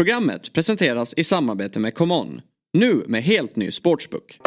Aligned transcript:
Programmet 0.00 0.52
presenteras 0.52 1.14
i 1.16 1.24
samarbete 1.24 1.78
med 1.78 1.94
ComeOn. 1.94 2.40
Nu 2.72 3.04
med 3.06 3.22
helt 3.22 3.56
ny 3.56 3.70
sportsbook. 3.70 4.38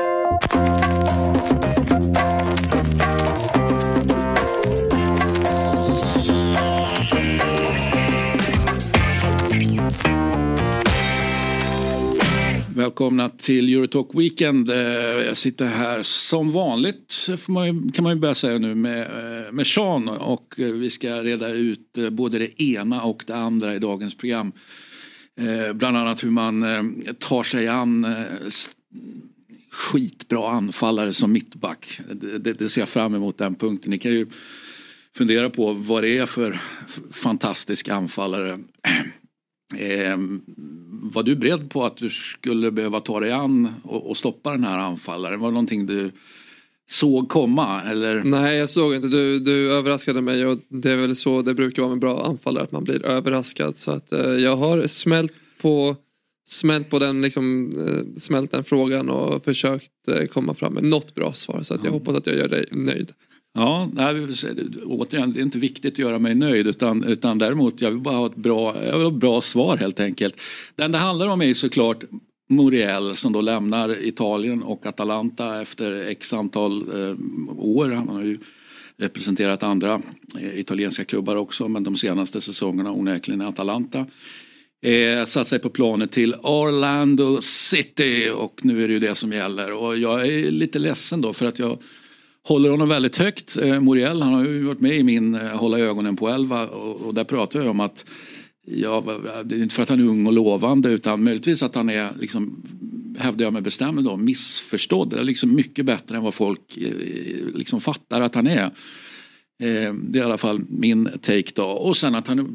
Välkomna 12.76 13.30
till 13.30 13.74
Eurotalk 13.74 14.08
Weekend. 14.14 14.70
Eh, 14.70 14.78
jag 14.78 15.38
sitter 15.38 15.66
här 15.66 16.02
som 16.02 16.52
vanligt 16.52 17.30
kan 17.94 18.04
man 18.04 18.14
ju 18.14 18.20
börja 18.20 18.36
säga 18.36 18.58
nu 18.58 18.76
med, 18.76 19.02
eh, 19.02 19.52
med 19.52 19.68
Sean 19.68 20.10
och 20.10 20.60
eh, 20.60 20.66
vi 20.66 20.90
ska 20.90 21.24
reda 21.24 21.50
ut 21.50 21.98
både 22.12 22.40
det 22.40 22.62
ena 22.62 23.02
och 23.02 23.24
det 23.28 23.36
andra 23.36 23.76
i 23.76 23.80
dagens 23.80 24.18
program. 24.18 24.52
Eh, 25.38 25.74
bland 25.74 25.98
annat 25.98 26.24
hur 26.24 26.30
man 26.30 26.64
eh, 26.64 27.14
tar 27.20 27.44
sig 27.44 27.68
an 27.68 28.06
eh, 28.06 28.26
skitbra 29.72 30.52
anfallare 30.52 31.14
som 31.14 31.32
mittback. 31.32 32.00
Det, 32.40 32.54
det 32.54 32.70
ser 32.70 32.82
jag 32.82 32.90
fram 32.90 33.16
emot 33.16 33.38
den 33.38 33.56
punkten. 33.56 33.92
Ni 33.92 33.98
kan 33.98 34.12
ju 34.12 34.28
fundera 35.16 35.50
på 35.50 35.74
vad 35.74 36.04
det 36.04 36.18
är 36.18 36.26
för 36.26 36.60
fantastisk 37.12 37.90
anfallare 37.90 38.60
Eh, 39.76 40.18
var 40.88 41.24
du 41.24 41.36
beredd 41.36 41.70
på 41.70 41.86
att 41.86 41.98
du 41.98 42.10
skulle 42.10 42.72
behöva 42.72 43.00
ta 43.00 43.20
dig 43.20 43.32
an 43.32 43.74
och, 43.84 44.10
och 44.10 44.18
stoppa 44.18 44.52
den 44.52 44.64
här 44.64 44.78
anfallaren? 44.78 45.40
Var 45.40 45.48
det 45.48 45.54
någonting 45.54 45.86
du 45.86 46.12
såg 46.94 47.30
komma? 47.30 47.82
Eller? 47.82 48.24
Nej 48.24 48.58
jag 48.58 48.70
såg 48.70 48.96
inte, 48.96 49.08
du, 49.08 49.40
du 49.40 49.72
överraskade 49.72 50.22
mig 50.22 50.46
och 50.46 50.60
det 50.70 50.92
är 50.92 50.98
väl 50.98 51.16
så 51.16 51.42
det 51.42 51.54
brukar 51.54 51.82
vara 51.82 51.90
med 51.90 52.00
bra 52.00 52.26
anfallare 52.26 52.64
att 52.64 52.72
man 52.72 52.84
blir 52.84 53.06
överraskad. 53.06 53.78
Så 53.78 53.92
att 53.92 54.12
eh, 54.12 54.20
jag 54.20 54.56
har 54.56 54.88
smält 54.88 55.32
på 55.62 55.96
smält 56.46 56.90
på 56.90 57.00
den, 57.00 57.22
liksom, 57.22 57.74
eh, 57.88 58.20
smält 58.20 58.52
den 58.52 58.64
frågan 58.64 59.10
och 59.10 59.44
försökt 59.44 60.08
eh, 60.08 60.26
komma 60.26 60.54
fram 60.54 60.74
med 60.74 60.84
något 60.84 61.16
bra 61.16 61.34
svar. 61.34 61.62
Så 61.62 61.74
att 61.74 61.84
jag 61.84 61.92
hoppas 61.92 62.16
att 62.16 62.28
jag 62.28 62.36
gör 62.36 62.48
dig 62.48 62.66
nöjd. 62.72 63.12
Ja, 63.54 63.90
nej, 63.94 64.28
återigen, 64.86 65.34
det 65.34 65.40
är 65.40 65.42
inte 65.42 65.58
viktigt 65.58 65.94
att 65.94 66.00
göra 66.00 66.20
mig 66.20 66.36
nöjd 66.36 66.68
utan, 66.68 67.04
utan 67.04 67.38
däremot 67.38 67.82
jag 67.82 67.92
vill 67.92 68.00
bara 68.00 68.16
ha 68.16 68.26
ett 68.26 68.36
bra, 68.36 68.76
jag 68.86 68.98
vill 68.98 69.08
ha 69.08 69.14
ett 69.14 69.20
bra 69.20 69.42
svar 69.42 69.78
helt 69.78 70.00
enkelt. 70.00 70.36
Den 70.76 70.92
det 70.92 70.98
handlar 70.98 71.28
om 71.28 71.42
är 71.42 71.54
såklart 71.54 72.04
Muriel 72.56 73.16
som 73.16 73.34
då 73.34 73.42
lämnar 73.42 74.04
Italien 74.04 74.64
och 74.64 74.86
Atalanta 74.86 75.62
efter 75.62 76.08
x 76.08 76.34
antal 76.34 76.82
eh, 76.82 77.16
år. 77.58 77.90
Han 77.90 78.08
har 78.08 78.22
ju 78.22 78.38
representerat 78.98 79.64
andra 79.64 80.02
eh, 80.42 80.60
italienska 80.60 81.06
klubbar 81.06 81.36
också 81.36 81.68
men 81.68 81.84
de 81.84 81.96
senaste 81.96 82.42
säsongerna 82.42 82.92
onekligen 82.92 83.42
i 83.42 83.46
Atalanta. 83.46 84.06
Eh, 84.84 85.26
satt 85.26 85.48
sig 85.48 85.60
på 85.60 85.70
planet 85.70 86.12
till 86.12 86.36
Orlando 86.44 87.42
City 87.42 88.30
och 88.36 88.60
nu 88.64 88.84
är 88.84 88.88
det 88.88 88.94
ju 88.94 89.00
det 89.00 89.16
som 89.16 89.32
gäller 89.34 89.72
och 89.72 89.98
jag 89.98 90.28
är 90.28 90.52
lite 90.52 90.80
ledsen 90.80 91.22
då 91.22 91.34
för 91.34 91.46
att 91.46 91.60
jag 91.60 91.78
håller 92.44 92.70
honom 92.70 92.90
väldigt 92.90 93.16
högt. 93.16 93.58
Eh, 93.58 93.82
Muriel 93.82 94.22
han 94.22 94.34
har 94.34 94.46
ju 94.46 94.64
varit 94.64 94.80
med 94.80 94.98
i 94.98 95.04
min 95.04 95.36
eh, 95.36 95.42
Hålla 95.42 95.80
ögonen 95.80 96.16
på 96.16 96.30
elva 96.30 96.68
och, 96.68 97.02
och 97.02 97.14
där 97.14 97.24
pratar 97.24 97.60
jag 97.60 97.70
om 97.70 97.80
att 97.80 98.06
Ja, 98.66 99.20
det 99.46 99.56
är 99.56 99.64
inte 99.64 99.76
för 99.76 99.84
att 99.84 99.90
han 99.90 100.00
är 100.00 100.08
ung 100.08 100.28
och 100.28 100.34
lovande 100.34 100.90
utan 100.90 101.24
möjligtvis 101.24 101.64
att 101.64 101.76
han 101.76 101.90
är, 101.90 102.10
liksom, 102.20 102.64
hävdar 103.18 103.46
jag 103.46 103.54
med 103.54 103.64
bestämdhet 103.64 104.06
då, 104.06 104.18
missförstådd. 104.18 105.14
Är 105.14 105.24
liksom 105.24 105.56
mycket 105.56 105.86
bättre 105.86 106.18
än 106.18 106.24
vad 106.24 106.34
folk 106.34 106.78
eh, 106.78 106.94
liksom 107.56 107.82
fattar 107.82 108.22
att 108.22 108.36
han 108.36 108.48
är. 108.48 108.64
Eh, 109.60 109.94
det 109.94 110.20
är 110.20 110.22
i 110.22 110.22
alla 110.22 110.38
fall 110.38 110.62
min 110.70 111.10
take 111.22 111.52
då. 111.56 111.66
Och 111.66 111.98
sen 111.98 112.16
att 112.16 112.28
han 112.28 112.40
eh, 112.40 112.46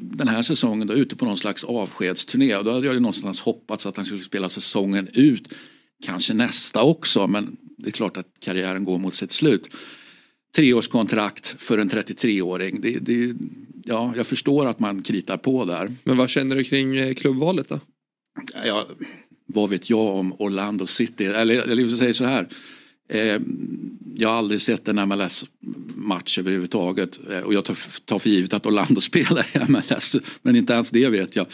den 0.00 0.28
här 0.28 0.42
säsongen 0.42 0.86
då 0.86 0.94
ute 0.94 1.16
på 1.16 1.24
någon 1.24 1.38
slags 1.38 1.64
avskedsturné. 1.64 2.62
Då 2.62 2.72
hade 2.72 2.86
jag 2.86 2.94
ju 2.94 3.00
någonstans 3.00 3.40
hoppats 3.40 3.86
att 3.86 3.96
han 3.96 4.06
skulle 4.06 4.22
spela 4.22 4.48
säsongen 4.48 5.08
ut. 5.12 5.54
Kanske 6.04 6.34
nästa 6.34 6.82
också 6.82 7.26
men 7.26 7.56
det 7.76 7.88
är 7.88 7.92
klart 7.92 8.16
att 8.16 8.26
karriären 8.40 8.84
går 8.84 8.98
mot 8.98 9.14
sitt 9.14 9.32
slut. 9.32 9.68
Treårskontrakt 10.56 11.46
för 11.58 11.78
en 11.78 11.90
33-åring. 11.90 12.80
Det, 12.80 12.98
det, 12.98 13.34
ja, 13.88 14.12
jag 14.16 14.26
förstår 14.26 14.66
att 14.66 14.78
man 14.78 15.02
kritar 15.02 15.36
på 15.36 15.64
där. 15.64 15.92
Men 16.04 16.16
vad 16.16 16.30
känner 16.30 16.56
du 16.56 16.64
kring 16.64 16.96
eh, 16.96 17.14
klubbvalet 17.14 17.68
då? 17.68 17.80
Ja, 18.64 18.86
vad 19.46 19.70
vet 19.70 19.90
jag 19.90 20.16
om 20.16 20.34
Orlando 20.38 20.86
City? 20.86 21.24
Eller, 21.24 21.54
eller 21.54 21.82
jag 21.82 21.98
säger 21.98 22.12
så 22.12 22.24
här. 22.24 22.48
Eh, 23.08 23.40
jag 24.14 24.28
har 24.28 24.36
aldrig 24.36 24.60
sett 24.60 24.88
en 24.88 25.08
MLS-match 25.08 26.38
överhuvudtaget 26.38 27.18
eh, 27.30 27.40
och 27.40 27.54
jag 27.54 27.64
tar, 27.64 27.76
tar 28.04 28.18
för 28.18 28.30
givet 28.30 28.52
att 28.52 28.66
Orlando 28.66 29.00
spelar 29.00 29.46
i 29.56 29.70
MLS 29.72 30.16
men 30.42 30.56
inte 30.56 30.72
ens 30.72 30.90
det 30.90 31.08
vet 31.08 31.36
jag. 31.36 31.46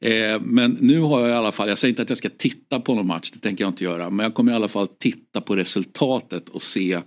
Eh, 0.00 0.40
men 0.40 0.76
nu 0.80 1.00
har 1.00 1.20
jag 1.20 1.30
i 1.30 1.32
alla 1.32 1.52
fall, 1.52 1.68
jag 1.68 1.78
säger 1.78 1.90
inte 1.90 2.02
att 2.02 2.08
jag 2.08 2.18
ska 2.18 2.28
titta 2.28 2.80
på 2.80 2.94
någon 2.94 3.06
match, 3.06 3.30
det 3.30 3.38
tänker 3.38 3.64
jag 3.64 3.70
inte 3.70 3.84
göra. 3.84 4.10
Men 4.10 4.24
jag 4.24 4.34
kommer 4.34 4.52
i 4.52 4.54
alla 4.54 4.68
fall 4.68 4.88
titta 4.88 5.40
på 5.40 5.56
resultatet 5.56 6.48
och 6.48 6.62
se 6.62 7.00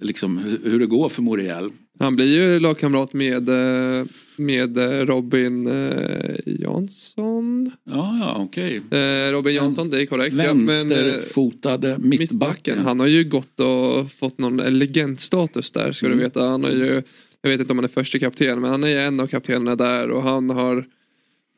liksom, 0.00 0.38
hur, 0.64 0.78
det 0.78 0.86
går 0.86 1.08
för 1.08 1.22
Moriel. 1.22 1.70
Han 1.98 2.16
blir 2.16 2.26
ju 2.26 2.60
lagkamrat 2.60 3.12
med, 3.12 3.48
eh, 3.48 4.06
med 4.36 4.78
eh, 4.78 5.06
Robin 5.06 5.66
eh, 5.66 6.36
Jansson. 6.46 7.70
Ja, 7.84 8.16
ja 8.20 8.36
okej. 8.38 8.80
Okay. 8.86 9.32
Robin 9.32 9.54
Jansson, 9.54 9.90
det 9.90 10.02
är 10.02 10.06
korrekt. 10.06 10.34
Vänsterfotade 10.34 11.88
ja, 11.88 11.98
mittbacken. 11.98 12.18
mittbacken. 12.18 12.78
Han 12.78 13.00
har 13.00 13.06
ju 13.06 13.24
gått 13.24 13.60
och 13.60 14.12
fått 14.12 14.38
någon 14.38 14.56
legendstatus 14.56 15.70
där 15.70 15.92
ska 15.92 16.06
mm. 16.06 16.18
du 16.18 16.24
veta. 16.24 16.48
Han 16.48 16.64
har 16.64 16.70
ju, 16.70 17.02
jag 17.42 17.50
vet 17.50 17.60
inte 17.60 17.72
om 17.72 17.78
han 17.78 17.84
är 17.84 17.88
första 17.88 18.18
kapten 18.18 18.60
men 18.60 18.70
han 18.70 18.84
är 18.84 19.00
en 19.00 19.20
av 19.20 19.26
kaptenerna 19.26 19.76
där 19.76 20.10
och 20.10 20.22
han 20.22 20.50
har 20.50 20.84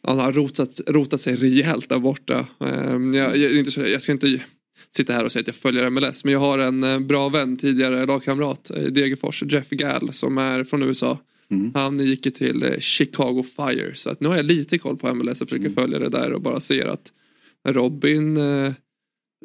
han 0.02 0.18
har 0.18 0.32
rotat, 0.32 0.80
rotat 0.86 1.20
sig 1.20 1.36
rejält 1.36 1.88
där 1.88 1.98
borta. 1.98 2.46
Jag, 3.14 3.36
jag, 3.36 3.66
jag 3.76 4.02
ska 4.02 4.12
inte 4.12 4.40
sitta 4.96 5.12
här 5.12 5.24
och 5.24 5.32
säga 5.32 5.40
att 5.40 5.46
jag 5.46 5.56
följer 5.56 5.90
MLS 5.90 6.24
men 6.24 6.32
jag 6.32 6.40
har 6.40 6.58
en 6.58 6.84
eh, 6.84 6.98
bra 6.98 7.28
vän, 7.28 7.56
tidigare 7.56 8.06
lagkamrat 8.06 8.70
i 8.70 8.90
Degerfors, 8.90 9.42
Jeff 9.42 9.70
Gall 9.70 10.12
som 10.12 10.38
är 10.38 10.64
från 10.64 10.82
USA. 10.82 11.18
Mm. 11.50 11.70
Han 11.74 12.00
gick 12.00 12.26
ju 12.26 12.32
till 12.32 12.62
eh, 12.62 12.78
Chicago 12.78 13.44
Fire 13.56 13.94
så 13.94 14.10
att 14.10 14.20
nu 14.20 14.28
har 14.28 14.36
jag 14.36 14.44
lite 14.44 14.78
koll 14.78 14.96
på 14.96 15.14
MLS 15.14 15.42
och 15.42 15.48
försöker 15.48 15.66
mm. 15.66 15.74
följa 15.74 15.98
det 15.98 16.08
där 16.08 16.32
och 16.32 16.42
bara 16.42 16.60
ser 16.60 16.86
att 16.86 17.12
Robin 17.68 18.36
eh, 18.36 18.72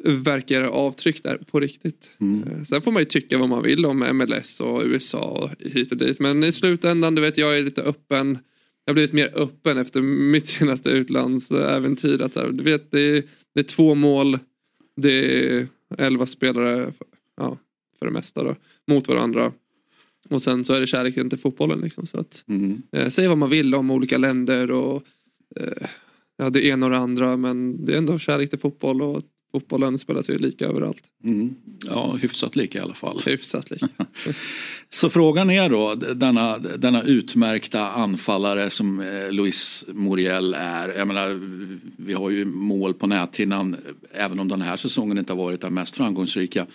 verkar 0.04 0.62
avtryck 0.62 1.22
där 1.22 1.36
på 1.36 1.60
riktigt. 1.60 2.10
Mm. 2.20 2.48
Eh, 2.48 2.62
sen 2.62 2.82
får 2.82 2.92
man 2.92 3.02
ju 3.02 3.06
tycka 3.06 3.38
vad 3.38 3.48
man 3.48 3.62
vill 3.62 3.86
om 3.86 3.98
MLS 3.98 4.60
och 4.60 4.82
USA 4.84 5.28
och 5.28 5.68
hit 5.70 5.92
och 5.92 5.98
dit 5.98 6.20
men 6.20 6.44
i 6.44 6.52
slutändan, 6.52 7.14
du 7.14 7.22
vet 7.22 7.38
jag 7.38 7.58
är 7.58 7.62
lite 7.62 7.82
öppen 7.82 8.38
jag 8.86 8.90
har 8.90 8.94
blivit 8.94 9.12
mer 9.12 9.32
öppen 9.34 9.78
efter 9.78 10.02
mitt 10.02 10.46
senaste 10.46 10.90
utlandsäventyr. 10.90 12.22
Att 12.22 12.34
så 12.34 12.40
här, 12.40 12.48
du 12.48 12.64
vet, 12.64 12.90
det 12.90 13.00
är, 13.00 13.22
det 13.54 13.60
är 13.60 13.64
två 13.64 13.94
mål, 13.94 14.38
det 14.96 15.46
är 15.48 15.68
elva 15.98 16.26
spelare 16.26 16.92
ja, 17.36 17.58
för 17.98 18.06
det 18.06 18.12
mesta 18.12 18.44
då, 18.44 18.54
mot 18.86 19.08
varandra. 19.08 19.52
Och 20.28 20.42
sen 20.42 20.64
så 20.64 20.72
är 20.72 20.80
det 20.80 20.86
kärleken 20.86 21.30
till 21.30 21.38
fotbollen. 21.38 21.80
Liksom, 21.80 22.06
så 22.06 22.20
att, 22.20 22.44
mm. 22.48 22.82
eh, 22.92 23.08
säg 23.08 23.28
vad 23.28 23.38
man 23.38 23.50
vill 23.50 23.74
om 23.74 23.90
olika 23.90 24.18
länder 24.18 24.70
och 24.70 25.02
eh, 25.60 25.88
ja, 26.36 26.50
det 26.50 26.64
ena 26.64 26.86
och 26.86 26.92
det 26.92 26.98
andra 26.98 27.36
men 27.36 27.84
det 27.84 27.94
är 27.94 27.98
ändå 27.98 28.18
kärlek 28.18 28.50
till 28.50 28.58
fotboll 28.58 29.02
och 29.02 29.22
fotbollen 29.60 29.98
spelas 29.98 30.30
ju 30.30 30.38
lika 30.38 30.66
överallt. 30.66 31.02
Mm. 31.24 31.54
Ja, 31.86 32.16
hyfsat 32.22 32.56
lika 32.56 32.78
i 32.78 32.82
alla 32.82 32.94
fall. 32.94 33.20
Hyfsat 33.26 33.70
lika. 33.70 33.88
Så 34.90 35.10
frågan 35.10 35.50
är 35.50 35.70
då, 35.70 35.94
denna, 35.94 36.58
denna 36.58 37.02
utmärkta 37.02 37.90
anfallare 37.90 38.70
som 38.70 39.00
eh, 39.00 39.32
Luis 39.32 39.84
Muriel 39.88 40.54
är. 40.54 40.88
Jag 40.88 41.08
menar, 41.08 41.40
vi 41.96 42.12
har 42.12 42.30
ju 42.30 42.44
mål 42.44 42.94
på 42.94 43.06
näthinnan, 43.06 43.76
även 44.12 44.40
om 44.40 44.48
den 44.48 44.62
här 44.62 44.76
säsongen 44.76 45.18
inte 45.18 45.32
har 45.32 45.38
varit 45.38 45.60
den 45.60 45.74
mest 45.74 45.96
framgångsrika. 45.96 46.66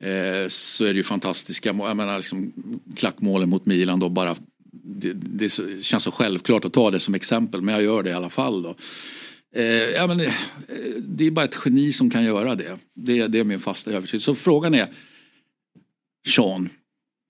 Eh, 0.00 0.48
så 0.48 0.84
är 0.84 0.88
det 0.88 0.96
ju 0.96 1.02
fantastiska, 1.02 1.68
jag 1.68 1.96
menar 1.96 2.16
liksom 2.16 2.52
klackmålen 2.96 3.48
mot 3.48 3.66
Milan 3.66 4.00
då 4.00 4.08
bara 4.08 4.36
det, 4.84 5.12
det, 5.12 5.52
känns 5.82 6.02
så 6.02 6.10
självklart 6.10 6.64
att 6.64 6.72
ta 6.72 6.90
det 6.90 7.00
som 7.00 7.14
exempel 7.14 7.62
men 7.62 7.74
jag 7.74 7.84
gör 7.84 8.02
det 8.02 8.10
i 8.10 8.12
alla 8.12 8.30
fall. 8.30 8.62
Då. 8.62 8.74
Eh, 9.54 9.64
ja, 9.64 10.06
men, 10.06 10.20
eh, 10.20 10.32
det 10.98 11.26
är 11.26 11.30
bara 11.30 11.44
ett 11.44 11.58
geni 11.64 11.92
som 11.92 12.10
kan 12.10 12.24
göra 12.24 12.54
det. 12.54 12.78
Det, 12.94 13.26
det 13.26 13.38
är 13.38 13.44
min 13.44 13.60
fasta 13.60 13.90
övertygelse. 13.90 14.24
Så 14.24 14.34
frågan 14.34 14.74
är 14.74 14.88
Sean, 16.28 16.68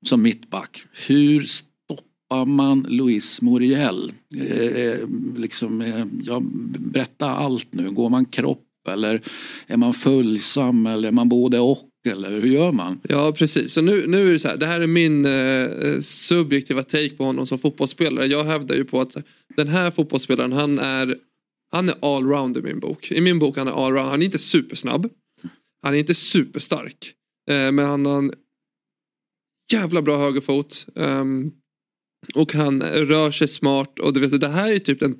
som 0.07 0.23
mittback. 0.23 0.85
Hur 1.07 1.43
stoppar 1.43 2.45
man 2.47 2.87
Luis 2.89 3.43
Muriel? 3.43 4.13
Eh, 4.37 4.67
eh 4.67 4.99
liksom, 5.37 5.81
eh, 5.81 6.07
ja, 6.23 6.43
berätta 6.79 7.27
allt 7.27 7.75
nu. 7.75 7.91
Går 7.91 8.11
man 8.11 8.25
kropp 8.25 8.69
eller 8.89 9.21
är 9.67 9.77
man 9.77 9.95
följsam 9.95 10.87
eller 10.87 11.09
är 11.09 11.13
man 11.13 11.29
både 11.29 11.59
och? 11.59 11.89
Eller 12.07 12.31
hur 12.31 12.49
gör 12.49 12.73
man? 12.73 13.01
Ja 13.09 13.33
precis, 13.33 13.73
så 13.73 13.81
nu, 13.81 14.07
nu 14.07 14.29
är 14.29 14.33
det 14.33 14.39
så 14.39 14.49
här. 14.49 14.57
Det 14.57 14.67
här 14.67 14.81
är 14.81 14.87
min 14.87 15.25
eh, 15.25 16.01
subjektiva 16.01 16.83
take 16.83 17.11
på 17.11 17.25
honom 17.25 17.47
som 17.47 17.59
fotbollsspelare. 17.59 18.27
Jag 18.27 18.45
hävdar 18.45 18.75
ju 18.75 18.85
på 18.85 19.01
att 19.01 19.17
den 19.57 19.69
här 19.69 19.91
fotbollsspelaren 19.91 20.53
han 20.53 20.79
är 20.79 21.17
han 21.73 21.89
är 21.89 22.17
allround 22.17 22.57
i 22.57 22.63
min 22.63 22.81
bok. 22.81 23.11
I 23.11 23.21
min 23.21 23.39
bok 23.39 23.57
han 23.57 23.69
är 23.69 23.87
allround. 23.87 24.11
Han 24.11 24.23
är 24.23 24.27
inte 24.27 24.39
supersnabb. 24.39 25.11
Han 25.83 25.95
är 25.95 25.99
inte 25.99 26.15
superstark. 26.15 27.15
Eh, 27.51 27.73
men 27.73 27.79
han 27.79 28.07
har 28.07 28.19
en 28.19 28.33
jävla 29.73 30.03
bra 30.03 30.19
högerfot. 30.19 30.87
Um, 30.95 31.53
och 32.35 32.53
han 32.53 32.83
rör 32.83 33.31
sig 33.31 33.49
smart. 33.49 33.99
Och 33.99 34.13
du 34.13 34.21
vet, 34.21 34.41
det 34.41 34.49
här 34.49 34.73
är 34.73 34.79
typ 34.79 35.01
den 35.01 35.17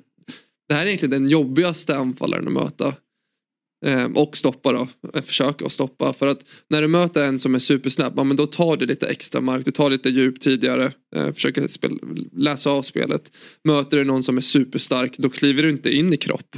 det 0.67 0.73
här 0.73 0.81
är 0.81 0.85
egentligen 0.85 1.11
den 1.23 1.29
jobbigaste 1.29 1.97
anfallaren 1.97 2.47
att 2.47 2.53
möta. 2.53 2.95
Eh, 3.85 4.05
och 4.05 4.37
stoppa 4.37 4.71
då, 4.71 4.87
eh, 5.13 5.21
försöka 5.21 5.65
att 5.65 5.71
stoppa. 5.71 6.13
För 6.13 6.27
att 6.27 6.45
när 6.69 6.81
du 6.81 6.87
möter 6.87 7.23
en 7.23 7.39
som 7.39 7.55
är 7.55 7.59
supersnabb, 7.59 8.13
ja, 8.17 8.23
men 8.23 8.37
då 8.37 8.45
tar 8.45 8.77
du 8.77 8.85
lite 8.85 9.07
extra 9.07 9.41
mark, 9.41 9.65
du 9.65 9.71
tar 9.71 9.89
lite 9.89 10.09
djup 10.09 10.39
tidigare, 10.39 10.91
eh, 11.15 11.33
försöker 11.33 11.67
spela, 11.67 11.95
läsa 12.31 12.69
av 12.69 12.81
spelet. 12.81 13.31
Möter 13.63 13.97
du 13.97 14.03
någon 14.03 14.23
som 14.23 14.37
är 14.37 14.41
superstark, 14.41 15.17
då 15.17 15.29
kliver 15.29 15.63
du 15.63 15.69
inte 15.69 15.95
in 15.95 16.13
i 16.13 16.17
kropp. 16.17 16.55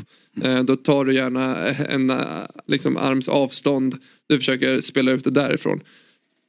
Då 0.65 0.75
tar 0.75 1.05
du 1.05 1.13
gärna 1.13 1.55
en 1.67 2.13
liksom, 2.67 2.97
arms 2.97 3.29
avstånd, 3.29 3.95
du 4.27 4.37
försöker 4.37 4.81
spela 4.81 5.11
ut 5.11 5.23
det 5.23 5.31
därifrån. 5.31 5.79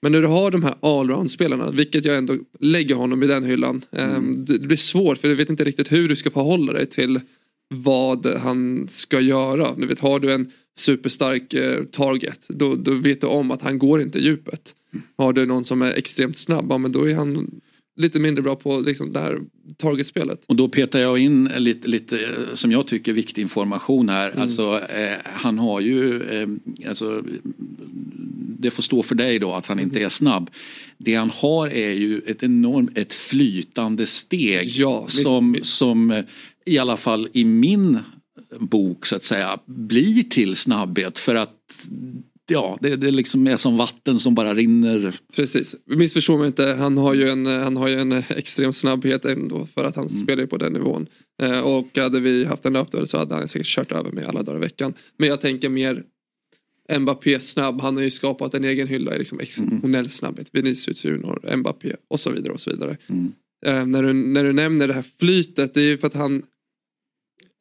Men 0.02 0.12
när 0.12 0.23
du 0.23 0.26
har 0.26 0.50
de 0.50 0.62
här 0.62 0.75
allround-spelarna, 0.81 1.70
vilket 1.70 2.05
jag 2.05 2.17
ändå 2.17 2.38
lägger 2.61 2.94
honom 2.94 3.23
i 3.23 3.26
den 3.26 3.44
hyllan. 3.44 3.84
Mm. 3.93 4.44
Det 4.44 4.58
blir 4.58 4.76
svårt 4.76 5.19
för 5.19 5.28
du 5.28 5.34
vet 5.34 5.50
inte 5.50 5.64
riktigt 5.64 5.93
hur 5.93 6.08
du 6.08 6.17
ska 6.17 6.31
förhålla 6.31 6.73
dig 6.73 6.87
till 6.87 7.20
vad 7.68 8.26
han 8.26 8.88
ska 8.88 9.20
göra. 9.20 9.74
Du 9.74 9.86
vet, 9.86 9.98
har 9.98 10.20
du 10.20 10.32
en 10.32 10.52
superstark 10.78 11.54
eh, 11.54 11.84
target 11.84 12.46
då, 12.48 12.74
då 12.74 12.94
vet 12.94 13.20
du 13.20 13.26
om 13.26 13.50
att 13.50 13.62
han 13.62 13.78
går 13.78 14.02
inte 14.02 14.18
djupet. 14.18 14.74
Har 15.16 15.32
du 15.32 15.46
någon 15.46 15.64
som 15.64 15.82
är 15.82 15.92
extremt 15.92 16.36
snabb, 16.36 16.66
ja, 16.70 16.78
men 16.78 16.92
då 16.92 17.10
är 17.10 17.14
han 17.14 17.60
lite 17.96 18.18
mindre 18.18 18.42
bra 18.42 18.56
på 18.56 18.80
liksom, 18.80 19.12
det 19.12 19.20
här 19.20 19.40
targetspelet. 19.76 20.44
Och 20.46 20.56
då 20.56 20.68
petar 20.68 20.98
jag 20.98 21.18
in 21.18 21.50
lite, 21.56 21.88
lite 21.88 22.18
som 22.54 22.72
jag 22.72 22.86
tycker 22.86 23.12
viktig 23.12 23.42
information 23.42 24.08
här. 24.08 24.28
Mm. 24.30 24.42
Alltså, 24.42 24.80
eh, 24.88 25.16
han 25.24 25.58
har 25.58 25.80
ju, 25.80 26.22
eh, 26.22 26.48
alltså, 26.88 27.22
det 28.58 28.70
får 28.70 28.82
stå 28.82 29.02
för 29.02 29.14
dig 29.14 29.38
då 29.38 29.52
att 29.52 29.66
han 29.66 29.80
inte 29.80 30.00
är 30.00 30.08
snabb. 30.08 30.50
Det 30.98 31.14
han 31.14 31.30
har 31.34 31.68
är 31.68 31.92
ju 31.92 32.20
ett 32.26 32.42
enormt, 32.42 32.98
ett 32.98 33.12
flytande 33.12 34.06
steg 34.06 34.66
ja, 34.66 35.04
som, 35.08 35.52
visst. 35.52 35.76
som 35.76 36.10
eh, 36.10 36.24
i 36.66 36.78
alla 36.78 36.96
fall 36.96 37.28
i 37.32 37.44
min 37.44 37.98
bok 38.58 39.06
så 39.06 39.16
att 39.16 39.24
säga 39.24 39.58
blir 39.66 40.22
till 40.22 40.56
snabbhet 40.56 41.18
för 41.18 41.34
att 41.34 41.88
ja, 42.50 42.78
det, 42.80 42.96
det 42.96 43.10
liksom 43.10 43.46
är 43.46 43.56
som 43.56 43.76
vatten 43.76 44.18
som 44.18 44.34
bara 44.34 44.54
rinner. 44.54 45.20
Precis, 45.36 45.76
missförstå 45.84 46.36
mig 46.36 46.46
inte. 46.46 46.66
Han 46.66 46.98
har 46.98 47.14
ju 47.14 47.28
en, 47.28 47.46
han 47.46 47.76
har 47.76 47.88
ju 47.88 47.94
en 47.94 48.12
extrem 48.12 48.72
snabbhet 48.72 49.24
ändå 49.24 49.66
för 49.74 49.84
att 49.84 49.96
han 49.96 50.06
mm. 50.06 50.22
spelar 50.22 50.46
på 50.46 50.56
den 50.56 50.72
nivån. 50.72 51.06
Eh, 51.42 51.60
och 51.60 51.98
hade 51.98 52.20
vi 52.20 52.44
haft 52.44 52.66
en 52.66 52.72
löpdörr 52.72 53.04
så 53.04 53.18
hade 53.18 53.34
han 53.34 53.48
säkert 53.48 53.66
kört 53.66 53.92
över 53.92 54.12
mig 54.12 54.24
alla 54.24 54.42
dagar 54.42 54.58
i 54.58 54.60
veckan. 54.60 54.94
Men 55.16 55.28
jag 55.28 55.40
tänker 55.40 55.68
mer 55.68 56.02
Mbappé 56.98 57.40
snabb, 57.40 57.80
han 57.80 57.96
har 57.96 58.02
ju 58.02 58.10
skapat 58.10 58.54
en 58.54 58.64
egen 58.64 58.88
hylla 58.88 59.14
i 59.14 59.18
liksom 59.18 59.40
exceptionell 59.40 59.94
mm. 59.94 60.08
snabbhet. 60.08 60.48
Vinicius 60.52 61.04
Junior, 61.04 61.56
Mbappé 61.56 61.96
och 62.08 62.20
så 62.20 62.30
vidare 62.30 62.52
och 62.52 62.60
så 62.60 62.70
vidare. 62.70 62.96
Mm. 63.06 63.32
Eh, 63.66 63.86
när, 63.86 64.02
du, 64.02 64.12
när 64.12 64.44
du 64.44 64.52
nämner 64.52 64.88
det 64.88 64.94
här 64.94 65.04
flytet, 65.20 65.74
det 65.74 65.80
är 65.80 65.84
ju 65.84 65.98
för 65.98 66.06
att 66.06 66.14
han 66.14 66.42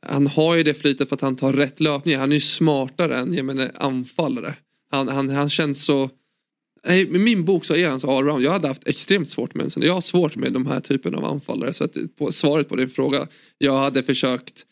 han 0.06 0.28
har 0.28 0.56
ju 0.56 0.64
det 0.64 0.74
flytet 0.74 1.10
för 1.10 1.16
att 1.16 1.22
han 1.22 1.36
tar 1.36 1.54
rätt 1.54 1.80
löpningar. 1.80 2.20
Han 2.20 2.32
är 2.32 2.36
ju 2.36 2.42
smartare 2.42 3.18
än 3.18 3.34
jag 3.34 3.46
menar, 3.46 3.72
anfallare. 3.76 4.56
Han, 4.92 5.08
han, 5.08 5.30
han 5.30 5.50
känns 5.50 5.86
så... 5.86 6.10
I 6.88 7.06
min 7.06 7.46
bok 7.46 7.66
så 7.66 7.76
är 7.76 7.90
han 7.90 8.00
så 8.00 8.18
allround. 8.18 8.44
Jag 8.44 8.52
hade 8.52 8.68
haft 8.68 8.88
extremt 8.88 9.30
svårt 9.30 9.56
med 9.56 9.64
en 9.64 9.70
sån. 9.70 9.84
Jag 9.84 9.94
har 9.94 10.02
svårt 10.02 10.36
med 10.36 10.54
de 10.54 10.68
här 10.68 10.80
typen 10.80 11.16
av 11.16 11.26
anfallare. 11.26 11.74
Så 11.74 11.84
att 11.84 11.98
på, 12.18 12.32
svaret 12.32 12.70
på 12.70 12.76
din 12.76 12.90
fråga. 12.90 13.28
Jag 13.58 13.78
hade 13.78 14.04
försökt 14.04 14.66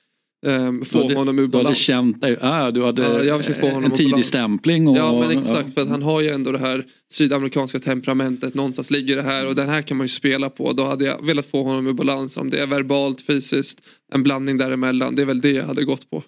Um, 0.46 0.86
få 0.86 1.02
hade, 1.02 1.16
honom 1.16 1.40
ur 1.40 1.48
balans. 1.48 1.88
Du 1.88 1.94
hade 1.94 2.04
känt 2.04 2.22
dig, 2.22 2.38
ah, 2.42 2.72
du 2.72 2.84
hade 2.84 3.24
ja, 3.26 3.40
få 3.40 3.68
honom 3.68 3.84
en 3.84 3.92
tidig 3.92 4.26
stämpling. 4.26 4.88
Och, 4.88 4.98
ja 4.98 5.20
men 5.20 5.38
exakt 5.38 5.68
ja. 5.68 5.74
för 5.74 5.82
att 5.82 5.90
han 5.90 6.02
har 6.02 6.22
ju 6.22 6.30
ändå 6.30 6.52
det 6.52 6.60
här 6.60 6.86
sydamerikanska 7.12 7.80
temperamentet. 7.80 8.54
Någonstans 8.54 8.92
ligger 8.92 9.16
det 9.16 9.22
här 9.22 9.48
och 9.48 9.56
den 9.56 9.70
här 9.70 9.82
kan 9.82 9.98
man 9.98 10.06
ju 10.06 10.10
spela 10.10 10.50
på. 10.50 10.74
Då 10.74 10.86
hade 10.86 11.06
jag 11.06 11.26
velat 11.26 11.46
få 11.46 11.64
honom 11.64 11.88
ur 11.88 11.94
balans 11.94 12.38
om 12.38 12.50
det 12.50 12.60
är 12.60 12.68
verbalt, 12.68 13.22
fysiskt, 13.22 13.82
en 14.14 14.24
blandning 14.24 14.58
däremellan. 14.58 15.16
Det 15.16 15.22
är 15.22 15.26
väl 15.26 15.42
det 15.42 15.52
jag 15.52 15.66
hade 15.66 15.84
gått 15.84 16.10
på. 16.10 16.24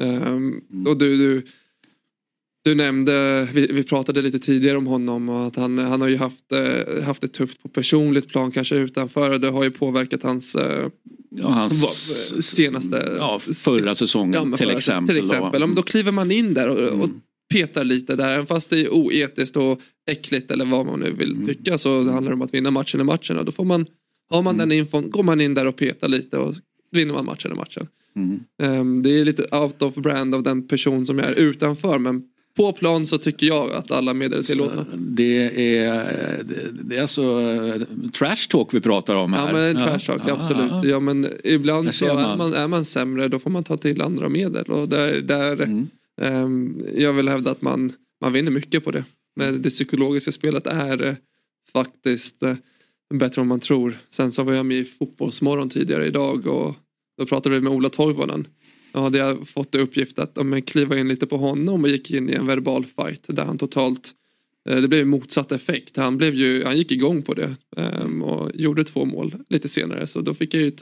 Um. 0.00 0.62
Och 0.86 0.98
du, 0.98 1.16
du, 1.16 1.46
du 2.64 2.74
nämnde, 2.74 3.48
vi, 3.52 3.66
vi, 3.66 3.82
pratade 3.82 4.22
lite 4.22 4.38
tidigare 4.38 4.76
om 4.76 4.86
honom 4.86 5.28
och 5.28 5.46
att 5.46 5.56
han, 5.56 5.78
han 5.78 6.00
har 6.00 6.08
ju 6.08 6.16
haft, 6.16 6.52
eh, 6.52 7.02
haft 7.04 7.20
det 7.20 7.28
tufft 7.28 7.62
på 7.62 7.68
personligt 7.68 8.28
plan 8.28 8.50
kanske 8.50 8.76
utanför 8.76 9.30
och 9.30 9.40
det 9.40 9.50
har 9.50 9.64
ju 9.64 9.70
påverkat 9.70 10.22
hans 10.22 10.54
eh, 10.54 10.88
Ja, 11.30 11.48
hans 11.48 12.46
senaste... 12.46 13.16
Ja, 13.18 13.38
förra 13.38 13.94
säsongen 13.94 14.50
ja, 14.50 14.56
till 14.56 14.70
exempel. 14.70 15.16
Till 15.16 15.24
exempel. 15.24 15.60
Då. 15.60 15.66
då 15.66 15.82
kliver 15.82 16.12
man 16.12 16.30
in 16.30 16.54
där 16.54 16.68
och, 16.68 16.78
mm. 16.78 17.00
och 17.00 17.08
petar 17.52 17.84
lite 17.84 18.16
där. 18.16 18.32
Även 18.32 18.46
fast 18.46 18.70
det 18.70 18.80
är 18.80 18.88
oetiskt 18.92 19.56
och 19.56 19.80
äckligt 20.10 20.50
eller 20.50 20.64
vad 20.64 20.86
man 20.86 21.00
nu 21.00 21.12
vill 21.12 21.32
mm. 21.32 21.46
tycka 21.46 21.78
så 21.78 22.10
handlar 22.10 22.30
det 22.30 22.34
om 22.34 22.42
att 22.42 22.54
vinna 22.54 22.70
matchen 22.70 23.00
i 23.00 23.04
matchen. 23.04 23.38
Och 23.38 23.44
då 23.44 23.52
får 23.52 23.64
man, 23.64 23.86
har 24.30 24.42
man 24.42 24.54
mm. 24.54 24.68
den 24.68 24.78
infon, 24.78 25.10
går 25.10 25.22
man 25.22 25.40
in 25.40 25.54
där 25.54 25.66
och 25.66 25.76
petar 25.76 26.08
lite 26.08 26.38
och 26.38 26.54
vinner 26.90 27.14
man 27.14 27.24
matchen 27.24 27.52
i 27.52 27.54
matchen. 27.54 27.86
Mm. 28.16 28.40
Um, 28.80 29.02
det 29.02 29.18
är 29.18 29.24
lite 29.24 29.56
out 29.56 29.82
of 29.82 29.94
brand 29.94 30.34
av 30.34 30.42
den 30.42 30.68
person 30.68 31.06
som 31.06 31.18
jag 31.18 31.28
är 31.28 31.34
utanför 31.34 31.98
men 31.98 32.22
på 32.58 32.72
plan 32.72 33.06
så 33.06 33.18
tycker 33.18 33.46
jag 33.46 33.72
att 33.72 33.90
alla 33.90 34.14
medel 34.14 34.38
är 34.38 34.42
tillåtna. 34.42 34.84
Det 34.94 35.76
är, 35.76 36.44
det 36.82 36.96
är 36.96 37.00
alltså 37.00 37.42
trash 38.12 38.48
talk 38.50 38.74
vi 38.74 38.80
pratar 38.80 39.14
om 39.14 39.32
här. 39.32 39.46
Ja 39.46 39.52
men 39.52 39.74
trash 39.74 40.06
talk, 40.06 40.22
ja, 40.26 40.34
absolut. 40.34 40.84
Ja, 40.84 41.00
men 41.00 41.26
ibland 41.44 41.94
så 41.94 42.04
är 42.04 42.36
man, 42.36 42.54
är 42.54 42.68
man 42.68 42.84
sämre 42.84 43.28
då 43.28 43.38
får 43.38 43.50
man 43.50 43.64
ta 43.64 43.76
till 43.76 44.02
andra 44.02 44.28
medel. 44.28 44.64
Och 44.64 44.88
där, 44.88 45.20
där 45.20 45.60
mm. 45.60 45.88
um, 46.22 46.82
jag 46.96 47.12
vill 47.12 47.28
hävda 47.28 47.50
att 47.50 47.62
man, 47.62 47.92
man 48.20 48.32
vinner 48.32 48.50
mycket 48.50 48.84
på 48.84 48.90
det. 48.90 49.04
Men 49.36 49.62
det 49.62 49.70
psykologiska 49.70 50.32
spelet 50.32 50.66
är 50.66 51.02
uh, 51.02 51.14
faktiskt 51.72 52.42
uh, 52.42 52.54
bättre 53.14 53.42
än 53.42 53.48
man 53.48 53.60
tror. 53.60 53.98
Sen 54.10 54.32
så 54.32 54.42
var 54.42 54.52
jag 54.52 54.66
med 54.66 54.76
i 54.76 54.84
Fotbollsmorgon 54.84 55.70
tidigare 55.70 56.06
idag 56.06 56.46
och 56.46 56.74
då 57.18 57.26
pratade 57.26 57.54
vi 57.54 57.60
med 57.60 57.72
Ola 57.72 57.88
Toivonen. 57.88 58.46
Då 58.92 59.00
hade 59.00 59.18
jag 59.18 59.48
fått 59.48 59.74
uppgift 59.74 60.18
att 60.18 60.38
om 60.38 60.62
kliva 60.62 60.98
in 60.98 61.08
lite 61.08 61.26
på 61.26 61.36
honom 61.36 61.84
och 61.84 61.90
gick 61.90 62.10
in 62.10 62.30
i 62.30 62.32
en 62.32 62.46
verbal 62.46 62.84
fight 62.84 63.24
där 63.26 63.44
han 63.44 63.58
totalt 63.58 64.14
eh, 64.68 64.80
det 64.80 64.88
blev 64.88 65.06
motsatt 65.06 65.52
effekt. 65.52 65.96
Han, 65.96 66.16
blev 66.16 66.34
ju, 66.34 66.64
han 66.64 66.76
gick 66.76 66.92
igång 66.92 67.22
på 67.22 67.34
det 67.34 67.56
um, 67.76 68.22
och 68.22 68.50
gjorde 68.54 68.84
två 68.84 69.04
mål 69.04 69.34
lite 69.48 69.68
senare. 69.68 70.06
Så 70.06 70.20
då 70.20 70.34
fick 70.34 70.54
jag 70.54 70.62
ju 70.62 70.72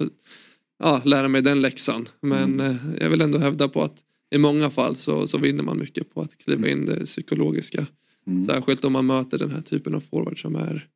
ja, 0.78 1.02
lära 1.04 1.28
mig 1.28 1.42
den 1.42 1.60
läxan. 1.60 2.08
Men 2.20 2.60
mm. 2.60 2.66
uh, 2.66 2.76
jag 3.00 3.10
vill 3.10 3.20
ändå 3.20 3.38
hävda 3.38 3.68
på 3.68 3.82
att 3.82 4.02
i 4.30 4.38
många 4.38 4.70
fall 4.70 4.96
så, 4.96 5.26
så 5.26 5.38
vinner 5.38 5.64
man 5.64 5.78
mycket 5.78 6.14
på 6.14 6.20
att 6.20 6.38
kliva 6.38 6.68
in 6.68 6.86
det 6.86 7.04
psykologiska. 7.04 7.86
Mm. 8.26 8.44
Särskilt 8.44 8.84
om 8.84 8.92
man 8.92 9.06
möter 9.06 9.38
den 9.38 9.50
här 9.50 9.60
typen 9.60 9.94
av 9.94 10.00
forward 10.00 10.42
som 10.42 10.56
är, 10.56 10.88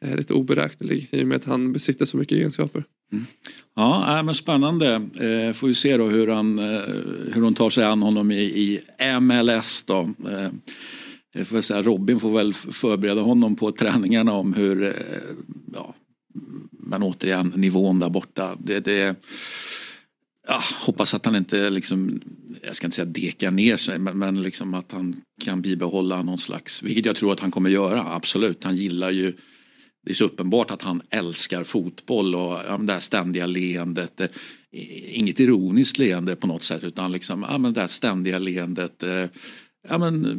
är 0.00 0.16
lite 0.16 0.34
oberäknelig 0.34 1.08
i 1.12 1.22
och 1.22 1.26
med 1.26 1.36
att 1.36 1.44
han 1.44 1.72
besitter 1.72 2.04
så 2.04 2.16
mycket 2.16 2.38
egenskaper. 2.38 2.84
Mm. 3.12 3.26
Ja, 3.74 4.18
äh, 4.18 4.22
men 4.22 4.34
spännande. 4.34 4.94
Eh, 4.94 5.52
får 5.52 5.66
vi 5.66 5.74
se 5.74 5.96
då 5.96 6.06
hur, 6.06 6.26
han, 6.26 6.58
eh, 6.58 6.80
hur 7.32 7.40
de 7.40 7.54
tar 7.54 7.70
sig 7.70 7.84
an 7.84 8.02
honom 8.02 8.30
i, 8.30 8.42
i 8.42 8.80
MLS 9.20 9.82
då. 9.82 10.10
Eh, 11.34 11.44
får 11.44 11.60
säga, 11.60 11.82
Robin 11.82 12.20
får 12.20 12.30
väl 12.30 12.54
förbereda 12.54 13.20
honom 13.20 13.56
på 13.56 13.72
träningarna 13.72 14.32
om 14.32 14.54
hur, 14.54 14.94
ja, 15.74 15.94
men 16.70 17.02
återigen 17.02 17.52
nivån 17.56 17.98
där 17.98 18.10
borta. 18.10 18.56
Det, 18.58 18.80
det, 18.80 19.16
ja, 20.48 20.60
hoppas 20.80 21.14
att 21.14 21.26
han 21.26 21.36
inte 21.36 21.70
liksom, 21.70 22.20
jag 22.62 22.76
ska 22.76 22.86
inte 22.86 22.94
säga 22.94 23.06
dekar 23.06 23.50
ner 23.50 23.76
sig, 23.76 23.98
men, 23.98 24.18
men 24.18 24.42
liksom 24.42 24.74
att 24.74 24.92
han 24.92 25.16
kan 25.44 25.62
bibehålla 25.62 26.22
någon 26.22 26.38
slags, 26.38 26.82
vilket 26.82 27.06
jag 27.06 27.16
tror 27.16 27.32
att 27.32 27.40
han 27.40 27.50
kommer 27.50 27.70
göra, 27.70 28.04
absolut. 28.14 28.64
Han 28.64 28.76
gillar 28.76 29.10
ju 29.10 29.32
det 30.06 30.12
är 30.12 30.14
så 30.14 30.24
uppenbart 30.24 30.70
att 30.70 30.82
han 30.82 31.02
älskar 31.10 31.64
fotboll 31.64 32.34
och 32.34 32.58
ja, 32.68 32.78
det 32.80 32.92
här 32.92 33.00
ständiga 33.00 33.46
leendet. 33.46 34.20
Eh, 34.20 34.28
inget 35.18 35.40
ironiskt 35.40 35.98
leende 35.98 36.36
på 36.36 36.46
något 36.46 36.62
sätt 36.62 36.84
utan 36.84 37.12
liksom, 37.12 37.44
ja, 37.48 37.58
men 37.58 37.72
det 37.72 37.80
här 37.80 37.88
ständiga 37.88 38.38
leendet. 38.38 39.02
Eh, 39.02 39.24
ja, 39.88 39.98
men, 39.98 40.38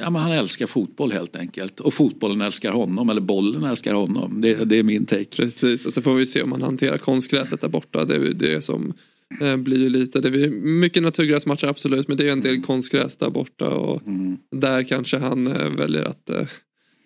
ja, 0.00 0.10
men 0.10 0.22
han 0.22 0.32
älskar 0.32 0.66
fotboll 0.66 1.12
helt 1.12 1.36
enkelt. 1.36 1.80
Och 1.80 1.94
fotbollen 1.94 2.40
älskar 2.40 2.72
honom, 2.72 3.10
eller 3.10 3.20
bollen 3.20 3.64
älskar 3.64 3.94
honom. 3.94 4.40
Det, 4.40 4.64
det 4.64 4.76
är 4.76 4.82
min 4.82 5.06
take. 5.06 5.24
Precis, 5.24 5.86
och 5.86 5.92
så 5.92 6.02
får 6.02 6.14
vi 6.14 6.26
se 6.26 6.42
om 6.42 6.52
han 6.52 6.62
hanterar 6.62 6.98
konstgräset 6.98 7.60
där 7.60 7.68
borta. 7.68 8.04
Det 8.04 8.14
är 8.14 8.34
det 8.34 8.62
som 8.62 8.92
eh, 9.40 9.56
blir 9.56 9.90
lite, 9.90 10.20
det 10.20 10.30
blir 10.30 10.50
mycket 10.50 11.02
naturgräsmatcher 11.02 11.66
absolut 11.66 12.08
men 12.08 12.16
det 12.16 12.28
är 12.28 12.32
en 12.32 12.40
del 12.40 12.62
konstgräs 12.62 13.16
där 13.16 13.30
borta 13.30 13.68
och 13.68 14.06
mm. 14.06 14.38
där 14.50 14.82
kanske 14.82 15.18
han 15.18 15.44
väljer 15.76 16.02
att 16.02 16.30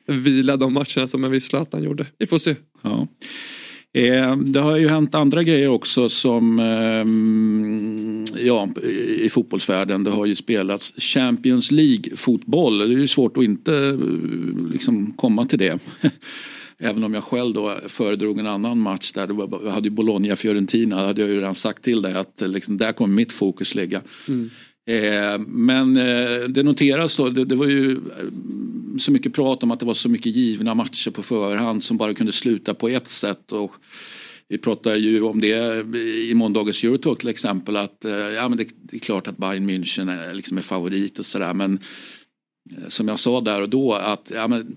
vila 0.07 0.57
de 0.57 0.73
matcherna 0.73 1.07
som 1.07 1.25
en 1.25 1.31
viss 1.31 1.47
Zlatan 1.47 1.83
gjorde. 1.83 2.07
Vi 2.19 2.27
får 2.27 2.39
se. 2.39 2.55
Ja. 2.83 3.09
Eh, 3.97 4.37
det 4.37 4.61
har 4.61 4.77
ju 4.77 4.89
hänt 4.89 5.15
andra 5.15 5.43
grejer 5.43 5.69
också 5.69 6.09
som 6.09 6.59
eh, 6.59 7.07
ja, 8.47 8.69
i 9.19 9.29
fotbollsvärlden. 9.29 10.05
Det 10.05 10.11
har 10.11 10.27
ju 10.27 10.35
spelats 10.35 10.95
Champions 10.99 11.71
League-fotboll. 11.71 12.79
Det 12.79 12.85
är 12.85 12.99
ju 12.99 13.09
svårt 13.09 13.37
att 13.37 13.45
inte 13.45 13.75
eh, 13.75 13.97
liksom, 14.73 15.13
komma 15.13 15.47
till 15.47 15.59
det. 15.59 15.79
Även 16.79 17.05
om 17.05 17.15
jag 17.15 17.25
själv 17.25 17.55
då 17.55 17.79
föredrog 17.89 18.39
en 18.39 18.47
annan 18.47 18.79
match 18.79 19.13
där 19.13 19.29
jag 19.65 19.71
hade 19.71 19.91
Bologna-Fiorentina. 19.91 21.07
hade 21.07 21.21
jag 21.21 21.31
ju 21.31 21.37
redan 21.37 21.55
sagt 21.55 21.83
till 21.83 22.03
dig 22.03 22.15
att 22.15 22.43
liksom, 22.47 22.77
där 22.77 22.93
kommer 22.93 23.15
mitt 23.15 23.33
fokus 23.33 23.75
ligga. 23.75 24.01
Mm. 24.29 24.51
Eh, 24.87 25.39
men 25.39 25.97
eh, 25.97 26.49
det 26.49 26.63
noteras 26.63 27.17
då, 27.17 27.29
det, 27.29 27.45
det, 27.45 27.55
var 27.55 27.67
ju 27.67 27.91
eh, 27.93 27.99
så 28.99 29.13
mycket 29.13 29.35
prat 29.35 29.63
om 29.63 29.71
att 29.71 29.81
det 29.81 29.87
var 29.87 29.95
så 29.95 30.09
mycket 30.09 30.37
givna 30.37 30.75
matcher 30.75 31.11
på 31.11 31.23
förhand 31.23 31.85
som 31.85 31.97
bara 31.97 32.15
kunde 32.15 32.33
sluta 32.33 32.75
på 32.75 32.89
ett 32.89 33.09
sätt. 33.09 33.53
Och 33.53 33.73
vi 34.49 34.59
pratade 34.59 34.99
ju 34.99 35.23
om 35.23 35.41
det 35.41 35.87
i 36.31 36.33
måndagens 36.35 36.85
Eurotalk 36.85 37.21
till 37.21 37.29
exempel 37.29 37.77
att 37.77 38.05
eh, 38.05 38.13
ja, 38.13 38.49
men 38.49 38.59
det, 38.59 38.69
det, 38.83 38.97
är 38.97 39.01
klart 39.01 39.27
att 39.27 39.37
Bayern 39.37 39.71
München 39.71 40.11
är, 40.11 40.35
liksom 40.35 40.59
är 40.59 40.63
favorit 40.63 41.19
och 41.19 41.27
sådär 41.27 41.55
men 41.55 41.79
eh, 42.71 42.89
som 42.89 43.09
jag 43.09 43.19
sa 43.19 43.41
där 43.41 43.63
och 43.63 43.69
då 43.69 43.95
att 43.95 44.33
ja, 44.35 44.49
men, 44.49 44.77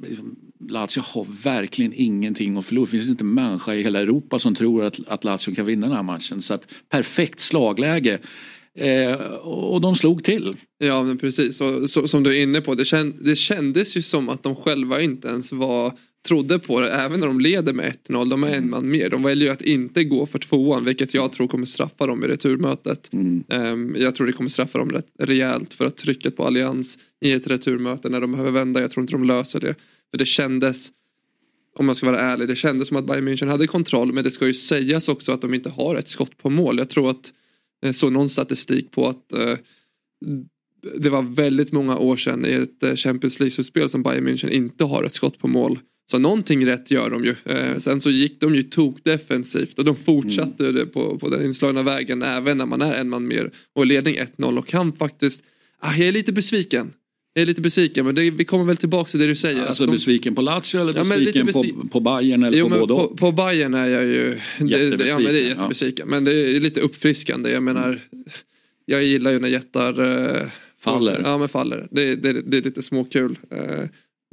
Lazio 0.69 1.01
har 1.01 1.43
verkligen 1.43 1.93
ingenting 1.95 2.57
att 2.57 2.65
förlora. 2.65 2.85
Det 2.85 2.91
finns 2.91 3.09
inte 3.09 3.23
en 3.23 3.33
människa 3.33 3.73
i 3.73 3.83
hela 3.83 3.99
Europa 3.99 4.39
som 4.39 4.55
tror 4.55 4.83
att, 4.83 4.99
att 5.07 5.23
Lazio 5.23 5.55
kan 5.55 5.65
vinna 5.65 5.87
den 5.87 5.95
här 5.95 6.03
matchen. 6.03 6.41
Så 6.41 6.53
att 6.53 6.73
perfekt 6.89 7.39
slagläge. 7.39 8.19
Eh, 8.79 9.21
och 9.41 9.81
de 9.81 9.95
slog 9.95 10.23
till. 10.23 10.55
Ja 10.77 11.03
men 11.03 11.17
precis, 11.17 11.61
och, 11.61 11.89
så, 11.89 12.07
som 12.07 12.23
du 12.23 12.37
är 12.37 12.41
inne 12.41 12.61
på. 12.61 12.75
Det, 12.75 12.85
känd, 12.85 13.15
det 13.21 13.35
kändes 13.35 13.97
ju 13.97 14.01
som 14.01 14.29
att 14.29 14.43
de 14.43 14.55
själva 14.55 15.01
inte 15.01 15.27
ens 15.27 15.51
var 15.51 15.93
trodde 16.27 16.59
på 16.59 16.79
det 16.79 16.89
även 16.89 17.19
när 17.19 17.27
de 17.27 17.39
leder 17.39 17.73
med 17.73 17.93
1-0. 18.07 18.29
De 18.29 18.43
är 18.43 18.57
en 18.57 18.69
man 18.69 18.89
mer. 18.89 19.09
De 19.09 19.23
väljer 19.23 19.47
ju 19.47 19.53
att 19.53 19.61
inte 19.61 20.03
gå 20.03 20.25
för 20.25 20.39
tvåan 20.39 20.85
vilket 20.85 21.13
jag 21.13 21.31
tror 21.31 21.47
kommer 21.47 21.65
straffa 21.65 22.07
dem 22.07 22.23
i 22.23 22.27
returmötet. 22.27 23.13
Mm. 23.13 23.43
Um, 23.47 23.95
jag 23.99 24.15
tror 24.15 24.27
det 24.27 24.33
kommer 24.33 24.49
straffa 24.49 24.77
dem 24.77 24.89
rätt 24.89 25.07
rejält 25.19 25.73
för 25.73 25.85
att 25.85 25.97
trycket 25.97 26.37
på 26.37 26.47
allians 26.47 26.97
i 27.21 27.31
ett 27.31 27.47
returmöte 27.47 28.09
när 28.09 28.21
de 28.21 28.31
behöver 28.31 28.51
vända. 28.51 28.81
Jag 28.81 28.91
tror 28.91 29.01
inte 29.01 29.13
de 29.13 29.23
löser 29.23 29.59
det. 29.59 29.75
För 30.11 30.17
det 30.17 30.25
kändes 30.25 30.91
om 31.75 31.85
man 31.85 31.95
ska 31.95 32.05
vara 32.05 32.19
ärlig, 32.19 32.47
det 32.47 32.55
kändes 32.55 32.87
som 32.87 32.97
att 32.97 33.07
Bayern 33.07 33.27
München 33.27 33.47
hade 33.47 33.67
kontroll 33.67 34.13
men 34.13 34.23
det 34.23 34.31
ska 34.31 34.47
ju 34.47 34.53
sägas 34.53 35.09
också 35.09 35.31
att 35.31 35.41
de 35.41 35.53
inte 35.53 35.69
har 35.69 35.95
ett 35.95 36.07
skott 36.07 36.37
på 36.37 36.49
mål. 36.49 36.77
Jag 36.77 36.89
tror 36.89 37.09
att 37.09 37.33
jag 37.79 37.95
såg 37.95 38.11
någon 38.11 38.29
statistik 38.29 38.91
på 38.91 39.07
att 39.07 39.33
uh, 39.33 39.55
det 40.81 41.09
var 41.09 41.21
väldigt 41.21 41.71
många 41.71 41.97
år 41.97 42.17
sedan 42.17 42.45
i 42.45 42.51
ett 42.51 42.83
eh, 42.83 42.95
Champions 42.95 43.39
League-slutspel 43.39 43.87
som 43.87 44.03
Bayern 44.03 44.27
München 44.27 44.49
inte 44.49 44.83
har 44.83 45.03
ett 45.03 45.13
skott 45.13 45.39
på 45.39 45.47
mål. 45.47 45.79
Så 46.11 46.19
någonting 46.19 46.65
rätt 46.65 46.91
gör 46.91 47.09
de 47.09 47.25
ju. 47.25 47.35
Eh, 47.45 47.77
sen 47.77 48.01
så 48.01 48.09
gick 48.09 48.41
de 48.41 48.55
ju 48.55 48.63
tok 48.63 49.03
defensivt 49.03 49.79
och 49.79 49.85
de 49.85 49.95
fortsatte 49.95 50.69
mm. 50.69 50.89
på, 50.89 51.17
på 51.17 51.29
den 51.29 51.45
inslagna 51.45 51.83
vägen 51.83 52.21
även 52.21 52.57
när 52.57 52.65
man 52.65 52.81
är 52.81 52.93
en 52.93 53.09
man 53.09 53.27
mer 53.27 53.51
och 53.73 53.85
ledning 53.85 54.15
1-0 54.15 54.57
och 54.57 54.67
kan 54.67 54.93
faktiskt, 54.93 55.43
ah, 55.79 55.95
jag 55.95 56.07
är 56.07 56.11
lite 56.11 56.33
besviken. 56.33 56.93
Jag 57.39 57.43
är 57.43 57.47
lite 57.47 57.61
besviken 57.61 58.05
men 58.05 58.15
det, 58.15 58.31
vi 58.31 58.45
kommer 58.45 58.65
väl 58.65 58.77
tillbaka 58.77 59.09
till 59.09 59.19
det 59.19 59.27
du 59.27 59.35
säger. 59.35 59.65
Alltså 59.65 59.85
de... 59.85 59.91
besviken 59.91 60.35
på 60.35 60.41
Lazio 60.41 60.81
eller 60.81 60.93
besviken 60.93 61.33
ja, 61.35 61.43
besvi... 61.43 61.73
på, 61.73 61.87
på 61.87 61.99
Bayern 61.99 62.43
eller 62.43 62.57
jo, 62.57 62.69
på 62.69 62.79
både 62.79 62.93
på, 62.93 63.17
på 63.17 63.31
Bayern 63.31 63.73
är 63.73 63.87
jag 63.87 64.05
ju 64.05 64.37
jättebesviken. 64.59 65.07
Ja 65.07 65.19
men 65.19 65.33
det 65.33 65.39
är 65.39 65.47
jättebesviken. 65.47 66.07
Ja. 66.07 66.15
Men 66.15 66.23
det 66.23 66.33
är 66.33 66.59
lite 66.59 66.81
uppfriskande. 66.81 67.51
Jag 67.51 67.63
menar 67.63 68.01
jag 68.85 69.03
gillar 69.03 69.31
ju 69.31 69.39
när 69.39 69.47
jättar 69.47 69.99
uh, 69.99 70.47
faller. 70.79 71.21
Ja 71.23 71.37
men 71.37 71.49
faller. 71.49 71.87
Det, 71.91 72.15
det, 72.15 72.41
det 72.41 72.57
är 72.57 72.61
lite 72.61 72.81
småkul. 72.81 73.37
Uh, 73.53 73.85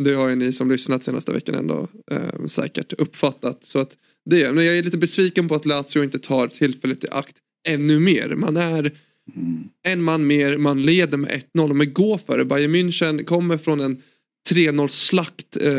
det 0.05 0.13
har 0.13 0.29
ju 0.29 0.35
ni 0.35 0.53
som 0.53 0.71
lyssnat 0.71 1.05
senaste 1.05 1.33
veckan 1.33 1.55
ändå 1.55 1.89
uh, 2.13 2.47
säkert 2.47 2.93
uppfattat. 2.93 3.65
Så 3.65 3.79
att 3.79 3.97
det, 4.31 4.55
men 4.55 4.65
jag 4.65 4.79
är 4.79 4.83
lite 4.83 4.99
besviken 4.99 5.49
på 5.49 5.55
att 5.55 5.67
Lazio 5.67 6.05
inte 6.05 6.19
tar 6.19 6.49
tillfället 6.49 7.05
i 7.05 7.09
akt 7.11 7.37
ännu 7.69 7.99
mer. 7.99 8.35
Man 8.37 8.57
är 8.57 8.93
Mm. 9.35 9.69
en 9.83 10.03
man 10.03 10.27
mer, 10.27 10.59
man 10.59 10.83
leder 10.83 11.19
med 11.19 11.43
1-0 11.55 11.73
men 11.73 11.93
gå 11.93 12.19
för 12.19 12.39
det. 12.39 12.45
Bayern 12.45 12.75
München 12.75 13.25
kommer 13.25 13.59
från 13.59 13.81
en 13.81 14.03
3-0 14.51 14.89
slakt 14.89 15.57
eh, 15.57 15.73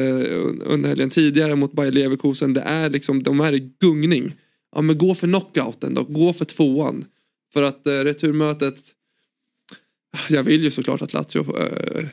under 0.66 0.90
helgen 0.90 1.10
tidigare 1.10 1.56
mot 1.56 1.74
Bayer 1.74 1.92
Leverkusen. 1.92 2.54
Det 2.54 2.62
är 2.62 2.90
liksom, 2.90 3.24
de 3.24 3.40
är 3.40 3.54
i 3.54 3.72
gungning. 3.80 4.34
Ja 4.76 4.82
men 4.82 4.98
gå 4.98 5.16
för 5.16 5.28
knockouten 5.28 5.94
då, 5.94 6.04
gå 6.04 6.34
för 6.34 6.46
tvåan. 6.46 7.06
För 7.54 7.64
att 7.64 7.88
eh, 7.88 7.92
returmötet, 7.92 8.78
ah, 10.18 10.34
jag 10.34 10.44
vill 10.44 10.64
ju 10.64 10.72
såklart 10.72 11.02
att 11.02 11.14
Lazio 11.14 11.58
eh, 11.58 12.08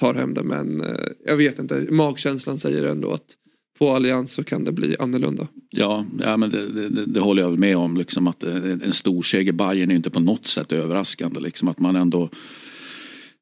tar 0.00 0.14
hem 0.14 0.34
det 0.34 0.42
men 0.42 0.80
eh, 0.80 1.06
jag 1.24 1.36
vet 1.36 1.58
inte, 1.58 1.86
magkänslan 1.90 2.58
säger 2.58 2.82
ändå 2.82 3.12
att 3.12 3.36
på 3.78 3.90
Allians 3.90 4.32
så 4.32 4.44
kan 4.44 4.64
det 4.64 4.72
bli 4.72 4.96
annorlunda. 4.98 5.48
Ja, 5.70 6.04
ja 6.20 6.36
men 6.36 6.50
det, 6.50 6.88
det, 6.88 7.06
det 7.06 7.20
håller 7.20 7.42
jag 7.42 7.58
med 7.58 7.76
om. 7.76 7.96
Liksom 7.96 8.26
att 8.26 8.42
eh, 8.42 8.56
en 8.56 8.92
stor 8.92 9.22
seger 9.22 9.52
Bayern 9.52 9.90
är 9.90 9.94
inte 9.94 10.10
på 10.10 10.20
något 10.20 10.46
sätt 10.46 10.72
överraskande. 10.72 11.40
Liksom 11.40 11.68
att 11.68 11.78
man 11.78 11.96
ändå, 11.96 12.28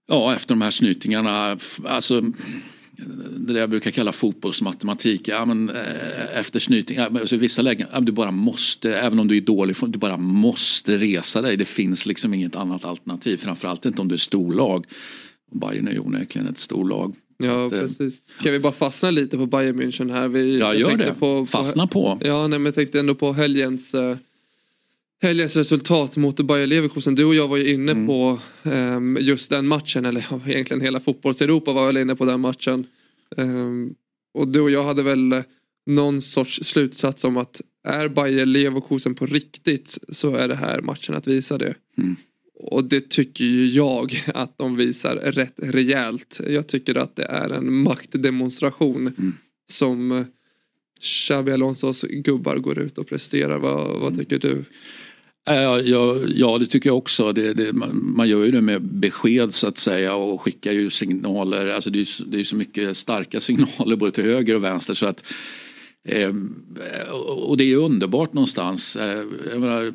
ja 0.09 0.35
efter 0.35 0.49
de 0.49 0.63
här 0.63 0.71
snytingarna, 0.71 1.59
alltså 1.85 2.23
det 3.37 3.59
jag 3.59 3.71
brukar 3.71 3.91
kalla 3.91 4.13
fotbollsmatematik. 4.13 5.29
Ja, 5.29 5.45
men, 5.45 5.69
eh, 5.69 6.39
efter 6.39 6.59
snyting, 6.59 6.99
alltså, 6.99 7.37
vissa 7.37 7.63
lägen, 7.63 7.89
ja, 7.93 8.01
du 8.01 8.13
bara 8.13 8.31
måste, 8.31 8.99
även 8.99 9.19
om 9.19 9.29
du 9.29 9.37
är 9.37 9.41
dålig, 9.41 9.77
du 9.87 9.99
bara 9.99 10.17
måste 10.17 10.99
resa 10.99 11.43
dig. 11.43 11.57
Det 11.57 11.65
finns 11.65 12.07
liksom 12.07 12.35
inget 12.35 12.57
annat 12.57 12.85
alternativ. 12.85 13.37
Framförallt 13.37 13.87
inte 13.87 14.03
om 14.03 14.09
du 14.09 14.15
är 14.15 14.19
storlag. 14.19 14.87
Bayern 15.53 15.89
är 15.89 15.93
ju 15.93 15.99
onekligen 15.99 16.49
ett 16.49 16.59
storlag. 16.59 17.15
Ja 17.43 17.67
att, 17.67 17.73
eh, 17.73 17.81
precis. 17.81 18.21
Kan 18.43 18.53
vi 18.53 18.59
bara 18.59 18.73
fastna 18.73 19.11
lite 19.11 19.37
på 19.37 19.47
Bayern 19.47 19.81
München 19.81 20.13
här? 20.13 20.29
Vi, 20.29 20.59
ja 20.59 20.75
gör 20.75 20.97
det. 20.97 21.15
På, 21.19 21.47
Fastna 21.47 21.87
på. 21.87 22.19
Ja 22.21 22.47
nej, 22.47 22.59
men 22.59 22.67
jag 22.67 22.75
tänkte 22.75 23.01
ändå 23.01 23.15
på 23.15 23.33
helgens 23.33 23.95
uh, 23.95 24.17
helgens 25.23 25.57
resultat 25.57 26.17
mot 26.17 26.41
Bayer 26.41 26.67
Leverkusen. 26.67 27.15
Du 27.15 27.25
och 27.25 27.35
jag 27.35 27.49
var 27.49 27.57
ju 27.57 27.73
inne 27.73 27.93
mm. 27.93 28.07
på 28.07 28.39
um, 28.63 29.19
just 29.21 29.51
den 29.51 29.67
matchen. 29.67 30.05
Eller 30.05 30.25
egentligen 30.51 30.81
hela 30.81 31.01
fotbolls-Europa 31.01 31.73
var 31.73 31.87
väl 31.87 31.97
inne 31.97 32.17
på 32.17 32.25
den 32.25 32.41
matchen. 32.41 32.87
Um, 33.37 33.95
och 34.35 34.49
du 34.49 34.61
och 34.61 34.71
jag 34.71 34.85
hade 34.85 35.03
väl 35.03 35.43
någon 35.87 36.21
sorts 36.21 36.65
slutsats 36.65 37.25
om 37.25 37.37
att 37.37 37.61
är 37.89 38.09
Bayer 38.09 38.47
Leverkusen 38.47 39.15
på 39.15 39.27
riktigt 39.27 39.99
så 40.09 40.35
är 40.35 40.49
det 40.49 40.55
här 40.55 40.81
matchen 40.81 41.15
att 41.15 41.27
visa 41.27 41.59
det. 41.59 41.75
Mm. 41.99 42.17
Och 42.63 42.85
det 42.85 43.09
tycker 43.09 43.45
ju 43.45 43.67
jag 43.67 44.25
att 44.35 44.59
de 44.59 44.77
visar 44.77 45.17
rätt 45.17 45.55
rejält. 45.57 46.41
Jag 46.49 46.67
tycker 46.67 46.95
att 46.95 47.17
det 47.17 47.25
är 47.25 47.51
en 47.51 47.75
maktdemonstration 47.75 49.01
mm. 49.07 49.35
som 49.71 50.25
Xabi 51.01 51.53
Alonsos 51.53 52.03
gubbar 52.03 52.57
går 52.57 52.79
ut 52.79 52.99
och 52.99 53.07
presterar. 53.07 53.59
Vad, 53.59 54.01
vad 54.01 54.19
tycker 54.19 54.39
du? 54.39 54.65
Ja, 55.45 55.81
ja, 55.81 56.17
ja, 56.35 56.59
det 56.59 56.67
tycker 56.67 56.91
jag 56.91 56.97
också. 56.97 57.33
Det, 57.33 57.55
det, 57.55 57.73
man, 57.73 58.13
man, 58.17 58.29
gör 58.29 58.45
ju 58.45 58.51
det 58.51 58.61
med 58.61 58.83
besked 58.83 59.55
så 59.55 59.67
att 59.67 59.79
säga 59.79 60.15
och 60.15 60.43
skickar 60.43 60.73
ju 60.73 60.91
signaler. 60.91 61.67
Alltså 61.67 61.91
det, 61.91 62.01
är, 62.01 62.31
det 62.31 62.41
är 62.41 62.45
så 62.45 62.57
mycket 62.57 62.97
starka 62.97 63.41
signaler 63.41 63.97
både 63.97 64.13
till 64.13 64.25
höger 64.25 64.55
och 64.55 64.65
vänster 64.65 64.95
så 64.95 65.07
att 65.07 65.25
eh, 66.09 66.35
och 67.29 67.57
det 67.57 67.65
är 67.65 67.77
underbart 67.77 68.33
någonstans. 68.33 68.97
Eh, 68.97 69.25
jag 69.51 69.61
menar, 69.61 69.93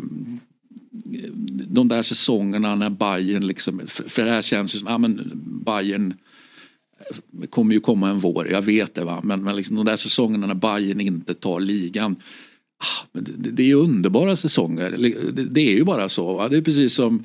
de 1.67 1.87
där 1.87 2.03
säsongerna 2.03 2.75
när 2.75 2.89
Bayern 2.89 3.47
liksom, 3.47 3.81
för 3.87 4.25
det 4.25 4.31
här 4.31 4.41
känns 4.41 4.75
ju 4.75 4.79
som, 4.79 4.87
ja 4.87 4.97
men 4.97 5.31
Bayern 5.65 6.13
kommer 7.49 7.73
ju 7.73 7.79
komma 7.79 8.09
en 8.09 8.19
vår, 8.19 8.51
jag 8.51 8.61
vet 8.61 8.93
det 8.93 9.03
va, 9.03 9.21
men, 9.23 9.43
men 9.43 9.55
liksom 9.55 9.75
de 9.75 9.85
där 9.85 9.97
säsongerna 9.97 10.47
när 10.47 10.55
Bayern 10.55 11.01
inte 11.01 11.33
tar 11.33 11.59
ligan. 11.59 12.15
Ah, 12.77 13.19
det, 13.19 13.51
det 13.51 13.71
är 13.71 13.75
underbara 13.75 14.35
säsonger, 14.35 14.91
det, 15.31 15.43
det, 15.43 15.61
är 15.61 15.75
ju 15.75 15.83
bara 15.83 16.09
så. 16.09 16.33
Va? 16.33 16.49
Det 16.49 16.57
är 16.57 16.61
precis 16.61 16.93
som 16.93 17.23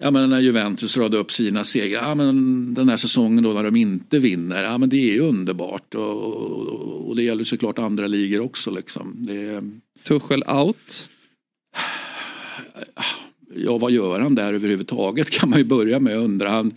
Ja 0.00 0.10
men 0.10 0.30
när 0.30 0.40
Juventus 0.40 0.96
radade 0.96 1.18
upp 1.18 1.32
sina 1.32 1.64
segrar, 1.64 2.02
ja 2.02 2.14
men 2.14 2.74
den 2.74 2.88
här 2.88 2.96
säsongen 2.96 3.44
då 3.44 3.52
när 3.52 3.64
de 3.64 3.76
inte 3.76 4.18
vinner, 4.18 4.62
ja 4.62 4.78
men 4.78 4.88
det 4.88 4.96
är 4.96 5.12
ju 5.12 5.20
underbart 5.20 5.94
och, 5.94 6.22
och, 6.22 7.08
och 7.08 7.16
det 7.16 7.22
gäller 7.22 7.44
såklart 7.44 7.78
andra 7.78 8.06
ligor 8.06 8.40
också 8.40 8.70
liksom. 8.70 9.14
Det... 9.18 9.62
Tuchel 10.02 10.42
out? 10.42 11.08
Ja 13.54 13.78
vad 13.78 13.90
gör 13.90 14.20
han 14.20 14.34
där 14.34 14.54
överhuvudtaget 14.54 15.30
kan 15.30 15.50
man 15.50 15.58
ju 15.58 15.64
börja 15.64 16.00
med 16.00 16.16
att 16.16 16.24
undra. 16.24 16.50
Han, 16.50 16.74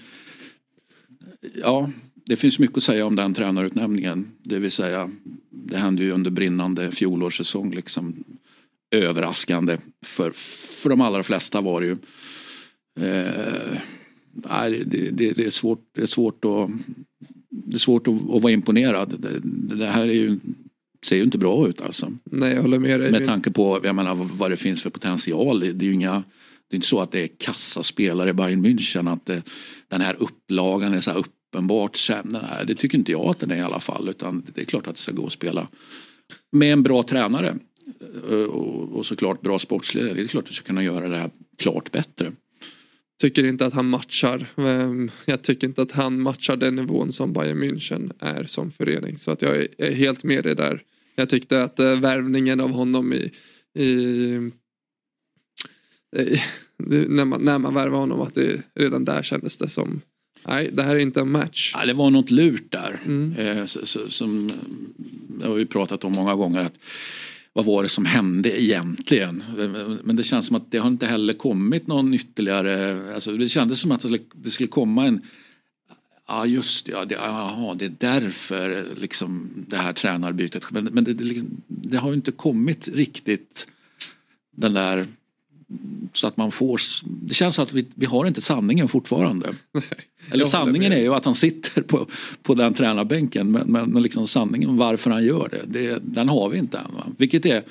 ja, 1.61 1.89
det 2.25 2.35
finns 2.35 2.59
mycket 2.59 2.77
att 2.77 2.83
säga 2.83 3.05
om 3.05 3.15
den 3.15 3.33
tränarutnämningen. 3.33 4.31
Det 4.43 4.59
vill 4.59 4.71
säga, 4.71 5.09
det 5.49 5.77
hände 5.77 6.03
ju 6.03 6.11
under 6.11 6.31
brinnande 6.31 6.91
fjolårssäsong 6.91 7.71
liksom. 7.71 8.23
Överraskande 8.93 9.77
för, 10.05 10.31
för 10.81 10.89
de 10.89 11.01
allra 11.01 11.23
flesta 11.23 11.61
var 11.61 11.81
det 11.81 11.87
ju. 11.87 11.97
Eh, 12.99 13.77
nej, 14.31 14.83
det, 14.85 15.09
det, 15.09 15.31
det, 15.31 15.45
är 15.45 15.49
svårt, 15.49 15.85
det 15.95 16.01
är 16.01 16.07
svårt 16.07 16.45
att 16.45 16.69
det 17.49 17.75
är 17.75 17.79
svårt 17.79 18.07
att, 18.07 18.13
att 18.13 18.41
vara 18.41 18.51
imponerad. 18.51 19.15
Det, 19.19 19.39
det, 19.75 19.85
här 19.85 20.01
är 20.07 20.13
ju, 20.13 20.39
ser 21.05 21.15
ju 21.15 21.23
inte 21.23 21.37
bra 21.37 21.67
ut 21.67 21.81
alltså. 21.81 22.13
Nej, 22.23 22.53
jag 22.53 22.61
håller 22.61 22.79
med 22.79 22.99
dig. 22.99 23.11
Med 23.11 23.25
tanke 23.25 23.51
på 23.51 23.79
jag 23.83 23.95
menar, 23.95 24.15
vad 24.15 24.51
det 24.51 24.57
finns 24.57 24.83
för 24.83 24.89
potential. 24.89 25.59
Det 25.59 25.67
är 25.67 25.87
ju 25.87 25.93
inga 25.93 26.23
det 26.71 26.75
är 26.75 26.77
inte 26.77 26.87
så 26.87 26.99
att 26.99 27.11
det 27.11 27.19
är 27.19 27.27
kassaspelare 27.37 28.29
i 28.29 28.33
Bayern 28.33 28.65
München. 28.65 29.13
Att 29.13 29.25
det, 29.25 29.43
den 29.87 30.01
här 30.01 30.15
upplagan 30.19 30.93
är 30.93 31.01
så 31.01 31.11
här 31.11 31.17
uppenbart 31.17 31.97
sämre. 31.97 32.63
Det 32.67 32.75
tycker 32.75 32.97
inte 32.97 33.11
jag 33.11 33.25
att 33.25 33.39
den 33.39 33.51
är 33.51 33.55
i 33.55 33.61
alla 33.61 33.79
fall. 33.79 34.09
Utan 34.09 34.43
det 34.53 34.61
är 34.61 34.65
klart 34.65 34.87
att 34.87 34.95
det 34.95 35.01
ska 35.01 35.11
gå 35.11 35.25
att 35.25 35.33
spela 35.33 35.67
med 36.51 36.73
en 36.73 36.83
bra 36.83 37.03
tränare. 37.03 37.55
Eh, 38.29 38.35
och, 38.35 38.97
och 38.97 39.05
såklart 39.05 39.41
bra 39.41 39.59
sportsledare. 39.59 40.13
Det 40.13 40.21
är 40.21 40.27
klart 40.27 40.43
att 40.43 40.49
du 40.49 40.53
ska 40.53 40.65
kunna 40.65 40.83
göra 40.83 41.07
det 41.07 41.17
här 41.17 41.29
klart 41.57 41.91
bättre. 41.91 42.31
Tycker 43.21 43.43
inte 43.43 43.65
att 43.65 43.73
han 43.73 43.89
matchar. 43.89 44.47
Ehm, 44.55 45.11
jag 45.25 45.41
tycker 45.41 45.67
inte 45.67 45.81
att 45.81 45.91
han 45.91 46.21
matchar 46.21 46.57
den 46.57 46.75
nivån 46.75 47.11
som 47.11 47.33
Bayern 47.33 47.63
München 47.63 48.11
är 48.19 48.43
som 48.43 48.71
förening. 48.71 49.17
Så 49.17 49.31
att 49.31 49.41
jag 49.41 49.67
är 49.77 49.91
helt 49.91 50.23
med 50.23 50.43
dig 50.43 50.55
där. 50.55 50.83
Jag 51.15 51.29
tyckte 51.29 51.63
att 51.63 51.79
eh, 51.79 51.99
värvningen 51.99 52.59
av 52.59 52.71
honom 52.71 53.13
i, 53.13 53.31
i 53.81 54.51
när, 56.77 57.25
man, 57.25 57.41
när 57.41 57.59
man 57.59 57.73
värvade 57.73 58.01
honom 58.01 58.21
att 58.21 58.35
det 58.35 58.61
redan 58.75 59.05
där 59.05 59.23
kändes 59.23 59.57
det 59.57 59.69
som 59.69 60.01
Nej, 60.47 60.69
det 60.73 60.83
här 60.83 60.95
är 60.95 60.99
inte 60.99 61.19
en 61.19 61.31
match. 61.31 61.75
Ja, 61.77 61.85
det 61.85 61.93
var 61.93 62.09
något 62.09 62.31
lurt 62.31 62.71
där. 62.71 62.99
Mm. 63.05 63.33
Eh, 63.37 63.65
så, 63.65 63.85
så, 63.85 64.09
som 64.09 64.51
jag 65.41 65.47
har 65.47 65.57
ju 65.57 65.65
pratat 65.65 66.03
om 66.03 66.13
många 66.13 66.35
gånger. 66.35 66.59
att 66.59 66.79
vad 67.53 67.65
var 67.65 67.83
det 67.83 67.89
som 67.89 68.05
hände 68.05 68.61
egentligen? 68.61 69.43
Men 70.03 70.15
det 70.15 70.23
känns 70.23 70.47
som 70.47 70.55
att 70.55 70.71
det 70.71 70.77
har 70.77 70.87
inte 70.87 71.05
heller 71.05 71.33
kommit 71.33 71.87
någon 71.87 72.13
ytterligare, 72.13 72.97
alltså 73.13 73.37
det 73.37 73.49
kändes 73.49 73.79
som 73.79 73.91
att 73.91 74.05
det 74.33 74.49
skulle 74.49 74.67
komma 74.67 75.07
en 75.07 75.21
Ja 76.33 76.45
just 76.45 76.87
ja, 76.87 77.05
det, 77.05 77.17
aha, 77.19 77.73
det 77.73 77.85
är 77.85 77.93
därför 77.97 78.85
liksom 78.95 79.49
det 79.67 79.77
här 79.77 79.93
tränarbytet. 79.93 80.63
Men, 80.71 80.83
men 80.85 81.03
det, 81.03 81.13
det, 81.13 81.23
liksom, 81.23 81.61
det 81.67 81.97
har 81.97 82.09
ju 82.09 82.15
inte 82.15 82.31
kommit 82.31 82.87
riktigt 82.87 83.67
den 84.51 84.73
där 84.73 85.07
så 86.13 86.27
att 86.27 86.37
man 86.37 86.51
får, 86.51 86.81
det 87.03 87.33
känns 87.33 87.55
som 87.55 87.63
att 87.63 87.73
vi, 87.73 87.85
vi 87.95 88.05
har 88.05 88.27
inte 88.27 88.41
sanningen 88.41 88.87
fortfarande. 88.87 89.53
Nej, 89.71 89.83
Eller 90.31 90.45
sanningen 90.45 90.91
är 90.91 91.01
ju 91.01 91.13
att 91.13 91.25
han 91.25 91.35
sitter 91.35 91.81
på, 91.81 92.07
på 92.43 92.55
den 92.55 92.73
tränarbänken 92.73 93.51
men, 93.51 93.67
men, 93.67 93.89
men 93.89 94.03
liksom 94.03 94.27
sanningen 94.27 94.77
varför 94.77 95.11
han 95.11 95.25
gör 95.25 95.49
det, 95.51 95.79
det 95.79 95.99
den 96.01 96.29
har 96.29 96.49
vi 96.49 96.57
inte 96.57 96.77
än. 96.77 96.95
Va? 96.95 97.05
Vilket 97.17 97.45
är 97.45 97.63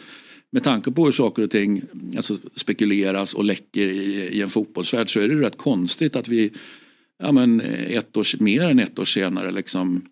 med 0.51 0.65
tanke 0.65 0.91
på 0.91 1.05
hur 1.05 1.13
saker 1.13 1.43
och 1.43 1.51
ting 1.51 1.83
alltså, 2.17 2.39
spekuleras 2.57 3.35
och 3.35 3.45
läcker 3.45 3.89
i, 3.89 4.29
i 4.33 4.43
en 4.43 4.51
fotbollsvärld 4.51 5.13
så 5.13 5.21
är 5.21 5.29
det 5.29 5.35
rätt 5.35 5.59
konstigt 5.59 6.17
att 6.17 6.29
vi 6.29 6.53
ja, 7.21 7.33
men 7.33 7.61
eh, 7.61 7.97
ett 7.97 8.17
år, 8.17 8.43
mer 8.43 8.65
än 8.65 8.79
ett 8.79 8.99
år 8.99 9.05
senare 9.05 9.51
liksom 9.51 10.05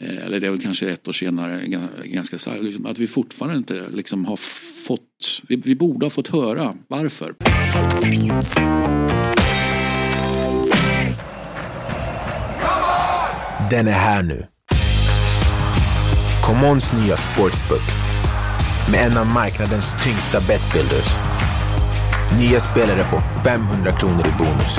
eh, 0.00 0.26
eller 0.26 0.40
det 0.40 0.46
är 0.46 0.50
väl 0.50 0.60
kanske 0.60 0.90
ett 0.90 1.08
år 1.08 1.12
senare, 1.12 1.60
ganska 2.04 2.36
liksom, 2.60 2.86
att 2.86 2.98
vi 2.98 3.06
fortfarande 3.06 3.58
inte 3.58 3.84
liksom 3.92 4.24
har 4.24 4.36
fått, 4.86 5.42
vi, 5.48 5.56
vi 5.56 5.74
borde 5.74 6.06
ha 6.06 6.10
fått 6.10 6.28
höra 6.28 6.76
varför. 6.88 7.34
Den 13.70 13.88
är 13.88 13.92
här 13.92 14.22
nu. 14.22 14.46
Commons 16.42 16.92
nya 16.92 17.16
sportsbook 17.16 17.82
med 18.90 19.06
en 19.06 19.18
av 19.18 19.26
marknadens 19.26 20.04
tyngsta 20.04 20.40
betbuilders. 20.40 21.08
Nya 22.38 22.60
spelare 22.60 23.04
får 23.04 23.20
500 23.44 23.92
kronor 23.98 24.26
i 24.26 24.32
bonus. 24.38 24.78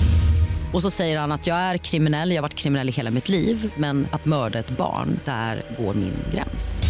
Och 0.73 0.81
så 0.81 0.89
säger 0.89 1.19
han 1.19 1.31
att 1.31 1.47
jag 1.47 1.57
är 1.57 1.77
kriminell, 1.77 2.29
jag 2.29 2.37
har 2.37 2.41
varit 2.41 2.55
kriminell 2.55 2.89
i 2.89 2.91
hela 2.91 3.11
mitt 3.11 3.29
liv 3.29 3.73
men 3.77 4.07
att 4.11 4.25
mörda 4.25 4.59
ett 4.59 4.77
barn, 4.77 5.19
där 5.25 5.63
går 5.79 5.93
min 5.93 6.13
gräns. 6.33 6.83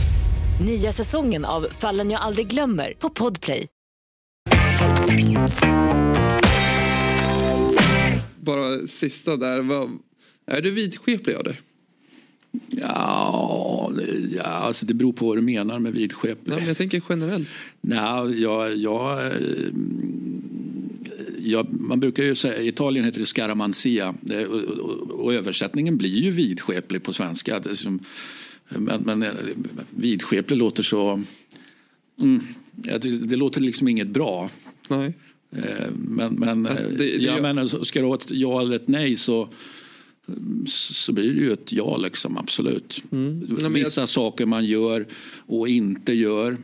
Nya 0.65 0.91
säsongen 0.91 1.45
av 1.45 1.67
Fallen 1.71 2.11
jag 2.11 2.21
aldrig 2.21 2.47
glömmer 2.47 2.93
på 2.99 3.09
Podplay. 3.09 3.67
Bara 8.39 8.87
sista 8.87 9.37
där, 9.37 9.61
vad, 9.61 9.89
är 10.45 10.61
du 10.61 10.71
vidskeplig 10.71 11.35
av 11.35 11.43
det? 11.43 11.55
Ja, 12.67 13.91
ja 14.31 14.43
alltså 14.43 14.85
det 14.85 14.93
beror 14.93 15.13
på 15.13 15.27
vad 15.27 15.37
du 15.37 15.41
menar 15.41 15.79
med 15.79 15.93
vidskeplig. 15.93 16.55
Ja, 16.55 16.59
jag 16.59 16.77
tänker 16.77 17.01
generellt. 17.09 17.49
Nej, 17.81 18.41
jag, 18.41 18.75
jag 18.75 19.31
ja, 21.43 21.65
man 21.69 21.99
brukar 21.99 22.23
ju 22.23 22.35
säga, 22.35 22.61
i 22.61 22.67
Italien 22.67 23.05
heter 23.05 23.19
det 23.19 23.25
scaramanzia 23.25 24.13
och, 24.49 24.55
och, 24.55 25.11
och 25.11 25.33
översättningen 25.33 25.97
blir 25.97 26.19
ju 26.19 26.31
vidskeplig 26.31 27.03
på 27.03 27.13
svenska. 27.13 27.63
Som, 27.73 27.99
men, 28.69 29.01
men 29.01 29.25
vidskeplig 29.89 30.57
låter 30.57 30.83
så... 30.83 31.23
Mm, 32.19 32.41
det 33.21 33.35
låter 33.35 33.61
liksom 33.61 33.87
inget 33.87 34.07
bra. 34.07 34.49
Nej. 34.87 35.13
Eh, 35.55 35.91
men, 35.95 36.33
men, 36.33 36.65
alltså, 36.65 36.87
det, 36.87 36.95
det, 36.97 37.23
jag 37.23 37.41
menar, 37.41 37.83
ska 37.83 37.99
du 37.99 38.05
ha 38.05 38.15
ett 38.15 38.31
ja 38.31 38.61
eller 38.61 38.75
ett 38.75 38.87
nej 38.87 39.17
så 39.17 39.49
så 40.67 41.13
blir 41.13 41.33
det 41.33 41.39
ju 41.39 41.53
ett 41.53 41.71
ja 41.71 41.97
liksom, 41.97 42.37
absolut. 42.37 43.03
Mm. 43.11 43.73
Vissa 43.73 44.01
jag... 44.01 44.09
saker 44.09 44.45
man 44.45 44.65
gör 44.65 45.05
och 45.45 45.69
inte 45.69 46.13
gör 46.13 46.57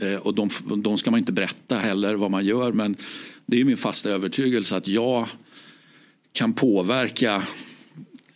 eh, 0.00 0.14
och 0.14 0.34
de, 0.34 0.50
de 0.76 0.98
ska 0.98 1.10
man 1.10 1.18
inte 1.18 1.32
berätta 1.32 1.78
heller 1.78 2.14
vad 2.14 2.30
man 2.30 2.44
gör 2.44 2.72
men 2.72 2.96
det 3.50 3.60
är 3.60 3.64
min 3.64 3.76
fasta 3.76 4.10
övertygelse 4.10 4.76
att 4.76 4.88
jag 4.88 5.28
kan 6.32 6.52
påverka 6.52 7.42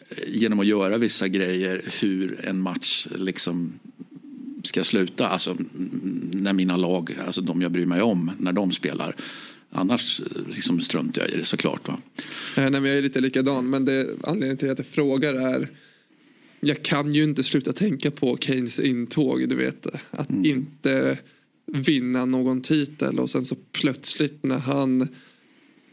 eh, 0.09 0.17
genom 0.27 0.61
att 0.61 0.67
göra 0.67 0.99
vissa 0.99 1.29
grejer 1.29 1.83
hur 2.01 2.45
en 2.45 2.61
match 2.61 3.07
liksom 3.15 3.73
ska 4.63 4.85
sluta. 4.85 5.29
Alltså 5.29 5.57
när 6.33 6.53
mina 6.53 6.77
lag, 6.77 7.17
alltså 7.27 7.41
de 7.41 7.63
jag 7.63 7.73
bryr 7.73 7.87
mig 7.87 8.03
om, 8.03 8.31
när 8.39 8.53
de 8.53 8.73
spelar. 8.73 9.17
Annars 9.71 10.21
eh, 10.21 10.27
liksom 10.57 10.81
struntar 10.81 11.23
jag 11.23 11.31
i 11.31 11.37
det 11.37 11.45
såklart. 11.45 11.89
Va? 11.89 11.99
Nej, 12.57 12.71
men 12.71 12.85
jag 12.85 12.99
är 12.99 13.03
lite 13.03 13.21
likadan 13.21 13.71
men 13.71 13.85
det, 13.85 14.07
anledningen 14.25 14.57
till 14.57 14.71
att 14.71 14.79
jag 14.79 14.87
frågar 14.87 15.35
är 15.35 15.69
jag 16.61 16.83
kan 16.83 17.15
ju 17.15 17.23
inte 17.25 17.43
sluta 17.43 17.73
tänka 17.73 18.11
på 18.11 18.39
Keynes 18.41 18.79
intåg, 18.79 19.49
du 19.49 19.55
vet. 19.55 19.87
Att 20.11 20.31
mm. 20.31 20.45
inte 20.45 21.19
vinna 21.73 22.25
någon 22.25 22.61
titel 22.61 23.19
och 23.19 23.31
sen 23.31 23.45
så 23.45 23.57
plötsligt 23.73 24.43
när 24.43 24.59
han 24.59 25.09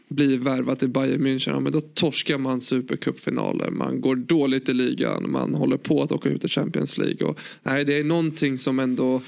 blir 0.08 0.38
värvad 0.38 0.78
till 0.78 0.88
Bayern 0.88 1.26
München, 1.26 1.60
men 1.60 1.72
då 1.72 1.80
torskar 1.80 2.38
man 2.38 2.60
supercupfinaler, 2.60 3.70
man 3.70 4.00
går 4.00 4.16
dåligt 4.16 4.68
i 4.68 4.74
ligan, 4.74 5.30
man 5.30 5.54
håller 5.54 5.76
på 5.76 6.02
att 6.02 6.12
åka 6.12 6.28
ut 6.28 6.44
i 6.44 6.48
Champions 6.48 6.98
League. 6.98 7.28
Och, 7.28 7.38
nej, 7.62 7.84
det 7.84 7.98
är 7.98 8.04
någonting 8.04 8.58
som 8.58 8.78
ändå 8.78 9.22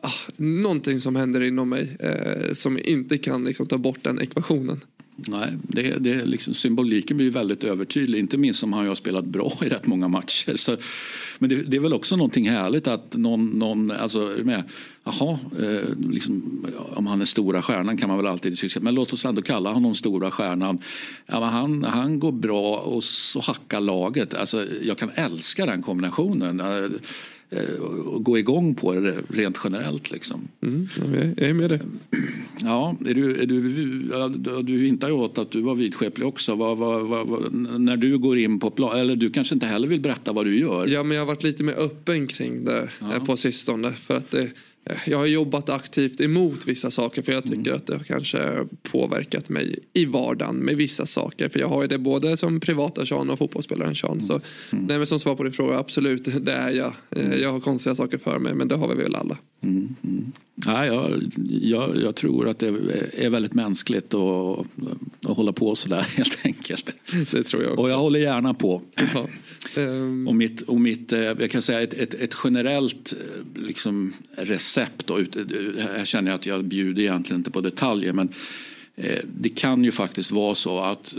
ah, 0.00 0.32
någonting 0.36 1.00
som 1.00 1.16
händer 1.16 1.40
inom 1.40 1.68
mig 1.68 1.96
eh, 2.00 2.52
som 2.52 2.78
inte 2.84 3.18
kan 3.18 3.44
liksom, 3.44 3.66
ta 3.66 3.78
bort 3.78 4.02
den 4.02 4.20
ekvationen. 4.20 4.80
Nej, 5.26 5.52
det, 5.62 5.98
det 5.98 6.24
liksom, 6.24 6.54
symboliken 6.54 7.16
blir 7.16 7.30
väldigt 7.30 7.64
övertydlig. 7.64 8.18
Inte 8.18 8.38
minst 8.38 8.60
som 8.60 8.72
han 8.72 8.86
har 8.86 8.94
spelat 8.94 9.24
bra 9.24 9.52
i 9.62 9.68
rätt 9.68 9.86
många 9.86 10.08
matcher. 10.08 10.56
Så, 10.56 10.76
men 11.38 11.50
det, 11.50 11.62
det, 11.62 11.76
är 11.76 11.80
väl 11.80 11.92
också 11.92 12.16
någonting 12.16 12.50
härligt 12.50 12.86
att 12.86 13.16
någon, 13.16 13.46
någon 13.50 13.90
alltså, 13.90 14.18
med, 14.42 14.62
jaha, 15.04 15.38
eh, 15.60 16.10
liksom, 16.10 16.66
om 16.94 17.06
han 17.06 17.20
är 17.20 17.24
stora 17.24 17.62
stjärnan 17.62 17.96
kan 17.96 18.08
man 18.08 18.16
väl 18.18 18.26
alltid 18.26 18.58
tycka, 18.58 18.80
men 18.80 18.94
låt 18.94 19.12
oss 19.12 19.24
ändå 19.24 19.42
kalla 19.42 19.72
honom 19.72 19.94
stora 19.94 20.30
stjärnan. 20.30 20.78
Ja, 21.26 21.44
han, 21.44 21.84
han 21.84 22.18
går 22.18 22.32
bra 22.32 22.76
och 22.76 23.04
så 23.04 23.40
hackar 23.40 23.80
laget. 23.80 24.34
Alltså, 24.34 24.66
jag 24.82 24.98
kan 24.98 25.10
älska 25.14 25.66
den 25.66 25.82
kombinationen. 25.82 26.60
Eh, 27.50 27.80
och 27.80 28.24
gå 28.24 28.38
igång 28.38 28.74
på 28.74 28.92
det 28.92 29.14
rent 29.28 29.58
generellt. 29.64 30.10
Liksom. 30.10 30.48
Mm, 30.62 30.88
jag 31.38 31.48
är 31.48 31.54
med 31.54 31.70
det. 31.70 31.80
Ja, 32.60 32.96
är 33.06 33.14
du, 33.14 33.42
är 33.42 33.46
du, 33.46 34.62
du 34.62 34.84
hintar 34.84 35.08
ju 35.08 35.14
åt 35.14 35.38
att 35.38 35.50
du 35.50 35.60
var 35.60 35.74
vidskeplig 35.74 36.26
också. 36.26 36.54
Vad, 36.54 36.78
vad, 36.78 37.06
vad, 37.06 37.54
när 37.80 37.96
du 37.96 38.18
går 38.18 38.38
in 38.38 38.60
på 38.60 38.70
plan, 38.70 38.98
eller 38.98 39.16
du 39.16 39.30
kanske 39.30 39.54
inte 39.54 39.66
heller 39.66 39.88
vill 39.88 40.00
berätta 40.00 40.32
vad 40.32 40.46
du 40.46 40.58
gör? 40.58 40.86
Ja, 40.86 41.02
men 41.02 41.16
jag 41.16 41.22
har 41.22 41.26
varit 41.26 41.42
lite 41.42 41.64
mer 41.64 41.74
öppen 41.74 42.26
kring 42.26 42.64
det 42.64 42.88
ja. 43.00 43.24
På 43.26 43.36
sistone. 43.36 43.92
För 43.92 44.16
att 44.16 44.30
det, 44.30 44.50
jag 45.06 45.18
har 45.18 45.26
jobbat 45.26 45.68
aktivt 45.68 46.20
emot 46.20 46.66
vissa 46.66 46.90
saker 46.90 47.22
för 47.22 47.32
jag 47.32 47.44
tycker 47.44 47.56
mm. 47.56 47.76
att 47.76 47.86
det 47.86 47.96
har 47.96 48.04
kanske 48.04 48.66
påverkat 48.82 49.48
mig 49.48 49.78
i 49.92 50.04
vardagen 50.04 50.56
med 50.56 50.76
vissa 50.76 51.06
saker. 51.06 51.48
För 51.48 51.60
jag 51.60 51.68
har 51.68 51.82
ju 51.82 51.88
det 51.88 51.98
både 51.98 52.36
som 52.36 52.60
privata 52.60 53.06
Sean 53.06 53.30
och 53.30 53.38
fotbollsspelaren 53.38 53.94
Sean. 53.94 54.12
Mm. 54.12 54.26
Så 54.26 54.32
mm. 54.72 54.84
nej, 54.84 54.98
men 54.98 55.06
som 55.06 55.20
svar 55.20 55.34
på 55.34 55.42
din 55.42 55.52
fråga, 55.52 55.78
absolut 55.78 56.24
det 56.44 56.52
är 56.52 56.70
jag. 56.70 56.94
Eh, 57.10 57.26
mm. 57.26 57.40
Jag 57.40 57.52
har 57.52 57.60
konstiga 57.60 57.94
saker 57.94 58.18
för 58.18 58.38
mig 58.38 58.54
men 58.54 58.68
det 58.68 58.76
har 58.76 58.88
vi 58.88 59.02
väl 59.02 59.14
alla. 59.14 59.38
Mm. 59.62 59.96
Ja, 60.66 60.86
jag, 60.86 61.22
jag, 61.48 62.02
jag, 62.02 62.14
tror 62.14 62.48
att 62.48 62.58
det 62.58 62.66
är 63.12 63.30
väldigt 63.30 63.54
mänskligt 63.54 64.14
att, 64.14 64.66
att 65.24 65.36
hålla 65.36 65.52
på 65.52 65.74
sådär 65.74 66.00
helt 66.16 66.38
enkelt. 66.42 66.94
Det 67.30 67.42
tror 67.42 67.62
jag 67.62 67.72
också. 67.72 67.82
Och 67.82 67.90
jag 67.90 67.98
håller 67.98 68.20
gärna 68.20 68.54
på. 68.54 68.82
Ja. 69.14 69.28
Um... 69.76 70.28
Och 70.28 70.36
mitt, 70.36 70.62
och 70.62 70.80
mitt, 70.80 71.12
eh, 71.12 71.20
jag 71.20 71.50
kan 71.50 71.62
säga 71.62 71.80
ett, 71.80 71.94
ett, 71.94 72.14
ett 72.14 72.36
generellt 72.44 73.12
eh, 73.12 73.62
liksom, 73.62 74.12
recept. 74.30 75.06
Då, 75.06 75.16
här 75.78 76.04
känner 76.04 76.30
jag 76.30 76.38
att 76.38 76.46
jag 76.46 76.64
bjuder 76.64 77.02
egentligen 77.02 77.40
inte 77.40 77.50
på 77.50 77.60
detaljer. 77.60 78.12
Men 78.12 78.28
eh, 78.96 79.18
det 79.34 79.48
kan 79.48 79.84
ju 79.84 79.92
faktiskt 79.92 80.30
vara 80.30 80.54
så 80.54 80.80
att 80.80 81.14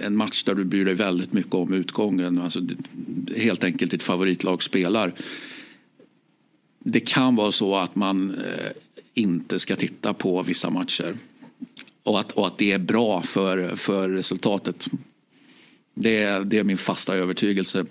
en 0.00 0.16
match 0.16 0.44
där 0.44 0.54
du 0.54 0.64
bryr 0.64 0.84
dig 0.84 0.94
väldigt 0.94 1.32
mycket 1.32 1.54
om 1.54 1.72
utgången, 1.72 2.38
alltså 2.38 2.60
helt 3.36 3.64
enkelt 3.64 3.90
ditt 3.90 4.02
favoritlag 4.02 4.62
spelar. 4.62 5.12
Det 6.90 7.00
kan 7.00 7.36
vara 7.36 7.52
så 7.52 7.76
att 7.76 7.96
man 7.96 8.30
eh, 8.30 8.70
inte 9.14 9.58
ska 9.58 9.76
titta 9.76 10.14
på 10.14 10.42
vissa 10.42 10.70
matcher. 10.70 11.16
Och 12.02 12.20
att, 12.20 12.32
och 12.32 12.46
att 12.46 12.58
det 12.58 12.72
är 12.72 12.78
bra 12.78 13.22
för, 13.22 13.76
för 13.76 14.08
resultatet. 14.08 14.88
Det 15.94 16.22
är, 16.22 16.44
det 16.44 16.58
är 16.58 16.64
min 16.64 16.78
fasta 16.78 17.16
övertygelse. 17.16 17.86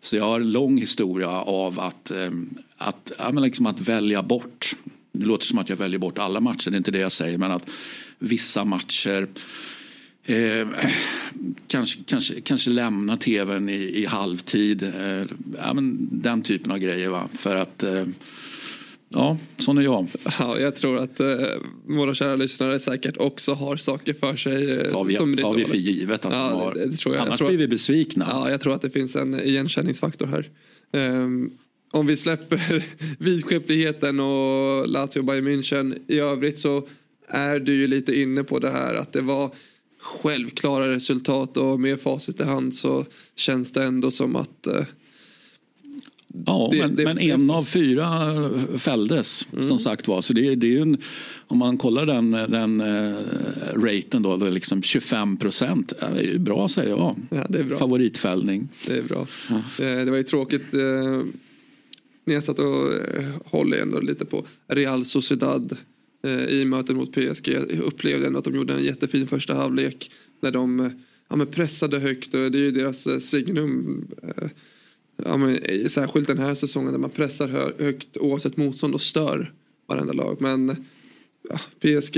Så 0.00 0.16
jag 0.16 0.24
har 0.24 0.40
en 0.40 0.52
lång 0.52 0.78
historia 0.78 1.28
av 1.30 1.80
att, 1.80 2.10
eh, 2.10 2.30
att, 2.76 3.12
ja, 3.18 3.32
men 3.32 3.42
liksom 3.42 3.66
att 3.66 3.80
välja 3.80 4.22
bort. 4.22 4.76
Det 5.12 5.24
låter 5.24 5.46
som 5.46 5.58
att 5.58 5.68
jag 5.68 5.76
väljer 5.76 5.98
bort 5.98 6.18
alla 6.18 6.40
matcher, 6.40 6.70
det 6.70 6.74
är 6.74 6.78
inte 6.78 6.90
det 6.90 6.98
jag 6.98 7.12
säger. 7.12 7.38
Men 7.38 7.50
att 7.52 7.70
vissa 8.18 8.64
matcher 8.64 9.28
Eh, 10.28 10.68
kanske, 11.66 11.98
kanske, 12.06 12.40
kanske 12.40 12.70
lämna 12.70 13.16
tvn 13.16 13.68
i, 13.68 14.02
i 14.02 14.06
halvtid. 14.06 14.82
Eh, 14.82 15.24
ja, 15.58 15.74
men 15.74 16.08
den 16.10 16.42
typen 16.42 16.72
av 16.72 16.78
grejer. 16.78 17.08
Va? 17.08 17.28
För 17.34 17.56
att 17.56 17.82
eh, 17.82 18.04
Ja, 19.10 19.38
sån 19.56 19.78
är 19.78 19.82
jag. 19.82 20.06
Ja, 20.38 20.58
jag 20.58 20.76
tror 20.76 20.98
att 20.98 21.20
eh, 21.20 21.46
våra 21.86 22.14
kära 22.14 22.36
lyssnare 22.36 22.80
säkert 22.80 23.16
också 23.16 23.52
har 23.52 23.76
saker 23.76 24.14
för 24.14 24.36
sig. 24.36 24.70
Eh, 24.70 24.90
tar 24.90 25.04
vi, 25.04 25.14
som 25.14 25.36
tar 25.36 25.54
vi 25.54 25.64
för 25.64 25.76
givet 25.76 26.24
att 26.24 26.32
ja, 26.32 26.48
de 26.48 26.60
har. 26.60 26.74
Det, 26.74 26.86
det 26.86 26.96
tror 26.96 27.14
jag. 27.14 27.22
Annars 27.22 27.30
jag 27.30 27.38
tror, 27.38 27.48
blir 27.48 27.58
vi 27.58 27.68
besvikna. 27.68 28.26
Ja, 28.30 28.50
jag 28.50 28.60
tror 28.60 28.74
att 28.74 28.82
det 28.82 28.90
finns 28.90 29.16
en 29.16 29.40
igenkänningsfaktor 29.40 30.26
här. 30.26 30.50
Um, 30.92 31.50
om 31.90 32.06
vi 32.06 32.16
släpper 32.16 32.84
vidskepligheten 33.18 34.20
och 34.20 34.88
Lazio 34.88 35.22
Bayern 35.22 35.48
München 35.48 35.98
i 36.08 36.18
övrigt 36.18 36.58
så 36.58 36.88
är 37.28 37.60
du 37.60 37.74
ju 37.74 37.86
lite 37.86 38.20
inne 38.20 38.44
på 38.44 38.58
det 38.58 38.70
här 38.70 38.94
att 38.94 39.12
det 39.12 39.20
var 39.20 39.54
självklara 39.98 40.88
resultat 40.88 41.56
och 41.56 41.80
med 41.80 42.00
facit 42.00 42.40
i 42.40 42.44
hand 42.44 42.74
så 42.74 43.04
känns 43.36 43.72
det 43.72 43.84
ändå 43.84 44.10
som 44.10 44.36
att 44.36 44.66
eh, 44.66 44.84
Ja, 46.46 46.68
det, 46.72 46.78
men, 46.78 46.96
det, 46.96 47.04
men, 47.04 47.18
en 47.18 47.50
av 47.50 47.64
fyra 47.64 48.34
fälldes 48.78 49.46
mm. 49.52 49.68
som 49.68 49.78
sagt 49.78 50.08
var. 50.08 50.20
Så 50.20 50.32
det, 50.32 50.54
det 50.54 50.66
är 50.66 50.70
ju 50.70 50.82
en, 50.82 50.98
om 51.46 51.58
man 51.58 51.78
kollar 51.78 52.06
den, 52.06 52.30
den 52.30 52.80
uh, 52.80 53.16
raten 53.76 54.22
då, 54.22 54.36
det 54.36 54.50
liksom 54.50 54.82
25 54.82 55.36
procent. 55.36 55.92
Det 56.14 56.34
är 56.34 56.38
bra 56.38 56.68
säger 56.68 56.90
jag. 56.90 57.16
Ja, 57.30 57.46
det 57.48 57.58
är 57.58 57.64
bra. 57.64 57.78
Favoritfällning. 57.78 58.68
Det 58.86 58.98
är 58.98 59.02
bra. 59.02 59.26
Ja. 59.48 59.56
Eh, 59.56 60.04
det 60.04 60.10
var 60.10 60.16
ju 60.16 60.22
tråkigt. 60.22 60.74
Eh, 60.74 61.22
när 62.24 62.34
jag 62.34 62.44
satt 62.44 62.58
och 62.58 62.92
håller 63.44 63.78
ändå 63.78 64.00
lite 64.00 64.24
på 64.24 64.44
Real 64.66 65.04
Sociedad 65.04 65.76
Eh, 66.28 66.44
i 66.44 66.64
mötet 66.64 66.96
mot 66.96 67.12
PSG. 67.12 67.48
Jag 67.48 67.80
upplevde 67.80 68.26
ändå 68.26 68.38
att 68.38 68.44
de 68.44 68.54
gjorde 68.54 68.74
en 68.74 68.84
jättefin 68.84 69.26
första 69.26 69.54
halvlek. 69.54 70.10
När 70.40 70.50
de 70.50 70.80
eh, 70.80 70.90
ja, 71.28 71.36
men 71.36 71.46
pressade 71.46 71.98
högt. 71.98 72.34
och 72.34 72.50
Det 72.50 72.58
är 72.58 72.62
ju 72.62 72.70
deras 72.70 73.06
eh, 73.06 73.18
signum 73.18 74.06
ja, 75.24 75.36
men, 75.36 75.60
särskilt 75.88 76.26
den 76.26 76.38
här 76.38 76.54
säsongen 76.54 76.92
när 76.92 76.98
man 76.98 77.10
pressar 77.10 77.48
hö 77.48 77.70
högt 77.78 78.16
oavsett 78.16 78.56
motstånd 78.56 78.94
och 78.94 79.00
stör 79.00 79.52
varenda 79.86 80.12
lag. 80.12 80.36
Men 80.40 80.86
ja, 81.48 81.60
PSG, 81.80 82.14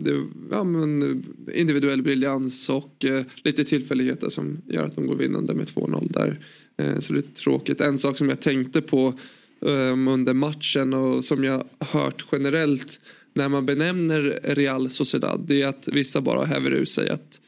det, 0.00 0.24
ja, 0.50 0.64
men, 0.64 1.24
individuell 1.54 2.02
briljans 2.02 2.68
och 2.68 3.04
eh, 3.04 3.24
lite 3.44 3.64
tillfälligheter 3.64 4.30
som 4.30 4.58
gör 4.66 4.84
att 4.84 4.96
de 4.96 5.06
går 5.06 5.16
vinnande 5.16 5.54
med 5.54 5.66
2-0 5.66 6.12
där. 6.12 6.40
Eh, 6.76 7.00
så 7.00 7.12
lite 7.12 7.40
tråkigt. 7.40 7.80
En 7.80 7.98
sak 7.98 8.18
som 8.18 8.28
jag 8.28 8.40
tänkte 8.40 8.80
på 8.80 9.14
eh, 9.60 9.92
under 10.08 10.34
matchen 10.34 10.94
och 10.94 11.24
som 11.24 11.44
jag 11.44 11.64
hört 11.78 12.24
generellt 12.32 13.00
när 13.38 13.48
man 13.48 13.66
benämner 13.66 14.40
Real 14.44 14.90
Sociedad 14.90 15.44
det 15.46 15.62
är 15.62 15.66
att 15.66 15.88
vissa 15.92 16.20
bara 16.20 16.44
häver 16.44 16.70
ur 16.70 16.84
sig 16.84 17.08
att 17.10 17.40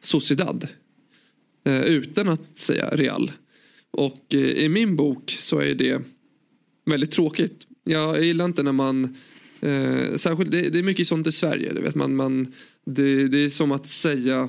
Sociedad 0.00 0.68
eh, 1.64 1.80
utan 1.80 2.28
att 2.28 2.58
säga 2.58 2.90
Real. 2.90 3.30
Och 3.90 4.24
eh, 4.34 4.40
i 4.40 4.68
min 4.68 4.96
bok 4.96 5.36
så 5.40 5.58
är 5.58 5.74
det 5.74 6.02
väldigt 6.84 7.10
tråkigt. 7.10 7.66
Jag 7.84 8.24
gillar 8.24 8.44
inte 8.44 8.62
när 8.62 8.72
man 8.72 9.16
eh, 9.60 10.16
särskilt, 10.16 10.50
det, 10.50 10.70
det, 10.70 10.78
är 10.78 10.82
mycket 10.82 11.08
sånt 11.08 11.26
i 11.26 11.32
Sverige. 11.32 11.72
Det, 11.72 11.80
vet 11.80 11.94
man, 11.94 12.16
man, 12.16 12.52
det, 12.86 13.28
det 13.28 13.38
är 13.38 13.48
som 13.48 13.72
att 13.72 13.86
säga 13.86 14.48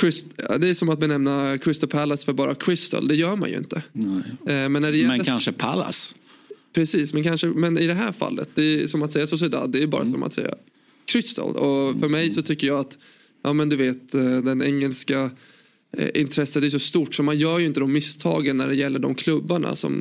Christ, 0.00 0.26
det 0.36 0.68
är 0.68 0.74
som 0.74 0.88
att 0.88 0.98
benämna 0.98 1.58
Crystal 1.58 1.88
Palace 1.88 2.24
för 2.24 2.32
bara 2.32 2.54
Crystal. 2.54 3.08
Det 3.08 3.14
gör 3.14 3.36
man 3.36 3.50
ju 3.50 3.56
inte. 3.56 3.76
Eh, 3.76 4.68
men, 4.68 4.72
när 4.72 4.92
det 4.92 4.98
gäller, 4.98 5.16
men 5.16 5.24
kanske 5.24 5.52
Palace? 5.52 6.14
Precis, 6.76 7.12
men, 7.12 7.22
kanske, 7.22 7.46
men 7.46 7.78
i 7.78 7.86
det 7.86 7.94
här 7.94 8.12
fallet. 8.12 8.48
Det 8.54 8.82
är 8.82 8.86
som 8.86 9.02
att 9.02 9.12
säga 9.12 9.26
Sociedad. 9.26 9.70
Det 9.70 9.82
är 9.82 9.86
bara 9.86 10.02
mm. 10.02 10.12
som 10.12 10.22
att 10.22 10.32
säga 10.32 10.54
Crystal. 11.04 11.56
Och 11.56 12.00
för 12.00 12.08
mig 12.08 12.30
så 12.30 12.42
tycker 12.42 12.66
jag 12.66 12.78
att 12.78 12.98
ja, 13.42 13.52
men 13.52 13.68
du 13.68 13.76
vet, 13.76 14.14
eh, 14.14 14.38
den 14.38 14.62
engelska 14.62 15.30
Eh, 15.98 16.08
intresset 16.14 16.64
är 16.64 16.70
så 16.70 16.78
stort 16.78 17.14
så 17.14 17.22
man 17.22 17.38
gör 17.38 17.58
ju 17.58 17.66
inte 17.66 17.80
de 17.80 17.92
misstagen 17.92 18.56
när 18.56 18.68
det 18.68 18.74
gäller 18.74 18.98
de 18.98 19.14
klubbarna 19.14 19.76
som 19.76 19.92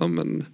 ja, 0.00 0.06
men, 0.06 0.44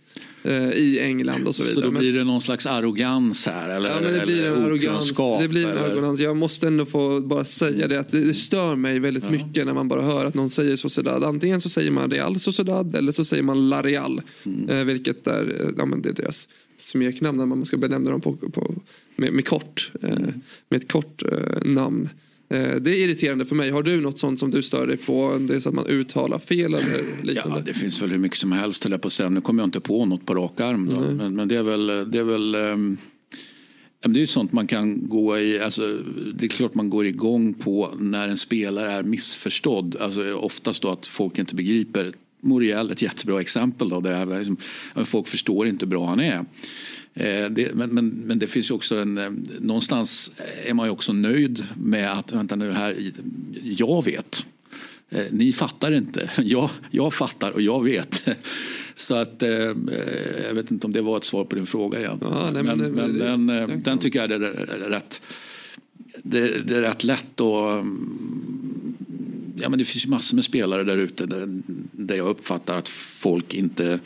i 0.75 0.99
England 1.01 1.49
och 1.49 1.55
så 1.55 1.63
vidare. 1.63 1.75
Så 1.75 1.81
då 1.81 1.99
blir 1.99 2.13
det 2.13 2.25
någon 2.25 2.43
slags 2.43 2.67
arrogans 2.67 3.47
här? 3.47 3.69
Eller, 3.69 3.89
ja 3.89 4.01
men 4.03 4.13
det 4.13 4.27
blir 4.27 4.45
en 4.45 4.65
arrogans. 4.65 5.13
Det 5.41 5.49
blir 5.49 5.67
en 5.67 5.79
arrogans. 5.79 6.21
Jag 6.21 6.37
måste 6.37 6.67
ändå 6.67 6.87
få 6.87 7.21
bara 7.21 7.45
säga 7.45 7.89
det 7.89 8.01
att 8.01 8.11
det, 8.11 8.35
stör 8.35 8.77
mig 8.77 8.99
väldigt 8.99 9.25
ja. 9.25 9.31
mycket 9.31 9.67
när 9.67 9.75
man 9.75 9.89
bara 9.89 10.03
hör 10.03 10.25
att 10.25 10.35
någon 10.35 10.51
säger 10.51 10.77
Sociedad. 10.77 11.25
Antingen 11.25 11.61
så 11.61 11.69
säger 11.69 11.91
man 11.91 12.11
Real 12.11 12.41
Sociedad 12.41 12.95
eller 12.95 13.13
så 13.13 13.25
säger 13.25 13.43
man 13.43 13.69
La 13.69 13.83
Real. 13.83 14.23
Mm. 14.45 14.69
Eh, 14.69 14.85
vilket 14.85 15.27
är, 15.27 15.73
ja, 15.79 15.87
men 15.87 16.03
det 16.03 16.09
är 16.09 16.13
deras 16.13 16.49
smeknamn 16.79 17.39
när 17.39 17.47
man 17.47 17.65
ska 17.65 17.77
benämna 17.77 18.11
dem 18.11 18.21
på, 18.21 18.33
på 18.33 18.75
med, 19.17 19.33
med, 19.33 19.47
kort. 19.47 19.93
Mm. 20.03 20.33
med 20.69 20.83
ett 20.83 20.93
kort 20.93 21.23
namn. 21.65 22.09
Eh, 22.51 22.75
det 22.75 22.91
är 22.91 22.95
irriterande 22.95 23.45
för 23.45 23.55
mig. 23.55 23.71
Har 23.71 23.83
du 23.83 24.01
något 24.01 24.19
sånt 24.19 24.39
som 24.39 24.51
du 24.51 24.63
stör 24.63 24.87
dig 24.87 24.97
på? 24.97 25.39
Det 25.41 25.55
är 25.55 25.61
så 25.61 25.69
att 25.69 25.75
man 25.75 25.87
uttalar 25.87 26.39
fel 26.39 26.75
eller 26.75 27.05
liknande? 27.23 27.59
Ja, 27.59 27.63
det 27.67 27.75
finns 27.75 28.03
väl 28.03 28.11
hur 28.11 28.19
mycket 28.19 28.39
som 28.39 28.53
helst 28.53 28.85
höll 28.85 28.93
jag 28.93 29.03
på 29.03 29.09
att 29.09 29.13
säga. 29.13 29.29
Nu 29.29 29.41
kommer 29.41 29.63
jag 29.63 29.67
inte 29.67 29.81
på 29.81 30.05
något 30.07 30.27
på 30.27 30.35
rak 30.35 30.61
arm. 30.61 30.89
Mm. 30.89 31.17
Men, 31.17 31.35
men, 31.35 31.49
det 31.49 31.57
är 31.57 31.63
väl, 31.63 31.87
det 31.87 32.19
är 32.19 32.25
väl 32.25 32.55
um... 32.55 32.99
Det 34.03 34.19
är 34.19 34.21
ju 34.21 34.27
sånt 34.27 34.53
man 34.53 34.67
kan 34.67 35.09
gå 35.09 35.39
i, 35.39 35.61
alltså, 35.61 35.99
det 36.35 36.47
är 36.47 36.49
klart 36.49 36.75
man 36.75 36.91
går 36.91 37.07
igång 37.07 37.55
på 37.55 37.91
när 37.99 38.29
en 38.29 38.37
spelare 38.37 38.93
är 38.93 39.03
missförstådd. 39.03 39.97
Alltså, 40.01 40.33
oftast 40.33 40.83
då 40.83 40.89
att 40.89 41.07
folk 41.07 41.39
inte 41.39 41.55
begriper. 41.55 42.13
Moriel 42.41 42.91
ett 42.91 43.03
jättebra 43.03 43.41
exempel 43.41 43.89
då. 43.89 44.01
Där 44.01 44.39
liksom, 44.39 44.57
folk 45.05 45.29
förstår 45.29 45.67
inte 45.67 45.85
hur 45.85 45.91
bra 45.91 46.07
han 46.07 46.21
är. 46.21 46.45
Eh, 47.15 47.51
det, 47.51 47.75
men, 47.75 47.91
men, 47.91 48.09
men, 48.09 48.39
det 48.39 48.47
finns 48.47 48.71
ju 48.71 48.75
också 48.75 48.97
en, 48.97 49.19
eh, 49.19 49.31
någonstans 49.61 50.33
är 50.65 50.75
man 50.75 50.87
ju 50.87 50.91
också 50.91 51.13
nöjd 51.13 51.67
med 51.77 52.13
att, 52.13 52.33
vänta 52.33 52.57
nu 52.57 52.73
här, 52.73 52.97
jag 53.63 54.05
vet. 54.05 54.47
Eh, 55.11 55.25
ni 55.31 55.53
fattar 55.53 55.93
inte, 55.93 56.31
jag, 56.43 56.71
jag 56.91 57.15
fattar 57.15 57.51
och 57.51 57.63
jag 57.63 57.85
vet. 57.85 58.23
Så 58.95 59.15
att 59.15 59.43
jag 60.49 60.55
vet 60.55 60.71
inte 60.71 60.87
om 60.87 60.93
det 60.93 61.03
var 61.03 61.17
ett 61.17 61.25
svar 61.25 61.45
på 61.45 61.57
din 61.57 61.67
fråga 61.67 61.99
igen. 61.99 62.19
Ja, 62.21 62.51
nej, 62.53 62.63
men, 62.63 62.79
men, 62.79 62.93
men 62.93 63.19
det, 63.19 63.25
den, 63.25 63.47
det, 63.47 63.67
den 63.67 63.99
tycker 63.99 64.19
jag 64.19 64.33
är 64.33 64.39
rätt, 64.89 65.23
det, 66.23 66.69
det 66.69 66.77
är 66.77 66.81
rätt 66.81 67.05
lätt 67.05 67.41
att 67.41 67.85
Ja, 69.63 69.69
men 69.69 69.79
det 69.79 69.85
finns 69.85 70.05
ju 70.05 70.09
massor 70.09 70.35
med 70.35 70.45
spelare 70.45 70.85
där 70.85 70.97
ute 70.97 71.27
där 71.93 72.17
jag 72.17 72.29
uppfattar 72.29 72.79
att 72.79 72.89
folk 72.89 73.55
inte 73.55 74.01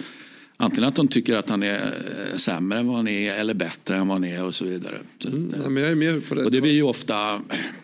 Antingen 0.57 0.89
att 0.89 0.97
de 0.97 1.09
tycker 1.09 1.37
att 1.37 1.49
han 1.49 1.63
är 1.63 1.95
eh, 2.31 2.37
sämre 2.37 2.79
än 2.79 2.87
vad 2.87 2.97
han 2.97 3.09
är 3.09 3.35
eller 3.35 3.55
bättre 3.55 3.97
än 3.97 4.09
vad 4.09 4.15
han 4.15 4.25
är 4.25 4.45
och 4.45 4.55
så 4.55 4.65
vidare. 4.65 4.99
Så 5.19 5.29
mm, 5.29 5.55
ja, 5.63 5.69
men 5.69 5.83
jag 5.83 5.93
är 5.93 5.97
med 5.97 6.29
på 6.29 6.35
det. 6.35 6.45
Och 6.45 6.51
det 6.51 6.61
blir 6.61 6.73
ju 6.73 6.83
ofta, 6.83 7.41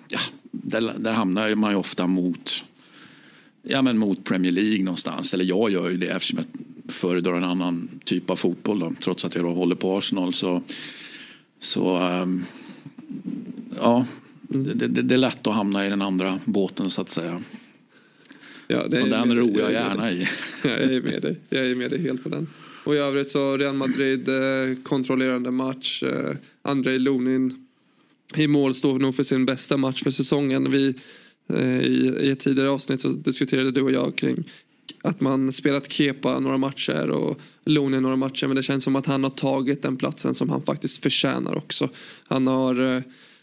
ja, 0.08 0.18
där, 0.50 0.94
där 0.98 1.12
hamnar 1.12 1.54
man 1.54 1.70
ju 1.70 1.76
ofta 1.76 2.06
mot, 2.06 2.64
ja, 3.62 3.82
men 3.82 3.98
mot 3.98 4.24
Premier 4.24 4.52
League 4.52 4.84
någonstans. 4.84 5.34
Eller 5.34 5.44
jag 5.44 5.70
gör 5.70 5.90
ju 5.90 5.96
det 5.96 6.08
eftersom 6.08 6.38
jag 6.38 6.46
föredrar 6.92 7.36
en 7.36 7.44
annan 7.44 7.88
typ 8.04 8.30
av 8.30 8.36
fotboll. 8.36 8.78
Då. 8.78 8.92
Trots 9.00 9.24
att 9.24 9.34
jag 9.34 9.44
då 9.44 9.50
håller 9.50 9.74
på 9.74 9.98
Arsenal 9.98 10.34
så, 10.34 10.62
så 11.58 11.98
um, 12.22 12.44
ja, 13.76 14.06
mm. 14.50 14.78
det, 14.78 14.86
det, 14.86 15.02
det 15.02 15.14
är 15.14 15.18
lätt 15.18 15.46
att 15.46 15.54
hamna 15.54 15.86
i 15.86 15.90
den 15.90 16.02
andra 16.02 16.38
båten 16.44 16.90
så 16.90 17.00
att 17.00 17.10
säga. 17.10 17.40
Ja, 18.70 18.82
och 18.82 18.90
den 18.90 19.36
ror 19.36 19.60
jag 19.60 19.72
gärna 19.72 20.12
i. 20.12 20.28
Jag 20.62 20.82
är 20.82 21.02
med 21.02 21.22
dig. 21.22 21.40
Jag 21.48 21.66
är 21.66 21.74
med 21.74 21.90
dig 21.90 22.02
helt 22.02 22.22
på 22.22 22.28
den. 22.28 22.48
Och 22.84 22.94
i 22.94 22.98
övrigt 22.98 23.30
så 23.30 23.56
Real 23.56 23.74
Madrid 23.74 24.28
eh, 24.28 24.82
kontrollerande 24.82 25.50
match. 25.50 26.02
Eh, 26.02 26.36
Andrei 26.62 26.98
Lunin 26.98 27.66
i 28.36 28.46
mål 28.46 28.74
står 28.74 28.98
nog 28.98 29.14
för 29.14 29.22
sin 29.22 29.46
bästa 29.46 29.76
match 29.76 30.02
för 30.02 30.10
säsongen. 30.10 30.70
Vi, 30.70 30.94
eh, 31.48 31.80
i, 31.80 32.16
I 32.20 32.30
ett 32.30 32.40
tidigare 32.40 32.70
avsnitt 32.70 33.00
så 33.00 33.08
diskuterade 33.08 33.70
du 33.70 33.82
och 33.82 33.92
jag 33.92 34.16
kring 34.16 34.44
att 35.02 35.20
man 35.20 35.52
spelat 35.52 35.92
Kepa 35.92 36.40
några 36.40 36.56
matcher 36.56 37.10
och 37.10 37.40
Lunin 37.64 38.02
några 38.02 38.16
matcher. 38.16 38.46
Men 38.46 38.56
det 38.56 38.62
känns 38.62 38.84
som 38.84 38.96
att 38.96 39.06
han 39.06 39.24
har 39.24 39.30
tagit 39.30 39.82
den 39.82 39.96
platsen 39.96 40.34
som 40.34 40.50
han 40.50 40.62
faktiskt 40.62 41.02
förtjänar 41.02 41.56
också. 41.56 41.88
Han 42.28 42.46
har, 42.46 43.02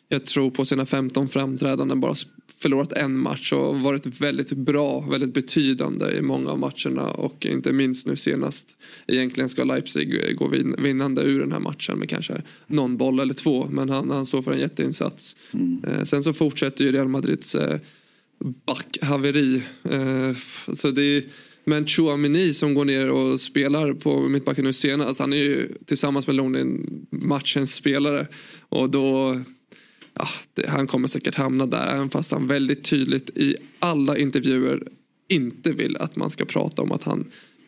jag 0.10 0.26
tror 0.26 0.52
på 0.52 0.66
sina 0.66 0.86
15 0.86 1.30
framträdanden 1.30 2.00
bara 2.00 2.16
förlorat 2.60 2.94
en 2.94 3.18
match 3.18 3.54
och 3.54 3.80
varit 3.80 4.22
väldigt 4.22 4.52
bra, 4.52 5.00
väldigt 5.00 5.34
betydande 5.34 6.12
i 6.12 6.22
många 6.22 6.50
av 6.50 6.60
matcherna 6.60 7.12
och 7.12 7.46
inte 7.46 7.74
minst 7.74 8.08
nu 8.08 8.16
senast. 8.16 8.68
Egentligen 9.08 9.50
ska 9.50 9.64
Leipzig 9.64 10.38
gå 10.38 10.48
vinnande 10.78 11.22
ur 11.22 11.40
den 11.40 11.52
här 11.52 11.60
matchen 11.60 12.00
med 12.00 12.10
kanske 12.10 12.42
någon 12.68 12.98
boll 12.98 13.20
eller 13.20 13.34
två 13.34 13.68
men 13.72 13.90
han, 13.90 14.10
han 14.10 14.26
står 14.26 14.42
för 14.42 14.52
en 14.52 14.60
jätteinsats. 14.60 15.38
Mm. 15.52 15.84
Eh, 15.88 16.04
sen 16.04 16.24
så 16.24 16.34
fortsätter 16.34 16.84
ju 16.84 16.92
Real 16.92 17.08
Madrids 17.08 17.56
eh, 17.56 17.80
backhaveri. 18.66 19.64
Eh, 19.84 20.36
så 20.74 20.92
det 20.92 21.02
är, 21.02 21.24
men 21.64 21.88
Chouamini 21.88 22.54
som 22.54 22.74
går 22.74 22.86
ner 22.86 23.10
och 23.10 23.40
spelar 23.40 23.94
på 23.94 24.30
mittbacken 24.30 24.66
nu 24.66 24.74
senast. 24.74 25.20
Han 25.20 25.34
är 25.34 25.38
ju 25.38 25.70
tillsammans 25.86 26.28
med 26.28 26.36
Lonin 26.36 27.06
matchens 27.10 27.74
spelare. 27.74 28.28
Och 28.60 28.90
då 28.90 29.40
ja, 30.20 30.28
det, 30.54 30.70
han 30.70 30.88
kommer 30.88 31.08
säkert 31.08 31.36
hamna 31.36 31.66
där 31.66 31.88
även 31.88 32.10
fast 32.10 32.32
han 32.32 32.48
väldigt 32.48 32.84
tydligt 32.84 33.30
i 33.30 33.56
alla 33.80 34.18
intervjuer 34.18 34.84
inte 35.28 35.72
vill 35.72 35.98
att 35.98 36.16
man 36.16 36.30
ska 36.30 36.46
prata 36.46 36.82
om 36.82 36.92
att 36.92 37.04
han 37.04 37.26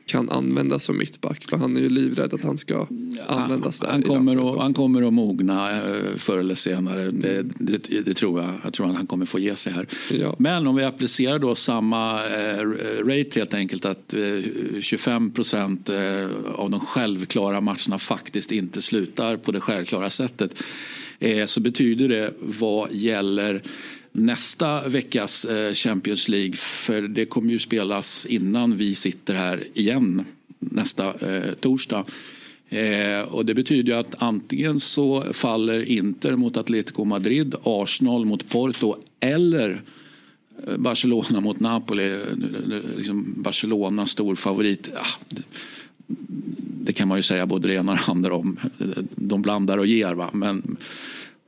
kan 0.09 0.29
användas 0.29 0.83
som 0.83 0.97
mittback. 0.97 1.49
För 1.49 1.57
han 1.57 1.77
är 1.77 1.81
ju 1.81 1.89
livrädd 1.89 2.33
att 2.33 2.41
han 2.41 2.57
ska 2.57 2.87
användas 3.27 3.79
där. 3.79 3.87
Han 3.87 4.03
kommer, 4.03 4.53
att, 4.53 4.59
han 4.61 4.73
kommer 4.73 5.07
att 5.07 5.13
mogna 5.13 5.71
eh, 5.71 6.15
förr 6.15 6.37
eller 6.37 6.55
senare. 6.55 7.11
Det, 7.11 7.43
det, 7.43 8.01
det 8.05 8.13
tror 8.13 8.41
jag. 8.41 8.53
Jag 8.63 8.73
tror 8.73 8.89
att 8.89 8.95
han 8.95 9.07
kommer 9.07 9.25
få 9.25 9.39
ge 9.39 9.55
sig 9.55 9.73
här. 9.73 9.87
Ja. 10.11 10.35
Men 10.39 10.67
om 10.67 10.75
vi 10.75 10.83
applicerar 10.83 11.39
då 11.39 11.55
samma 11.55 12.25
eh, 12.25 12.57
rate 13.05 13.39
helt 13.39 13.53
enkelt 13.53 13.85
att 13.85 14.13
eh, 14.13 14.81
25 14.81 15.31
procent 15.31 15.89
eh, 15.89 16.27
av 16.55 16.69
de 16.69 16.79
självklara 16.79 17.61
matcherna 17.61 17.99
faktiskt 17.99 18.51
inte 18.51 18.81
slutar 18.81 19.37
på 19.37 19.51
det 19.51 19.59
självklara 19.59 20.09
sättet. 20.09 20.63
Eh, 21.19 21.45
så 21.45 21.59
betyder 21.59 22.09
det 22.09 22.33
vad 22.39 22.91
gäller 22.91 23.61
nästa 24.11 24.87
veckas 24.87 25.45
eh, 25.45 25.73
Champions 25.73 26.27
League. 26.27 26.53
För 26.57 27.01
det 27.01 27.25
kommer 27.25 27.51
ju 27.51 27.59
spelas 27.59 28.25
innan 28.25 28.77
vi 28.77 28.95
sitter 28.95 29.33
här 29.33 29.63
igen 29.73 30.25
nästa 30.59 31.35
eh, 31.35 31.53
torsdag. 31.53 32.05
Eh, 32.69 33.21
och 33.21 33.45
det 33.45 33.53
betyder 33.53 33.93
ju 33.93 33.99
att 33.99 34.23
antingen 34.23 34.79
så 34.79 35.33
faller 35.33 35.91
Inter 35.91 36.35
mot 36.35 36.57
Atletico 36.57 37.05
Madrid, 37.05 37.55
Arsenal 37.63 38.25
mot 38.25 38.49
Porto 38.49 38.95
eller 39.19 39.81
Barcelona 40.77 41.41
mot 41.41 41.59
Napoli. 41.59 42.19
Liksom 42.97 43.33
Barcelona 43.37 44.05
stor 44.05 44.35
favorit. 44.35 44.91
Ah, 44.95 45.05
ja, 45.29 45.41
det, 46.83 46.93
kan 46.93 47.07
man 47.07 47.17
ju 47.17 47.23
säga 47.23 47.45
både 47.45 47.67
det 47.67 47.73
ena 47.73 47.91
och 47.91 47.97
det 47.97 48.11
andra 48.11 48.33
om. 48.35 48.59
De 49.15 49.41
blandar 49.41 49.77
och 49.77 49.87
ger 49.87 50.13
va. 50.13 50.29
Men 50.33 50.77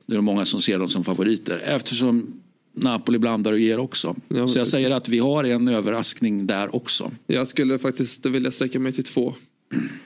det 0.05 0.15
är 0.15 0.21
många 0.21 0.45
som 0.45 0.61
ser 0.61 0.79
dem 0.79 0.89
som 0.89 1.03
favoriter. 1.03 1.61
Eftersom 1.65 2.41
Napoli 2.73 3.19
blandar 3.19 3.51
och 3.51 3.59
ger 3.59 3.79
också. 3.79 4.15
Ja, 4.27 4.47
Så 4.47 4.59
jag 4.59 4.67
säger 4.67 4.91
att 4.91 5.09
vi 5.09 5.19
har 5.19 5.43
en 5.43 5.67
överraskning 5.67 6.47
där 6.47 6.75
också. 6.75 7.11
Jag 7.27 7.47
skulle 7.47 7.79
faktiskt 7.79 8.25
vilja 8.25 8.51
sträcka 8.51 8.79
mig 8.79 8.91
till 8.91 9.03
två. 9.03 9.35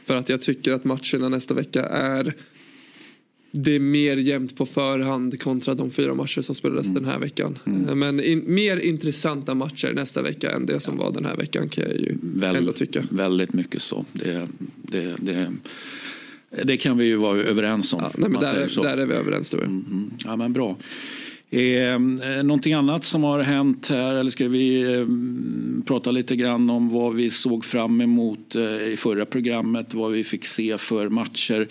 För 0.06 0.16
att 0.16 0.30
jag 0.30 0.42
tycker 0.42 0.74
att 0.74 0.86
matcherna 0.86 1.30
nästa 1.30 1.54
vecka 1.54 1.86
är 1.86 2.34
det 3.56 3.76
är 3.76 3.80
mer 3.80 4.18
jämnt 4.18 4.58
på 4.58 4.66
förhand 4.66 5.42
kontra 5.42 5.74
de 5.74 5.92
fyra 5.92 6.14
matcher 6.14 6.42
som 6.42 6.56
spelades 6.56 6.94
den 6.94 7.06
här 7.06 7.20
veckan. 7.20 7.60
Men 7.96 8.20
in, 8.24 8.44
mer 8.48 8.78
intressanta 8.78 9.56
matcher 9.56 9.94
nästa 9.94 10.22
vecka 10.22 10.52
än 10.52 10.66
det 10.66 10.80
som 10.80 10.98
var 10.98 11.12
den 11.12 11.26
här 11.26 11.36
veckan 11.36 11.70
kan 11.70 11.84
jag 11.84 11.94
ju 11.94 12.18
Väl, 12.22 12.56
ändå 12.56 12.72
tycka. 12.72 13.04
Väldigt 13.10 13.54
mycket 13.54 13.82
så. 13.82 14.06
Det, 14.14 14.48
det, 14.76 15.16
det, 15.20 15.52
det 16.64 16.78
kan 16.78 16.98
vi 16.98 17.06
ju 17.06 17.16
vara 17.16 17.38
överens 17.38 17.94
om. 17.94 18.02
Ja, 18.02 18.12
nej, 18.18 18.30
där, 18.42 18.84
där 18.84 18.98
är 18.98 19.06
vi 19.06 19.14
överens 19.14 19.50
tror 19.50 19.62
jag. 19.62 19.70
Mm, 19.70 20.12
ja, 20.26 20.36
men 20.36 20.54
bra. 20.54 20.78
Ehm, 21.56 22.22
eh, 22.22 22.44
någonting 22.44 22.74
annat 22.74 23.04
som 23.04 23.24
har 23.24 23.40
hänt 23.40 23.88
här 23.90 24.14
eller 24.14 24.32
ska 24.32 24.48
vi 24.48 24.94
eh, 24.94 25.06
prata 25.86 26.12
lite 26.12 26.36
grann 26.36 26.70
om 26.70 26.90
vad 26.90 27.16
vi 27.16 27.32
såg 27.32 27.66
fram 27.66 28.02
emot 28.02 28.56
eh, 28.56 28.64
i 28.64 28.96
förra 28.98 29.26
programmet, 29.26 29.94
vad 29.94 30.12
vi 30.12 30.24
fick 30.24 30.46
se 30.46 30.78
för 30.78 31.10
matcher. 31.10 31.68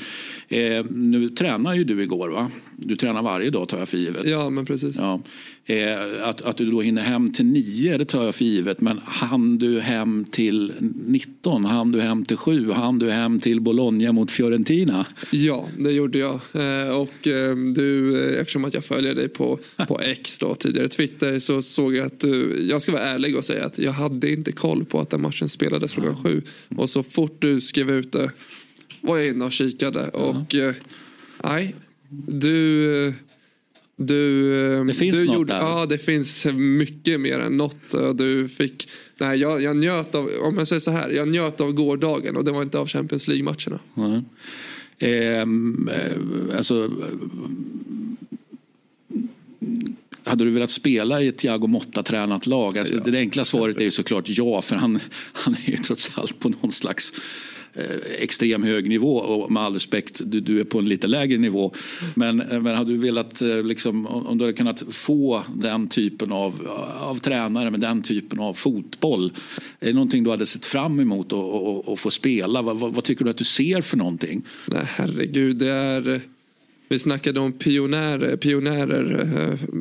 Eh, 0.48 0.84
nu 0.90 1.28
tränar 1.28 1.74
ju 1.74 1.84
du 1.84 2.02
igår 2.02 2.28
va? 2.28 2.50
Du 2.76 2.96
tränar 2.96 3.22
varje 3.22 3.50
dag 3.50 3.68
tar 3.68 3.78
jag 3.78 3.88
för 3.88 3.98
givet. 3.98 4.26
Ja 4.26 4.50
men 4.50 4.66
precis. 4.66 4.96
Ja. 4.96 5.20
Eh, 5.66 6.28
att, 6.28 6.42
att 6.42 6.56
du 6.56 6.70
då 6.70 6.80
hinner 6.80 7.02
hem 7.02 7.32
till 7.32 7.46
nio, 7.46 7.98
det 7.98 8.04
tar 8.04 8.24
jag 8.24 8.34
för 8.34 8.44
givet. 8.44 8.80
Men 8.80 9.00
hann 9.04 9.58
du 9.58 9.80
hem 9.80 10.24
till 10.30 10.72
19? 11.06 11.64
Hann 11.64 11.92
du 11.92 12.00
hem 12.00 12.24
till 12.24 12.36
7? 12.36 12.70
Hann 12.70 12.98
du 12.98 13.10
hem 13.10 13.40
till 13.40 13.60
Bologna 13.60 14.12
mot 14.12 14.30
Fiorentina? 14.30 15.06
Ja, 15.30 15.68
det 15.78 15.92
gjorde 15.92 16.18
jag. 16.18 16.34
Eh, 16.34 16.88
och 16.88 17.26
eh, 17.26 17.56
du, 17.56 18.20
eh, 18.24 18.40
eftersom 18.40 18.64
att 18.64 18.74
jag 18.74 18.84
följer 18.84 19.14
dig 19.14 19.28
på, 19.28 19.58
på 19.88 20.00
X 20.00 20.38
då, 20.38 20.54
tidigare 20.54 20.88
Twitter, 20.88 21.38
så 21.38 21.62
såg 21.62 21.94
jag 21.94 22.06
att 22.06 22.20
du, 22.20 22.66
jag 22.70 22.82
ska 22.82 22.92
vara 22.92 23.02
ärlig 23.02 23.36
och 23.36 23.44
säga 23.44 23.64
att 23.64 23.78
jag 23.78 23.92
hade 23.92 24.32
inte 24.32 24.52
koll 24.52 24.84
på 24.84 25.00
att 25.00 25.10
den 25.10 25.20
matchen 25.20 25.48
spelades 25.48 25.92
klockan 25.92 26.22
sju. 26.22 26.42
Och 26.76 26.90
så 26.90 27.02
fort 27.02 27.36
du 27.38 27.60
skrev 27.60 27.90
ut 27.90 28.12
det 28.12 28.30
var 29.00 29.18
jag 29.18 29.28
inne 29.28 29.44
och 29.44 29.52
kikade. 29.52 30.08
Och 30.08 30.54
eh, 30.54 30.74
nej, 31.44 31.74
du... 32.26 33.14
Du, 33.96 34.84
Det 34.84 34.94
finns 34.94 35.16
du 35.16 35.24
något 35.24 35.34
gjorde, 35.34 35.52
där. 35.52 35.60
Ja, 35.60 35.86
det 35.86 35.98
finns 35.98 36.46
mycket 36.54 37.20
mer 37.20 37.38
än 37.38 37.56
något. 37.56 37.94
Du 38.14 38.48
fick, 38.48 38.88
nej, 39.18 39.38
jag, 39.38 39.62
jag 39.62 39.76
njöt 39.76 40.14
av, 40.14 40.30
om 40.42 40.58
jag 40.58 40.68
säger 40.68 40.80
så 40.80 40.90
här, 40.90 41.10
jag 41.10 41.28
njöt 41.28 41.60
av 41.60 41.72
gårdagen 41.72 42.36
och 42.36 42.44
det 42.44 42.52
var 42.52 42.62
inte 42.62 42.78
av 42.78 42.88
Champions 42.88 43.28
League-matcherna. 43.28 43.78
Ja. 43.94 44.22
Ehm, 44.98 45.88
eh, 45.88 46.56
alltså, 46.56 46.90
hade 50.24 50.44
du 50.44 50.50
velat 50.50 50.70
spela 50.70 51.22
i 51.22 51.28
ett 51.28 51.38
Thiago 51.38 51.66
Motta-tränat 51.66 52.46
lag? 52.46 52.78
Alltså, 52.78 52.96
Det 52.96 53.18
enkla 53.18 53.44
svaret 53.44 53.80
är 53.80 53.84
ju 53.84 53.90
såklart 53.90 54.24
ja, 54.28 54.62
för 54.62 54.76
han, 54.76 55.00
han 55.32 55.54
är 55.54 55.70
ju 55.70 55.76
trots 55.76 56.10
allt 56.14 56.40
på 56.40 56.48
någon 56.48 56.72
slags 56.72 57.12
extrem 58.18 58.62
hög 58.62 58.88
nivå 58.88 59.16
och 59.16 59.50
med 59.50 59.62
all 59.62 59.74
respekt, 59.74 60.20
du, 60.24 60.40
du 60.40 60.60
är 60.60 60.64
på 60.64 60.78
en 60.78 60.88
lite 60.88 61.06
lägre 61.06 61.38
nivå. 61.38 61.72
Men, 62.14 62.40
eh, 62.40 62.60
men 62.60 62.74
hade 62.74 62.92
du 62.92 62.98
velat, 62.98 63.42
eh, 63.42 63.62
liksom, 63.62 64.06
om 64.06 64.38
du 64.38 64.44
hade 64.44 64.56
kunnat 64.56 64.82
få 64.90 65.42
den 65.56 65.88
typen 65.88 66.32
av, 66.32 66.68
av 67.00 67.18
tränare 67.18 67.70
med 67.70 67.80
den 67.80 68.02
typen 68.02 68.40
av 68.40 68.54
fotboll. 68.54 69.32
Är 69.80 69.86
det 69.86 69.92
någonting 69.92 70.24
du 70.24 70.30
hade 70.30 70.46
sett 70.46 70.66
fram 70.66 71.00
emot 71.00 71.26
att 71.26 71.32
och, 71.32 71.88
och 71.88 71.98
få 71.98 72.10
spela? 72.10 72.62
Vad, 72.62 72.76
vad, 72.76 72.94
vad 72.94 73.04
tycker 73.04 73.24
du 73.24 73.30
att 73.30 73.36
du 73.36 73.44
ser 73.44 73.80
för 73.80 73.96
någonting? 73.96 74.42
Nej, 74.68 74.84
herregud, 74.84 75.56
det 75.56 75.70
är... 75.70 76.20
Vi 76.88 76.98
snackade 76.98 77.40
om 77.40 77.52
pionjärer, 77.52 78.36
pionjärer 78.36 79.28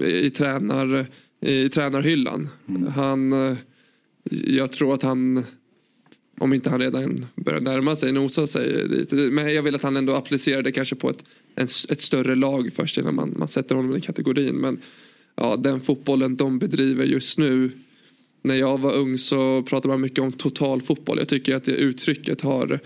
eh, 0.01 0.07
i, 0.07 0.29
tränar, 0.29 1.05
i 1.41 1.69
tränarhyllan. 1.69 2.49
Han, 2.95 3.33
eh, 3.33 3.57
jag 4.45 4.71
tror 4.71 4.93
att 4.93 5.03
han, 5.03 5.43
om 6.39 6.53
inte 6.53 6.69
han 6.69 6.79
redan 6.79 7.25
börjar 7.35 7.59
närma 7.59 7.95
sig, 7.95 8.11
nosa 8.11 8.47
sig 8.47 8.87
dit. 8.87 9.11
Men 9.11 9.53
jag 9.53 9.63
vill 9.63 9.75
att 9.75 9.81
han 9.81 9.97
ändå 9.97 10.13
applicerar 10.13 10.61
det 10.61 10.71
kanske 10.71 10.95
på 10.95 11.09
ett, 11.09 11.23
en, 11.55 11.67
ett 11.89 12.01
större 12.01 12.35
lag 12.35 12.73
först 12.73 12.97
innan 12.97 13.15
man, 13.15 13.33
man 13.37 13.47
sätter 13.47 13.75
honom 13.75 13.91
i 13.91 13.93
den 13.93 14.01
kategorin. 14.01 14.55
Men 14.55 14.79
ja, 15.35 15.55
den 15.55 15.81
fotbollen 15.81 16.35
de 16.35 16.59
bedriver 16.59 17.05
just 17.05 17.37
nu. 17.37 17.71
När 18.41 18.55
jag 18.55 18.77
var 18.77 18.93
ung 18.93 19.17
så 19.17 19.63
pratade 19.63 19.87
man 19.87 20.01
mycket 20.01 20.19
om 20.19 20.31
total 20.31 20.81
fotboll. 20.81 21.17
Jag 21.17 21.29
tycker 21.29 21.55
att 21.55 21.63
det 21.63 21.71
uttrycket 21.71 22.41
har 22.41 22.79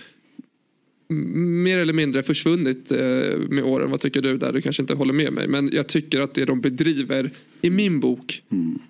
mer 1.09 1.77
eller 1.77 1.93
mindre 1.93 2.23
försvunnit 2.23 2.91
eh, 2.91 3.37
med 3.49 3.63
åren. 3.63 3.91
Vad 3.91 3.99
tycker 3.99 4.21
du 4.21 4.37
där? 4.37 4.53
Du 4.53 4.61
kanske 4.61 4.83
inte 4.83 4.93
håller 4.93 5.13
med 5.13 5.33
mig. 5.33 5.47
Men 5.47 5.69
jag 5.73 5.87
tycker 5.87 6.21
att 6.21 6.33
det 6.33 6.45
de 6.45 6.61
bedriver 6.61 7.31
i 7.61 7.69
min 7.69 7.99
bok. 7.99 8.43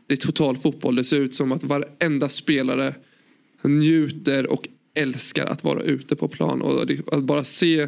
Det 0.07 0.13
är 0.13 0.17
total 0.17 0.57
fotboll. 0.57 0.95
Det 0.95 1.03
ser 1.03 1.19
ut 1.19 1.33
som 1.33 1.51
att 1.51 1.63
varenda 1.63 2.29
spelare 2.29 2.95
njuter 3.63 4.47
och 4.47 4.67
älskar 4.93 5.45
att 5.45 5.63
vara 5.63 5.81
ute 5.81 6.15
på 6.15 6.27
plan. 6.27 6.61
Och 6.61 6.87
det, 6.87 7.13
att 7.13 7.23
bara 7.23 7.43
se. 7.43 7.87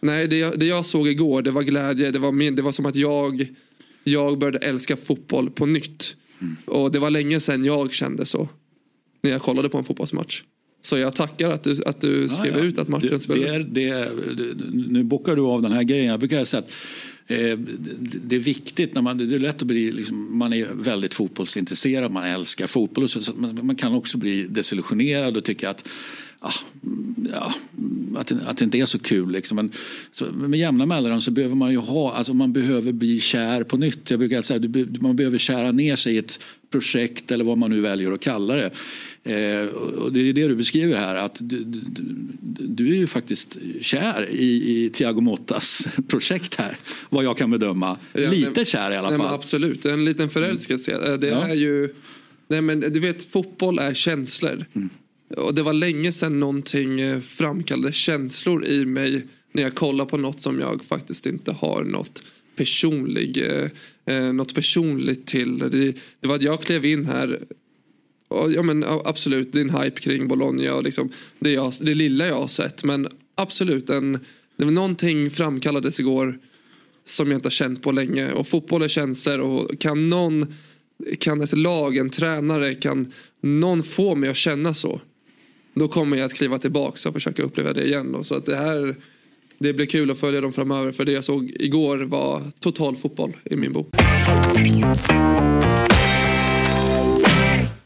Nej, 0.00 0.28
det 0.28 0.38
jag, 0.38 0.58
det 0.58 0.66
jag 0.66 0.86
såg 0.86 1.08
igår 1.08 1.42
det 1.42 1.50
var 1.50 1.62
glädje. 1.62 2.10
Det 2.10 2.18
var, 2.18 2.32
min, 2.32 2.54
det 2.56 2.62
var 2.62 2.72
som 2.72 2.86
att 2.86 2.96
jag, 2.96 3.48
jag 4.04 4.38
började 4.38 4.58
älska 4.58 4.96
fotboll 4.96 5.50
på 5.50 5.66
nytt. 5.66 6.16
Och 6.64 6.92
det 6.92 6.98
var 6.98 7.10
länge 7.10 7.40
sedan 7.40 7.64
jag 7.64 7.92
kände 7.92 8.24
så. 8.24 8.48
När 9.20 9.30
jag 9.30 9.42
kollade 9.42 9.68
på 9.68 9.78
en 9.78 9.84
fotbollsmatch. 9.84 10.42
Så 10.84 10.98
jag 10.98 11.14
tackar 11.14 11.50
att 11.50 11.62
du, 11.64 11.84
att 11.86 12.00
du 12.00 12.28
skrev 12.28 12.52
Ja, 12.52 12.58
ja. 12.58 12.64
ut 12.64 12.78
att 12.78 12.88
matchen 12.88 13.08
det, 13.08 13.14
det 13.14 13.20
spelades. 13.20 13.52
är, 13.52 13.58
det, 13.60 13.88
är- 13.88 14.10
nu 14.88 15.02
bockar 15.04 15.36
du 15.36 15.42
av 15.42 15.62
den 15.62 15.72
här 15.72 15.82
grejen. 15.82 16.06
Jag 16.06 16.18
brukar 16.20 16.44
säga 16.44 16.62
att 16.62 16.72
Eh, 17.32 17.58
det, 17.58 18.36
är 18.36 18.40
viktigt 18.40 18.94
när 18.94 19.02
man, 19.02 19.18
det 19.18 19.34
är 19.34 19.38
lätt 19.38 19.62
att 19.62 19.68
bli, 19.68 19.92
liksom, 19.92 20.38
man 20.38 20.52
är 20.52 20.68
väldigt 20.74 21.14
fotbollsintresserad, 21.14 22.12
man 22.12 22.24
älskar 22.24 22.66
fotboll 22.66 23.04
och 23.04 23.10
så, 23.10 23.20
så 23.20 23.32
man, 23.34 23.66
man 23.66 23.76
kan 23.76 23.94
också 23.94 24.18
bli 24.18 24.46
desillusionerad 24.46 25.36
och 25.36 25.44
tycka 25.44 25.70
att 25.70 25.88
ja, 27.32 27.54
att, 28.16 28.26
det, 28.26 28.38
att 28.46 28.56
det 28.56 28.64
inte 28.64 28.78
är 28.78 28.86
så 28.86 28.98
kul. 28.98 29.30
Liksom. 29.32 29.56
Men, 29.56 29.70
så, 30.12 30.24
med 30.24 30.60
jämna 30.60 30.86
mellanrum 30.86 31.20
så 31.20 31.30
behöver 31.30 31.54
man 31.54 31.70
ju 31.72 31.78
ha, 31.78 32.12
alltså 32.12 32.34
man 32.34 32.52
behöver 32.52 32.92
bli 32.92 33.20
kär 33.20 33.62
på 33.62 33.76
nytt. 33.76 34.10
Jag 34.10 34.18
brukar 34.18 34.42
säga 34.42 34.60
att 34.94 35.02
man 35.02 35.16
behöver 35.16 35.38
kära 35.38 35.72
ner 35.72 35.96
sig 35.96 36.14
i 36.14 36.18
ett 36.18 36.40
projekt 36.70 37.30
eller 37.30 37.44
vad 37.44 37.58
man 37.58 37.70
nu 37.70 37.80
väljer 37.80 38.12
att 38.12 38.20
kalla 38.20 38.54
det. 38.54 38.70
Eh, 39.24 39.66
och 39.68 40.12
det 40.12 40.20
är 40.20 40.32
det 40.32 40.48
du 40.48 40.54
beskriver 40.56 40.96
här 40.96 41.14
att 41.14 41.36
du, 41.40 41.64
du, 41.64 41.80
du- 42.66 42.90
är 42.92 42.96
ju 42.96 43.06
faktiskt 43.06 43.56
kär 43.80 44.28
i, 44.30 44.84
i 44.84 44.90
Thiago 44.90 45.20
Mottas 45.20 45.86
projekt 46.08 46.54
här. 46.54 46.76
Vad 47.10 47.24
jag 47.24 47.38
kan 47.38 47.50
bedöma. 47.50 47.96
Ja, 48.12 48.30
Lite 48.30 48.52
nej- 48.56 48.66
kär 48.66 48.90
i 48.90 48.96
alla 48.96 49.08
Nej, 49.08 49.18
men 49.18 49.26
fall. 49.26 49.34
absolut, 49.34 49.84
en 49.86 50.04
liten 50.04 50.30
förälskelse. 50.30 50.92
Eh, 51.12 51.18
Det 51.18 51.26
Ja. 51.26 51.46
är 51.48 51.54
ju... 51.54 51.94
Nej, 52.48 52.60
men 52.62 52.80
du 52.80 53.00
vet, 53.00 53.24
fotboll 53.24 53.78
är 53.78 53.94
känslor. 53.94 54.64
Mm. 54.72 54.88
Och 55.36 55.54
det 55.54 55.62
var 55.62 55.72
länge 55.72 56.12
sedan 56.12 56.40
någonting 56.40 57.00
eh, 57.00 57.20
framkallade 57.20 57.92
känslor 57.92 58.64
i 58.64 58.86
mig 58.86 59.26
när 59.52 59.62
jag 59.62 59.74
kollar 59.74 60.04
på 60.04 60.16
något 60.16 60.42
som 60.42 60.60
jag 60.60 60.84
faktiskt 60.84 61.26
inte 61.26 61.52
har 61.52 61.84
något 61.84 62.22
personlig, 62.56 63.38
eh, 63.38 63.68
eh 64.14 64.32
något 64.32 64.54
personligt 64.54 65.26
till. 65.26 65.58
Det, 65.58 65.94
det 66.20 66.28
var 66.28 66.34
att 66.34 66.42
jag 66.42 66.62
klev 66.62 66.84
in 66.84 67.06
här 67.06 67.40
och, 68.28 68.52
ja 68.52 68.62
men 68.62 68.84
absolut, 69.04 69.52
det 69.52 69.58
är 69.58 69.64
en 69.64 69.82
hype 69.82 70.00
kring 70.00 70.28
Bologna 70.28 70.74
och 70.74 70.82
liksom 70.82 71.10
det, 71.38 71.50
jag, 71.50 71.72
det 71.80 71.94
lilla 71.94 72.26
jag 72.26 72.34
har 72.34 72.46
sett. 72.46 72.84
Men 72.84 73.08
absolut, 73.34 73.90
en, 73.90 74.12
det 74.56 74.64
var 74.64 74.72
någonting 74.72 75.30
framkallades 75.30 76.00
igår 76.00 76.38
som 77.04 77.30
jag 77.30 77.38
inte 77.38 77.46
har 77.46 77.50
känt 77.50 77.82
på 77.82 77.92
länge. 77.92 78.32
Och 78.32 78.48
fotboll 78.48 78.82
är 78.82 78.88
känslor 78.88 79.38
och 79.38 79.80
kan 79.80 80.08
någon 80.08 80.54
kan 81.18 81.40
ett 81.40 81.58
lag, 81.58 81.96
en 81.96 82.10
tränare, 82.10 82.74
kan 82.74 83.12
någon 83.40 83.82
få 83.82 84.14
mig 84.14 84.30
att 84.30 84.36
känna 84.36 84.74
så. 84.74 85.00
Då 85.74 85.88
kommer 85.88 86.16
jag 86.16 86.26
att 86.26 86.34
kliva 86.34 86.58
tillbaka 86.58 87.08
och 87.08 87.14
försöka 87.14 87.42
uppleva 87.42 87.72
det 87.72 87.86
igen. 87.86 88.12
Då. 88.12 88.24
Så 88.24 88.34
att 88.34 88.46
det 88.46 88.56
här 88.56 88.96
det 89.58 89.72
blir 89.72 89.86
kul 89.86 90.10
att 90.10 90.18
följa 90.18 90.40
dem 90.40 90.52
framöver 90.52 90.92
för 90.92 91.04
det 91.04 91.12
jag 91.12 91.24
såg 91.24 91.50
igår 91.60 91.98
var 91.98 92.42
total 92.60 92.96
fotboll 92.96 93.36
i 93.44 93.56
min 93.56 93.72
bok. 93.72 93.88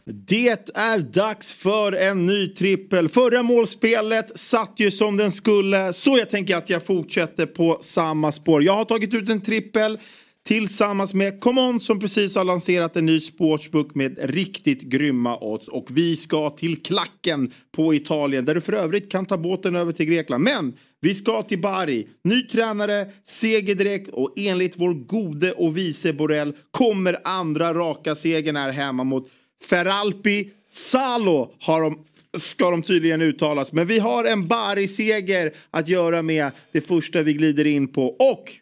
Det 0.04 0.70
är 0.74 0.98
dags 0.98 1.52
för 1.52 1.92
en 1.92 2.26
ny 2.26 2.48
trippel. 2.48 3.08
Förra 3.08 3.42
målspelet 3.42 4.38
satt 4.38 4.72
ju 4.76 4.90
som 4.90 5.16
den 5.16 5.32
skulle 5.32 5.92
så 5.92 6.18
jag 6.18 6.30
tänker 6.30 6.56
att 6.56 6.70
jag 6.70 6.86
fortsätter 6.86 7.46
på 7.46 7.78
samma 7.80 8.32
spår. 8.32 8.62
Jag 8.62 8.72
har 8.72 8.84
tagit 8.84 9.14
ut 9.14 9.28
en 9.28 9.40
trippel 9.40 9.98
tillsammans 10.46 11.14
med 11.14 11.40
ComeOn 11.40 11.80
som 11.80 12.00
precis 12.00 12.36
har 12.36 12.44
lanserat 12.44 12.96
en 12.96 13.06
ny 13.06 13.20
sportsbook 13.20 13.94
med 13.94 14.18
riktigt 14.30 14.80
grymma 14.80 15.38
odds. 15.40 15.68
Och 15.68 15.86
vi 15.90 16.16
ska 16.16 16.50
till 16.50 16.82
klacken 16.82 17.52
på 17.72 17.94
Italien 17.94 18.44
där 18.44 18.54
du 18.54 18.60
för 18.60 18.72
övrigt 18.72 19.12
kan 19.12 19.26
ta 19.26 19.36
båten 19.36 19.76
över 19.76 19.92
till 19.92 20.06
Grekland. 20.06 20.44
Men 20.44 20.76
vi 21.00 21.14
ska 21.14 21.42
till 21.42 21.60
Bari. 21.60 22.08
Ny 22.24 22.42
tränare, 22.42 23.06
seger 23.26 23.74
direkt 23.74 24.08
och 24.08 24.34
enligt 24.36 24.74
vår 24.76 24.94
gode 24.94 25.52
och 25.52 25.76
vice 25.76 26.12
Borrell 26.12 26.56
kommer 26.70 27.16
andra 27.24 27.74
raka 27.74 28.14
segern 28.14 28.56
här 28.56 28.72
hemma 28.72 29.04
mot 29.04 29.28
Feralpi 29.64 30.50
Salo 30.70 31.54
har 31.60 31.80
de 31.80 32.04
ska 32.38 32.70
de 32.70 32.82
tydligen 32.82 33.22
uttalas. 33.22 33.72
Men 33.72 33.86
vi 33.86 33.98
har 33.98 34.24
en 34.24 34.48
Bari-seger 34.48 35.52
att 35.70 35.88
göra 35.88 36.22
med 36.22 36.50
det 36.72 36.80
första 36.80 37.22
vi 37.22 37.32
glider 37.32 37.66
in 37.66 37.88
på. 37.88 38.06
Och 38.06 38.52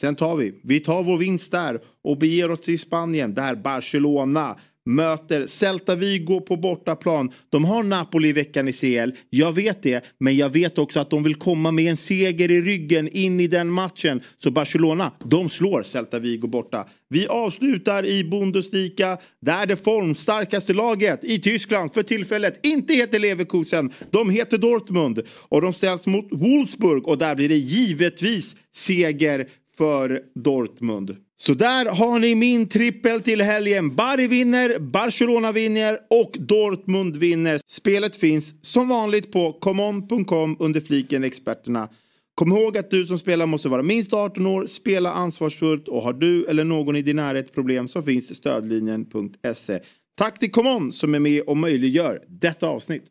sen 0.00 0.16
tar 0.16 0.36
vi, 0.36 0.60
vi 0.62 0.80
tar 0.80 1.02
vår 1.02 1.18
vinst 1.18 1.52
där 1.52 1.80
och 2.04 2.18
beger 2.18 2.50
oss 2.50 2.60
till 2.60 2.78
Spanien 2.78 3.34
där 3.34 3.54
Barcelona 3.54 4.56
möter 4.86 5.46
Celta 5.46 5.94
Vigo 5.94 6.40
på 6.40 6.56
bortaplan. 6.56 7.30
De 7.50 7.64
har 7.64 7.82
Napoli 7.82 8.28
i 8.28 8.32
veckan 8.32 8.68
i 8.68 8.72
CL. 8.72 9.10
Jag 9.30 9.52
vet 9.52 9.82
det, 9.82 10.04
men 10.20 10.36
jag 10.36 10.48
vet 10.48 10.78
också 10.78 11.00
att 11.00 11.10
de 11.10 11.22
vill 11.22 11.34
komma 11.34 11.70
med 11.70 11.90
en 11.90 11.96
seger 11.96 12.50
i 12.50 12.60
ryggen 12.60 13.08
in 13.08 13.40
i 13.40 13.46
den 13.46 13.70
matchen. 13.70 14.20
Så 14.38 14.50
Barcelona, 14.50 15.12
de 15.24 15.48
slår 15.48 15.82
Celta 15.82 16.18
Vigo 16.18 16.48
borta. 16.48 16.86
Vi 17.08 17.26
avslutar 17.26 18.06
i 18.06 18.24
Bundesliga 18.24 19.18
där 19.40 19.66
det 19.66 19.84
formstarkaste 19.84 20.72
laget 20.72 21.24
i 21.24 21.40
Tyskland 21.40 21.94
för 21.94 22.02
tillfället 22.02 22.66
inte 22.66 22.94
heter 22.94 23.18
Leverkusen. 23.18 23.92
De 24.10 24.30
heter 24.30 24.58
Dortmund 24.58 25.22
och 25.30 25.62
de 25.62 25.72
ställs 25.72 26.06
mot 26.06 26.28
Wolfsburg 26.30 27.08
och 27.08 27.18
där 27.18 27.34
blir 27.34 27.48
det 27.48 27.56
givetvis 27.56 28.56
seger 28.74 29.46
för 29.78 30.20
Dortmund. 30.34 31.16
Så 31.38 31.54
där 31.54 31.86
har 31.86 32.18
ni 32.18 32.34
min 32.34 32.68
trippel 32.68 33.20
till 33.22 33.40
helgen. 33.40 33.94
Bari 33.96 34.26
vinner, 34.26 34.78
Barcelona 34.78 35.52
vinner 35.52 35.98
och 36.10 36.32
Dortmund 36.38 37.16
vinner. 37.16 37.60
Spelet 37.66 38.16
finns 38.16 38.54
som 38.62 38.88
vanligt 38.88 39.32
på 39.32 39.52
common.com 39.52 40.56
under 40.58 40.80
fliken 40.80 41.24
experterna. 41.24 41.88
Kom 42.34 42.52
ihåg 42.52 42.78
att 42.78 42.90
du 42.90 43.06
som 43.06 43.18
spelar 43.18 43.46
måste 43.46 43.68
vara 43.68 43.82
minst 43.82 44.12
18 44.12 44.46
år, 44.46 44.66
spela 44.66 45.12
ansvarsfullt 45.12 45.88
och 45.88 46.02
har 46.02 46.12
du 46.12 46.46
eller 46.46 46.64
någon 46.64 46.96
i 46.96 47.02
din 47.02 47.16
närhet 47.16 47.54
problem 47.54 47.88
så 47.88 48.02
finns 48.02 48.36
stödlinjen.se. 48.36 49.78
Tack 50.18 50.38
till 50.38 50.50
ComeOn 50.50 50.92
som 50.92 51.14
är 51.14 51.18
med 51.18 51.42
och 51.42 51.56
möjliggör 51.56 52.20
detta 52.28 52.66
avsnitt. 52.68 53.02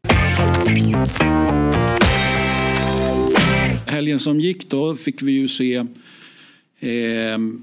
Helgen 3.88 4.20
som 4.20 4.40
gick 4.40 4.70
då 4.70 4.96
fick 4.96 5.22
vi 5.22 5.32
ju 5.32 5.48
se 5.48 5.86
Ehm, 6.86 7.62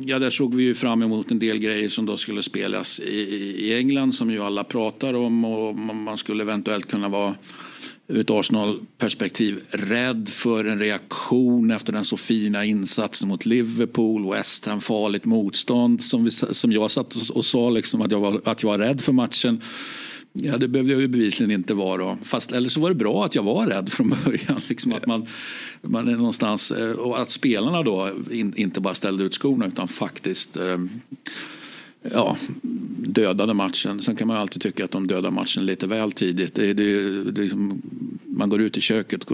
ja, 0.00 0.18
där 0.18 0.30
såg 0.30 0.54
vi 0.54 0.62
ju 0.62 0.74
fram 0.74 1.02
emot 1.02 1.30
en 1.30 1.38
del 1.38 1.58
grejer 1.58 1.88
som 1.88 2.06
då 2.06 2.16
skulle 2.16 2.42
spelas 2.42 3.00
i, 3.00 3.20
i 3.58 3.74
England 3.74 4.12
som 4.12 4.30
ju 4.30 4.42
alla 4.42 4.64
pratar 4.64 5.14
om 5.14 5.44
och 5.44 5.74
man 5.76 6.16
skulle 6.16 6.42
eventuellt 6.42 6.86
kunna 6.86 7.08
vara 7.08 7.34
ur 8.08 8.20
ett 8.20 8.30
Arsenal-perspektiv 8.30 9.60
rädd 9.70 10.28
för 10.28 10.64
en 10.64 10.78
reaktion 10.78 11.70
efter 11.70 11.92
den 11.92 12.04
så 12.04 12.16
fina 12.16 12.64
insatsen 12.64 13.28
mot 13.28 13.46
Liverpool, 13.46 14.30
West 14.30 14.66
Ham, 14.66 14.80
farligt 14.80 15.24
motstånd 15.24 16.02
som, 16.02 16.24
vi, 16.24 16.30
som 16.30 16.72
jag 16.72 16.90
satt 16.90 17.16
och, 17.16 17.36
och 17.36 17.44
sa 17.44 17.70
liksom 17.70 18.02
att, 18.02 18.12
jag 18.12 18.20
var, 18.20 18.40
att 18.44 18.62
jag 18.62 18.70
var 18.70 18.78
rädd 18.78 19.00
för 19.00 19.12
matchen. 19.12 19.62
Ja, 20.32 20.58
det 20.58 20.68
behövde 20.68 20.92
jag 20.92 21.00
ju 21.00 21.08
bevisligen 21.08 21.50
inte 21.50 21.74
vara. 21.74 22.16
Fast, 22.22 22.52
eller 22.52 22.68
så 22.68 22.80
var 22.80 22.88
det 22.88 22.94
bra 22.94 23.24
att 23.24 23.34
jag 23.34 23.42
var 23.42 23.66
rädd 23.66 23.92
från 23.92 24.14
början. 24.24 24.60
Liksom 24.68 24.92
att 24.92 25.06
man, 25.06 25.26
man 25.82 26.08
är 26.08 26.16
någonstans, 26.16 26.70
eh, 26.70 26.90
och 26.90 27.20
att 27.20 27.30
spelarna 27.30 27.82
då 27.82 28.10
in, 28.30 28.54
inte 28.56 28.80
bara 28.80 28.94
ställde 28.94 29.24
ut 29.24 29.34
skorna 29.34 29.66
utan 29.66 29.88
faktiskt 29.88 30.56
eh, 30.56 30.78
ja, 32.02 32.36
dödade 32.96 33.54
matchen. 33.54 34.02
Sen 34.02 34.16
kan 34.16 34.28
man 34.28 34.36
alltid 34.36 34.62
tycka 34.62 34.84
att 34.84 34.90
de 34.90 35.06
dödar 35.06 35.30
matchen 35.30 35.66
lite 35.66 35.86
väl 35.86 36.12
tidigt. 36.12 36.54
Det, 36.54 36.72
det, 36.72 37.22
det 37.22 37.42
liksom, 37.42 37.82
man 38.24 38.48
går 38.48 38.60
ut 38.60 38.76
i 38.76 38.80
köket, 38.80 39.24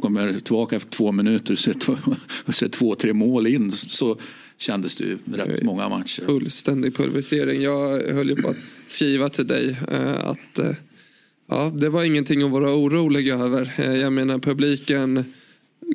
kommer 0.00 0.40
tillbaka 0.40 0.76
efter 0.76 0.90
två 0.90 1.12
minuter 1.12 1.52
och 1.52 1.58
ser, 1.58 1.74
två, 1.74 1.96
och 2.44 2.54
ser 2.54 2.68
två, 2.68 2.94
tre 2.94 3.12
mål 3.12 3.46
in. 3.46 3.72
Så 3.72 4.16
kändes 4.56 4.96
det 4.96 5.04
ju 5.04 5.18
rätt 5.32 5.62
många 5.62 5.88
matcher. 5.88 6.24
Fullständig 6.26 6.96
pulverisering. 6.96 7.62
Jag 7.62 8.02
höll 8.14 8.28
ju 8.28 8.36
på 8.36 8.48
att 8.48 8.56
skriva 8.90 9.28
till 9.28 9.46
dig 9.46 9.76
eh, 9.88 10.28
att 10.28 10.58
eh, 10.58 10.72
ja, 11.46 11.72
det 11.74 11.88
var 11.88 12.04
ingenting 12.04 12.42
att 12.42 12.50
vara 12.50 12.74
orolig 12.74 13.28
över. 13.28 13.74
Eh, 13.76 13.96
jag 13.96 14.12
menar 14.12 14.38
publiken 14.38 15.24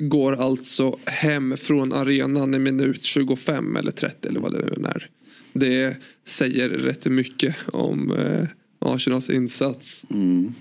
går 0.00 0.32
alltså 0.36 0.98
hem 1.04 1.56
från 1.56 1.92
arenan 1.92 2.54
i 2.54 2.58
minut 2.58 3.04
25 3.04 3.76
eller 3.76 3.92
30 3.92 4.28
eller 4.28 4.40
vad 4.40 4.52
det 4.52 4.58
nu 4.58 4.88
är. 4.88 5.08
Det 5.52 5.96
säger 6.24 6.68
rätt 6.68 7.06
mycket 7.06 7.56
om 7.66 8.12
eh, 8.12 8.46
Arsenals 8.78 9.30
insats. 9.30 10.02
Mm. 10.10 10.54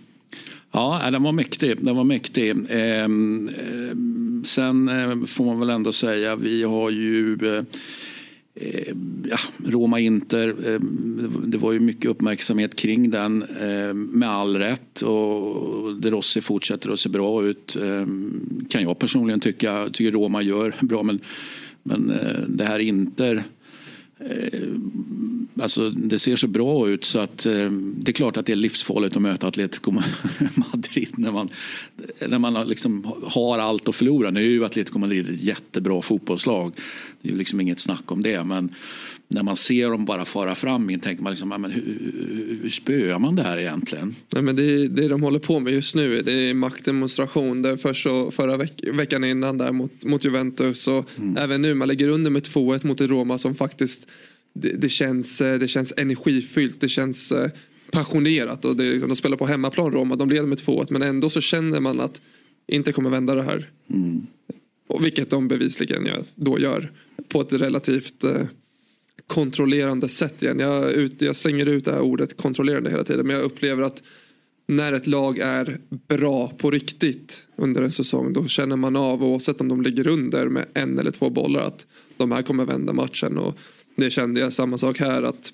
Ja, 0.71 1.05
äh, 1.05 1.11
den 1.11 1.23
var 1.23 1.31
mäktig. 1.31 1.85
Den 1.85 1.95
var 1.95 2.03
mäktig. 2.03 2.49
Ehm, 2.49 2.67
ehm, 2.69 3.49
eh, 3.49 3.89
eh, 3.89 4.43
sen 4.43 5.27
får 5.27 5.45
man 5.45 5.59
väl 5.59 5.69
ändå 5.69 5.93
säga, 5.93 6.35
vi 6.35 6.63
har 6.63 6.89
ju 6.89 7.37
eh, 7.41 7.63
Eh, 8.55 8.93
ja, 9.29 9.37
Roma-Inter, 9.65 10.73
eh, 10.73 10.79
det 11.43 11.57
var 11.57 11.71
ju 11.71 11.79
mycket 11.79 12.11
uppmärksamhet 12.11 12.75
kring 12.75 13.09
den 13.09 13.43
eh, 13.43 13.93
med 13.93 14.29
all 14.29 14.57
rätt 14.57 15.01
och 15.01 15.95
De 15.95 16.11
Rossi 16.11 16.41
fortsätter 16.41 16.89
att 16.89 16.99
se 16.99 17.09
bra 17.09 17.43
ut. 17.43 17.75
Eh, 17.75 18.05
kan 18.69 18.83
jag 18.83 18.99
personligen 18.99 19.39
tycka, 19.39 19.89
tycker 19.93 20.11
Roma 20.11 20.41
gör 20.41 20.75
bra 20.81 21.03
men, 21.03 21.19
men 21.83 22.09
eh, 22.09 22.41
det 22.47 22.65
här 22.65 22.79
Inter 22.79 23.43
Eh, 24.29 24.69
alltså 25.61 25.89
det 25.89 26.19
ser 26.19 26.35
så 26.35 26.47
bra 26.47 26.89
ut 26.89 27.03
så 27.03 27.19
att 27.19 27.45
eh, 27.45 27.71
det 27.71 28.11
är 28.11 28.13
klart 28.13 28.37
att 28.37 28.45
det 28.45 28.51
är 28.51 28.55
livsfarligt 28.55 29.15
att 29.15 29.21
möta 29.21 29.47
Atletico 29.47 29.91
Madrid 30.55 31.09
när 31.17 31.31
man, 31.31 31.49
när 32.27 32.39
man 32.39 32.67
liksom 32.67 33.13
har 33.23 33.59
allt 33.59 33.87
att 33.87 33.95
förlora. 33.95 34.31
Nu 34.31 34.39
är 34.39 34.49
ju 34.49 34.65
Atletico 34.65 34.99
Madrid 34.99 35.29
ett 35.29 35.41
jättebra 35.41 36.01
fotbollslag. 36.01 36.73
Det 37.21 37.27
är 37.27 37.31
ju 37.31 37.37
liksom 37.37 37.61
inget 37.61 37.79
snack 37.79 38.11
om 38.11 38.23
det. 38.23 38.43
Men 38.43 38.69
när 39.27 39.43
man 39.43 39.57
ser 39.57 39.89
dem 39.89 40.05
bara 40.05 40.25
fara 40.25 40.55
fram 40.55 40.99
tänker 40.99 41.23
man 41.23 41.31
liksom, 41.31 41.49
men 41.49 41.71
hur, 41.71 41.81
hur, 41.81 42.59
hur 42.63 42.69
spöar 42.69 43.19
man 43.19 43.35
det 43.35 43.43
här 43.43 43.57
egentligen? 43.57 44.15
Nej, 44.29 44.43
men 44.43 44.55
det, 44.55 44.87
det 44.87 45.07
de 45.07 45.23
håller 45.23 45.39
på 45.39 45.59
med 45.59 45.73
just 45.73 45.95
nu 45.95 46.21
det 46.21 46.33
är 46.33 46.53
maktdemonstration. 46.53 47.61
Det 47.61 47.77
först 47.77 48.03
så, 48.03 48.31
förra 48.31 48.57
veck, 48.57 48.83
veckan 48.93 49.23
innan 49.23 49.57
där 49.57 49.71
mot, 49.71 50.03
mot 50.03 50.23
Juventus 50.23 50.87
och 50.87 51.09
mm. 51.17 51.37
även 51.37 51.61
nu 51.61 51.73
man 51.73 51.87
lägger 51.87 52.07
under 52.07 52.31
med 52.31 52.43
2-1 52.43 52.87
mot 52.87 53.01
Roma 53.01 53.37
som 53.37 53.55
faktiskt 53.55 54.07
det, 54.53 54.69
det, 54.69 54.89
känns, 54.89 55.37
det 55.37 55.67
känns 55.67 55.93
energifyllt. 55.97 56.81
Det 56.81 56.89
känns 56.89 57.31
eh, 57.31 57.49
passionerat 57.91 58.65
och 58.65 58.75
det, 58.75 58.91
liksom, 58.91 59.09
de 59.09 59.15
spelar 59.15 59.37
på 59.37 59.45
hemmaplan 59.45 59.91
Roma. 59.91 60.15
De 60.15 60.29
leder 60.29 60.47
med 60.47 60.57
2-1 60.57 60.87
men 60.89 61.01
ändå 61.01 61.29
så 61.29 61.41
känner 61.41 61.79
man 61.79 61.99
att 61.99 62.21
inte 62.67 62.91
kommer 62.91 63.09
vända 63.09 63.35
det 63.35 63.43
här. 63.43 63.69
Mm. 63.89 64.27
Och 64.87 65.05
vilket 65.05 65.29
de 65.29 65.47
bevisligen 65.47 66.05
gör, 66.05 66.23
då 66.35 66.59
gör 66.59 66.91
på 67.27 67.41
ett 67.41 67.53
relativt 67.53 68.23
eh, 68.23 68.41
kontrollerande 69.27 70.09
sätt 70.09 70.43
igen. 70.43 70.59
Jag, 70.59 70.91
ut, 70.91 71.21
jag 71.21 71.35
slänger 71.35 71.65
ut 71.65 71.85
det 71.85 71.91
här 71.91 72.01
ordet 72.01 72.37
kontrollerande 72.37 72.89
hela 72.89 73.03
tiden 73.03 73.27
men 73.27 73.35
jag 73.35 73.45
upplever 73.45 73.83
att 73.83 74.03
när 74.67 74.93
ett 74.93 75.07
lag 75.07 75.39
är 75.39 75.77
bra 75.89 76.47
på 76.57 76.71
riktigt 76.71 77.43
under 77.55 77.81
en 77.81 77.91
säsong 77.91 78.33
då 78.33 78.47
känner 78.47 78.75
man 78.75 78.95
av 78.95 79.23
oavsett 79.23 79.61
om 79.61 79.67
de 79.67 79.81
ligger 79.81 80.07
under 80.07 80.47
med 80.47 80.65
en 80.73 80.99
eller 80.99 81.11
två 81.11 81.29
bollar 81.29 81.61
att 81.61 81.87
de 82.17 82.31
här 82.31 82.41
kommer 82.41 82.65
vända 82.65 82.93
matchen 82.93 83.37
och 83.37 83.57
det 83.95 84.09
kände 84.09 84.39
jag 84.39 84.53
samma 84.53 84.77
sak 84.77 84.99
här 84.99 85.23
att 85.23 85.53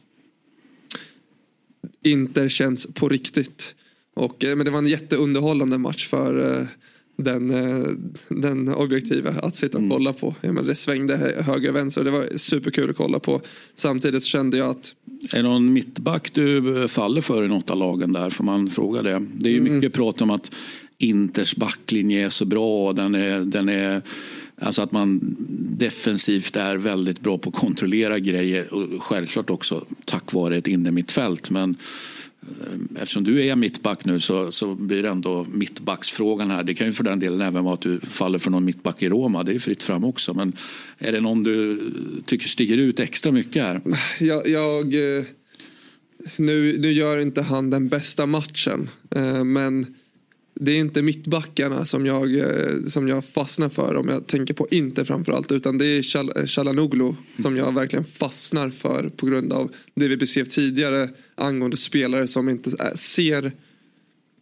Inter 2.03 2.49
känns 2.49 2.87
på 2.93 3.09
riktigt. 3.09 3.75
Och, 4.13 4.45
eh, 4.45 4.55
men 4.55 4.65
det 4.65 4.71
var 4.71 4.79
en 4.79 4.87
jätteunderhållande 4.87 5.77
match 5.77 6.07
för 6.07 6.59
eh, 6.59 6.67
den, 7.17 7.51
eh, 7.51 7.87
den 8.27 8.73
objektiva 8.73 9.29
att 9.29 9.55
sitta 9.55 9.77
och 9.77 9.83
mm. 9.83 9.97
kolla 9.97 10.13
på. 10.13 10.35
Ja, 10.41 10.51
men 10.51 10.65
det 10.65 10.75
svängde 10.75 11.17
höger 11.45 11.71
vänster 11.71 12.03
det 12.03 12.11
var 12.11 12.37
superkul 12.37 12.89
att 12.89 12.95
kolla 12.95 13.19
på. 13.19 13.41
Samtidigt 13.75 14.23
så 14.23 14.29
kände 14.29 14.57
jag 14.57 14.69
att 14.69 14.95
är 15.31 15.37
det 15.37 15.43
någon 15.43 15.73
mittback 15.73 16.33
du 16.33 16.87
faller 16.87 17.21
för 17.21 17.43
i 17.43 17.47
något 17.47 17.69
av 17.69 17.77
lagen 17.77 18.13
där? 18.13 18.29
Får 18.29 18.43
man 18.43 18.69
fråga 18.69 19.01
det? 19.01 19.25
Det 19.33 19.49
är 19.49 19.53
ju 19.53 19.59
mm. 19.59 19.75
mycket 19.75 19.93
prat 19.93 20.21
om 20.21 20.29
att 20.29 20.51
Inters 20.97 21.55
backlinje 21.55 22.25
är 22.25 22.29
så 22.29 22.45
bra. 22.45 22.93
Den 22.93 23.15
är, 23.15 23.39
den 23.39 23.69
är 23.69 24.01
Alltså 24.61 24.81
att 24.81 24.91
man 24.91 25.19
defensivt 25.77 26.55
är 26.55 26.75
väldigt 26.75 27.19
bra 27.19 27.37
på 27.37 27.49
att 27.49 27.55
kontrollera 27.55 28.19
grejer 28.19 28.73
och 28.73 29.03
självklart 29.03 29.49
också 29.49 29.85
tack 30.05 30.33
vare 30.33 30.57
ett 30.57 30.67
innermittfält. 30.67 31.49
Men 31.49 31.75
eh, 32.41 33.01
eftersom 33.01 33.23
du 33.23 33.45
är 33.45 33.55
mittback 33.55 34.05
nu 34.05 34.19
så, 34.19 34.51
så 34.51 34.75
blir 34.75 35.03
det 35.03 35.09
ändå 35.09 35.45
mittbacksfrågan 35.53 36.51
här. 36.51 36.63
Det 36.63 36.73
kan 36.73 36.87
ju 36.87 36.93
för 36.93 37.03
den 37.03 37.19
delen 37.19 37.41
även 37.41 37.63
vara 37.63 37.73
att 37.73 37.81
du 37.81 37.99
faller 37.99 38.39
för 38.39 38.51
någon 38.51 38.65
mittback 38.65 39.01
i 39.03 39.09
Roma. 39.09 39.43
Det 39.43 39.53
är 39.53 39.59
fritt 39.59 39.83
fram 39.83 40.03
också. 40.03 40.33
Men 40.33 40.53
är 40.97 41.11
det 41.11 41.21
någon 41.21 41.43
du 41.43 41.81
tycker 42.25 42.47
sticker 42.47 42.77
ut 42.77 42.99
extra 42.99 43.31
mycket 43.31 43.63
här? 43.63 43.81
Jag, 44.19 44.47
jag 44.47 44.93
eh, 45.17 45.23
nu, 46.35 46.77
nu 46.79 46.91
gör 46.91 47.17
inte 47.17 47.41
han 47.41 47.69
den 47.69 47.87
bästa 47.87 48.25
matchen. 48.25 48.89
Eh, 49.15 49.43
men 49.43 49.95
det 50.61 50.71
är 50.71 50.75
inte 50.75 51.01
mittbackarna 51.01 51.85
som 51.85 52.05
jag, 52.05 52.35
eh, 52.35 52.83
som 52.87 53.07
jag 53.07 53.25
fastnar 53.25 53.69
för 53.69 53.95
om 53.95 54.09
jag 54.09 54.27
tänker 54.27 54.53
på 54.53 54.67
Inter 54.71 55.03
framförallt. 55.05 55.51
Utan 55.51 55.77
det 55.77 55.85
är 55.85 56.01
Chal 56.01 56.31
eh, 56.35 56.45
Chalanoglu 56.45 57.13
som 57.41 57.57
jag 57.57 57.73
verkligen 57.73 58.05
fastnar 58.05 58.69
för 58.69 59.09
på 59.09 59.25
grund 59.25 59.53
av 59.53 59.71
det 59.95 60.07
vi 60.07 60.17
beskrev 60.17 60.45
tidigare 60.45 61.09
angående 61.35 61.77
spelare 61.77 62.27
som 62.27 62.49
inte 62.49 62.69
eh, 62.69 62.93
ser 62.95 63.51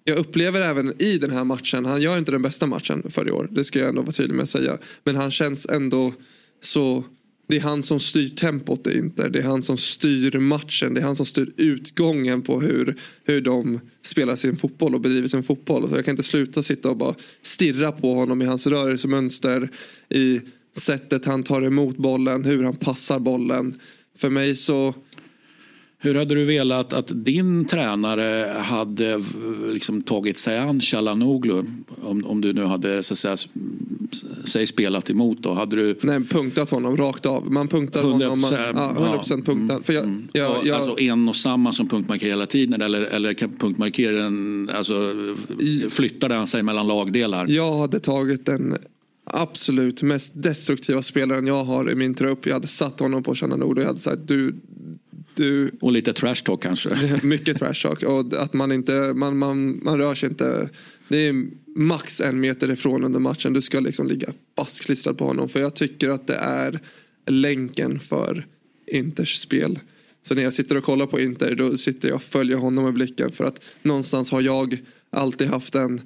jag 0.03 0.17
upplever 0.17 0.61
även 0.61 1.01
i 1.01 1.17
den 1.17 1.31
här 1.31 1.43
matchen, 1.43 1.85
han 1.85 2.01
gör 2.01 2.17
inte 2.17 2.31
den 2.31 2.41
bästa 2.41 2.67
matchen 2.67 3.03
för 3.09 3.27
i 3.27 3.31
år, 3.31 3.47
det 3.51 3.63
ska 3.63 3.79
jag 3.79 3.89
ändå 3.89 4.01
vara 4.01 4.11
tydlig 4.11 4.35
med 4.35 4.43
att 4.43 4.49
säga. 4.49 4.77
Men 5.03 5.15
han 5.15 5.31
känns 5.31 5.65
ändå 5.65 6.13
så 6.61 7.03
det 7.47 7.57
är 7.57 7.61
han 7.61 7.83
som 7.83 7.99
styr 7.99 8.29
tempot 8.29 8.87
i 8.87 8.97
Inter. 8.97 9.29
Det 9.29 9.39
är 9.39 9.43
han 9.43 9.63
som 9.63 9.77
styr 9.77 10.39
matchen. 10.39 10.93
Det 10.93 11.01
är 11.01 11.05
han 11.05 11.15
som 11.15 11.25
styr 11.25 11.51
utgången 11.57 12.41
på 12.41 12.61
hur, 12.61 12.95
hur 13.23 13.41
de 13.41 13.79
spelar 14.01 14.35
sin 14.35 14.57
fotboll 14.57 14.95
och 14.95 15.01
bedriver 15.01 15.27
sin 15.27 15.43
fotboll. 15.43 15.89
Så 15.89 15.95
jag 15.95 16.05
kan 16.05 16.11
inte 16.11 16.23
sluta 16.23 16.61
sitta 16.61 16.89
och 16.89 16.97
bara 16.97 17.15
stirra 17.41 17.91
på 17.91 18.13
honom 18.13 18.41
i 18.41 18.45
hans 18.45 18.67
rörelsemönster. 18.67 19.69
I 20.09 20.41
sättet 20.77 21.25
han 21.25 21.43
tar 21.43 21.61
emot 21.61 21.97
bollen, 21.97 22.45
hur 22.45 22.63
han 22.63 22.75
passar 22.75 23.19
bollen. 23.19 23.79
För 24.17 24.29
mig 24.29 24.55
så 24.55 24.93
hur 25.99 26.15
hade 26.15 26.35
du 26.35 26.45
velat 26.45 26.93
att 26.93 27.25
din 27.25 27.65
tränare 27.65 28.53
hade 28.59 29.21
liksom 29.71 30.01
tagit 30.01 30.37
sig 30.37 30.57
an 30.57 30.81
Chalanoglu? 30.81 31.63
Om, 32.01 32.25
om 32.25 32.41
du 32.41 32.53
nu 32.53 32.63
hade 32.63 33.03
så 33.03 33.15
säga, 33.15 33.37
säg 34.45 34.67
spelat 34.67 35.09
emot 35.09 35.37
då. 35.41 35.53
Hade 35.53 35.75
du... 35.75 35.99
Nej, 36.01 36.23
punktat 36.23 36.69
honom 36.69 36.97
rakt 36.97 37.25
av. 37.25 37.51
Man 37.51 37.67
punktar 37.67 38.03
100%, 38.03 38.03
honom. 38.03 38.39
Man, 38.39 38.53
ja, 38.53 38.95
100% 38.97 39.25
ja, 39.29 39.37
punktad. 39.45 39.83
För 39.83 39.93
jag, 39.93 40.03
mm. 40.03 40.27
jag, 40.33 40.65
jag, 40.65 40.75
alltså 40.75 40.99
en 40.99 41.29
och 41.29 41.35
samma 41.35 41.71
som 41.71 41.89
punktmarkerar 41.89 42.29
hela 42.29 42.45
tiden 42.45 42.81
eller, 42.81 43.01
eller 43.01 43.33
kan 43.33 43.49
punktmarkeren, 43.49 44.69
alltså 44.73 45.13
flyttade 45.89 46.35
han 46.35 46.47
sig 46.47 46.63
mellan 46.63 46.87
lagdelar? 46.87 47.47
Jag 47.49 47.77
hade 47.77 47.99
tagit 47.99 48.45
den 48.45 48.77
absolut 49.23 50.01
mest 50.01 50.31
destruktiva 50.33 51.01
spelaren 51.01 51.47
jag 51.47 51.63
har 51.63 51.91
i 51.91 51.95
min 51.95 52.13
trupp. 52.13 52.45
Jag 52.45 52.53
hade 52.53 52.67
satt 52.67 52.99
honom 52.99 53.23
på 53.23 53.35
Chalanoglu 53.35 53.75
och 53.75 53.81
jag 53.81 53.87
hade 53.87 53.99
sagt 53.99 54.27
du 54.27 54.55
du, 55.37 55.71
och 55.81 55.91
lite 55.91 56.13
trash 56.13 56.35
talk 56.35 56.63
kanske. 56.63 57.19
Mycket 57.23 57.57
trash 57.57 57.73
talk. 57.73 58.03
Och 58.03 58.43
att 58.43 58.53
man 58.53 58.71
inte, 58.71 59.13
man, 59.15 59.37
man, 59.37 59.79
man 59.83 59.97
rör 59.97 60.15
sig 60.15 60.29
inte. 60.29 60.69
Det 61.07 61.17
är 61.17 61.45
max 61.75 62.21
en 62.21 62.39
meter 62.39 62.71
ifrån 62.71 63.03
under 63.03 63.19
matchen. 63.19 63.53
Du 63.53 63.61
ska 63.61 63.79
liksom 63.79 64.07
ligga 64.07 64.29
fastklistrad 64.55 65.17
på 65.17 65.25
honom. 65.25 65.49
För 65.49 65.59
jag 65.59 65.75
tycker 65.75 66.09
att 66.09 66.27
det 66.27 66.35
är 66.35 66.79
länken 67.25 67.99
för 67.99 68.45
Inters 68.91 69.35
spel. 69.35 69.79
Så 70.23 70.35
när 70.35 70.43
jag 70.43 70.53
sitter 70.53 70.77
och 70.77 70.83
kollar 70.83 71.05
på 71.05 71.19
Inter 71.19 71.55
då 71.55 71.77
sitter 71.77 72.07
jag 72.07 72.15
och 72.15 72.23
följer 72.23 72.57
honom 72.57 72.83
med 72.83 72.93
blicken. 72.93 73.31
För 73.31 73.45
att 73.45 73.63
någonstans 73.81 74.31
har 74.31 74.41
jag 74.41 74.77
alltid 75.09 75.47
haft 75.47 75.75
en 75.75 76.01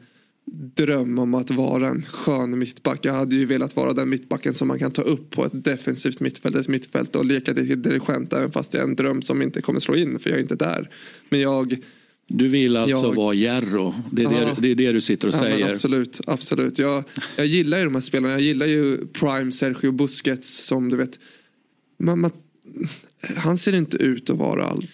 dröm 0.52 1.20
om 1.20 1.34
att 1.34 1.52
vara 1.52 1.88
en 1.88 2.04
skön 2.04 2.60
mittback. 2.60 3.06
Jag 3.06 3.14
hade 3.14 3.36
ju 3.36 3.46
velat 3.46 3.76
vara 3.76 3.94
den 3.94 4.10
mittbacken 4.10 4.54
som 4.54 4.68
man 4.68 4.80
kan 4.80 4.92
ta 4.92 5.02
upp 5.02 5.30
på 5.30 5.46
ett 5.46 5.64
defensivt 5.64 6.20
mittfält, 6.20 6.56
ett 6.56 6.68
mittfält 6.68 7.16
och 7.16 7.26
leka 7.26 7.54
dirigent 7.54 8.34
även 8.34 8.52
fast 8.52 8.72
det 8.72 8.78
är 8.78 8.84
en 8.84 8.96
dröm 8.96 9.22
som 9.22 9.42
inte 9.42 9.62
kommer 9.62 9.80
slå 9.80 9.96
in 9.96 10.20
för 10.20 10.30
jag 10.30 10.38
är 10.38 10.42
inte 10.42 10.56
där. 10.56 10.90
Men 11.30 11.40
jag 11.40 11.78
du 12.28 12.48
vill 12.48 12.78
alltså 12.78 13.08
jag, 13.08 13.16
vara 13.16 13.34
Jerro? 13.34 13.96
Det 14.12 14.24
är, 14.24 14.32
ja, 14.32 14.56
det, 14.56 14.62
det 14.62 14.72
är 14.72 14.76
det 14.76 14.92
du 14.92 15.02
sitter 15.02 15.28
och 15.28 15.34
ja, 15.34 15.40
säger? 15.40 15.74
Absolut, 15.74 16.22
absolut. 16.28 16.80
Jag, 16.80 17.04
jag 17.36 17.46
gillar 17.46 17.78
ju 17.78 17.84
de 17.84 17.94
här 17.94 18.02
spelarna. 18.02 18.34
Jag 18.34 18.42
gillar 18.42 18.66
ju 18.66 19.08
Prime, 19.08 19.52
Sergio 19.52 19.92
Busquets 19.92 20.66
som 20.66 20.90
du 20.90 20.98
vet. 20.98 21.20
Man, 22.00 22.20
man, 22.20 22.32
han 23.36 23.58
ser 23.58 23.76
inte 23.76 23.98
ut 23.98 24.30
att 24.30 24.38
vara 24.38 24.66
all, 24.66 24.86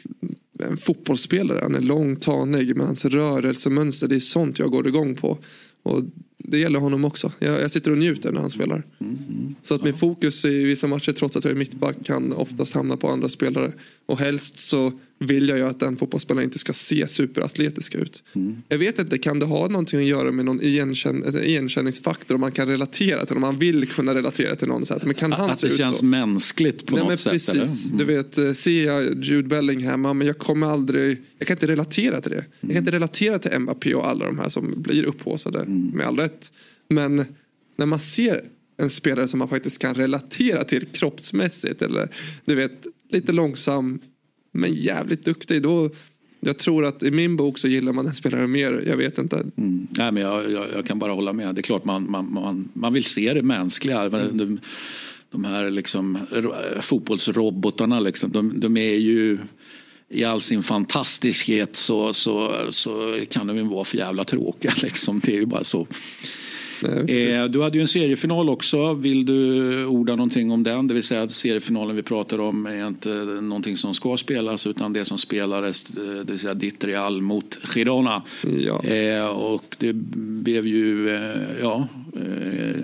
en 0.60 0.78
fotbollsspelare. 0.78 1.60
Han 1.64 1.76
är 1.76 1.82
lång, 1.82 2.16
tanig, 2.16 2.76
men 2.76 2.86
hans 2.86 3.05
rörelsemönster, 3.05 4.08
det 4.08 4.16
är 4.16 4.20
sånt 4.20 4.60
jag 4.60 4.72
går 4.72 4.88
igång 4.88 5.16
på. 5.16 5.38
Och 5.84 6.03
det 6.38 6.60
gäller 6.60 6.80
honom 6.80 7.05
också. 7.05 7.32
Jag, 7.39 7.62
jag 7.62 7.72
sitter 7.72 7.91
och 7.91 7.97
njuter 7.97 8.32
när 8.32 8.41
han 8.41 8.49
spelar. 8.49 8.84
Mm, 8.99 9.18
mm, 9.30 9.55
så 9.62 9.76
att 9.76 9.82
ja. 9.82 9.86
min 9.86 9.97
fokus 9.97 10.45
i 10.45 10.64
vissa 10.64 10.88
matcher, 10.88 11.12
trots 11.12 11.38
att 11.38 11.43
jag 11.43 11.51
är 11.51 11.58
mittback, 11.58 11.95
kan 12.03 12.34
oftast 12.34 12.74
hamna 12.74 12.97
på 12.97 13.10
andra 13.10 13.30
spelare. 13.30 13.74
Och 14.05 14.20
helst 14.20 14.60
så 14.60 14.91
vill 15.20 15.49
jag 15.49 15.57
ju 15.57 15.63
att 15.63 15.80
den 15.80 15.97
fotbollsspelaren 15.97 16.43
inte 16.43 16.59
ska 16.59 16.74
se 16.74 17.07
superatletisk 17.07 17.95
ut. 17.95 18.24
Mm. 18.34 18.61
Jag 18.68 18.78
vet 18.78 18.99
inte, 18.99 19.18
kan 19.18 19.39
det 19.39 19.45
ha 19.45 19.68
någonting 19.68 19.99
att 19.99 20.05
göra 20.05 20.32
med 20.32 20.45
någon 20.45 20.61
igenkänn 20.61 21.24
igenkänningsfaktor 21.43 22.36
om 22.36 22.41
man 22.41 22.51
kan 22.51 22.68
relatera 22.68 23.26
till, 23.26 23.36
om 23.36 23.41
man 23.41 23.57
vill 23.59 23.88
kunna 23.88 24.15
relatera 24.15 24.55
till 24.55 24.68
någon. 24.68 24.86
Så 24.86 24.93
att, 24.93 25.05
men 25.05 25.13
kan 25.13 25.32
han 25.32 25.49
att 25.49 25.61
det 25.61 25.78
känns 25.78 25.97
så? 25.97 26.05
mänskligt 26.05 26.86
på 26.86 26.95
Nej, 26.95 27.03
något 27.03 27.20
sätt? 27.20 27.32
Precis. 27.32 27.86
Mm. 27.86 27.97
Du 27.97 28.05
vet, 28.05 28.38
eh, 28.38 28.53
ser 28.53 28.86
jag 28.86 29.24
Jude 29.24 29.47
Bellingham, 29.47 30.01
men 30.01 30.22
jag 30.22 30.38
kommer 30.38 30.68
aldrig, 30.68 31.22
jag 31.38 31.47
kan 31.47 31.55
inte 31.55 31.68
relatera 31.68 32.22
till 32.22 32.32
det. 32.32 32.38
Jag 32.38 32.61
kan 32.61 32.70
mm. 32.70 32.78
inte 32.78 32.91
relatera 32.91 33.39
till 33.39 33.59
Mbappé 33.59 33.93
och 33.93 34.07
alla 34.07 34.26
de 34.26 34.38
här 34.38 34.49
som 34.49 34.82
blir 34.82 35.03
upphåsade 35.03 35.59
mm. 35.59 35.91
med 35.93 36.07
all 36.07 36.18
rätt. 36.18 36.51
Men 36.89 37.26
när 37.78 37.86
man 37.86 37.99
ser 37.99 38.41
en 38.78 38.89
spelare 38.89 39.28
som 39.28 39.39
man 39.39 39.49
faktiskt 39.49 39.80
kan 39.80 39.95
relatera 39.95 40.63
till 40.63 40.86
kroppsmässigt 40.86 41.82
eller 41.82 42.09
du 42.45 42.55
vet 42.55 42.88
lite 43.09 43.32
långsam 43.32 43.99
men 44.51 44.73
jävligt 44.73 45.25
duktig. 45.25 45.61
Då, 45.61 45.89
jag 46.39 46.57
tror 46.57 46.85
att 46.85 47.03
i 47.03 47.11
min 47.11 47.35
bok 47.35 47.59
så 47.59 47.67
gillar 47.67 47.93
man 47.93 48.05
den 48.05 48.13
spelaren 48.13 48.51
mer. 48.51 48.83
Jag 48.87 48.97
vet 48.97 49.17
inte. 49.17 49.35
Mm. 49.35 49.87
Nej, 49.91 50.11
men 50.11 50.23
jag, 50.23 50.51
jag, 50.51 50.65
jag, 50.75 50.85
kan 50.85 50.99
bara 50.99 51.11
hålla 51.11 51.33
med. 51.33 51.55
Det 51.55 51.61
är 51.61 51.63
klart 51.63 51.85
man, 51.85 52.11
man, 52.11 52.33
man, 52.33 52.69
man 52.73 52.93
vill 52.93 53.03
se 53.03 53.33
det 53.33 53.43
mänskliga. 53.43 54.01
Mm. 54.01 54.37
De, 54.37 54.59
de 55.31 55.45
här 55.45 55.69
liksom, 55.69 56.17
fotbollsrobotarna 56.81 57.99
liksom, 57.99 58.31
de, 58.31 58.59
de 58.59 58.77
är 58.77 58.95
ju 58.95 59.37
i 60.09 60.23
all 60.23 60.41
sin 60.41 60.63
fantastiskhet 60.63 61.75
så, 61.75 62.13
så, 62.13 62.55
så 62.69 63.19
kan 63.29 63.47
de 63.47 63.57
ju 63.57 63.63
vara 63.63 63.83
för 63.83 63.97
jävla 63.97 64.23
tråkiga. 64.23 64.73
Liksom. 64.81 65.19
Det 65.19 65.31
är 65.31 65.39
ju 65.39 65.45
bara 65.45 65.63
så. 65.63 65.87
Eh, 66.84 67.45
du 67.45 67.61
hade 67.61 67.78
ju 67.78 67.82
en 67.82 67.88
seriefinal 67.88 68.49
också. 68.49 68.93
Vill 68.93 69.25
du 69.25 69.86
orda 69.86 70.15
någonting 70.15 70.51
om 70.51 70.63
den? 70.63 70.88
Det 70.88 70.93
vill 70.93 71.03
säga 71.03 71.23
att 71.23 71.32
seriefinalen 71.32 71.95
vi 71.95 72.03
pratar 72.03 72.39
om 72.39 72.65
är 72.65 72.88
inte 72.88 73.09
någonting 73.41 73.78
som 73.78 73.93
ska 73.93 74.17
spelas 74.17 74.67
utan 74.67 74.93
det 74.93 75.05
som 75.05 75.17
spelades, 75.17 75.89
eh, 75.89 75.95
det 76.03 76.32
vill 76.32 76.39
säga 76.39 76.53
ditt 76.53 76.84
Real 76.84 77.21
mot 77.21 77.57
Girona. 77.63 78.21
Ja. 78.59 78.84
Eh, 78.84 79.28
och 79.28 79.75
det 79.80 79.93
blev 79.93 80.67
ju 80.67 81.09
ja, 81.61 81.88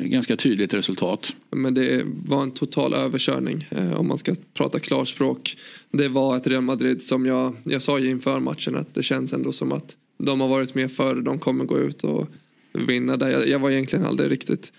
ganska 0.04 0.36
tydligt 0.36 0.74
resultat. 0.74 1.34
Men 1.52 1.74
det 1.74 2.04
var 2.06 2.44
en 2.44 2.52
total 2.52 2.94
överkörning 2.94 3.68
om 3.96 4.08
man 4.08 4.18
ska 4.18 4.36
prata 4.54 4.80
klarspråk. 4.80 5.58
Det 5.92 6.08
var 6.08 6.38
ett 6.38 6.48
Real 6.48 6.62
Madrid 6.62 7.04
som 7.04 7.26
jag, 7.26 7.56
jag 7.64 7.82
sa 7.82 8.00
ju 8.00 8.10
inför 8.10 8.40
matchen 8.40 8.76
att 8.76 8.96
det 8.96 9.04
känns 9.04 9.34
ändå 9.34 9.52
som 9.52 9.72
att 9.72 9.96
de 10.18 10.42
har 10.42 10.48
varit 10.48 10.76
med 10.76 10.92
förr, 10.92 11.16
de 11.16 11.40
kommer 11.40 11.66
gå 11.66 11.80
ut 11.80 12.04
och 12.04 12.28
vinna 12.74 13.18
där. 13.18 13.30
Jag, 13.30 13.48
jag 13.48 13.60
var 13.60 13.72
egentligen 13.72 14.06
aldrig 14.06 14.32
riktigt 14.32 14.72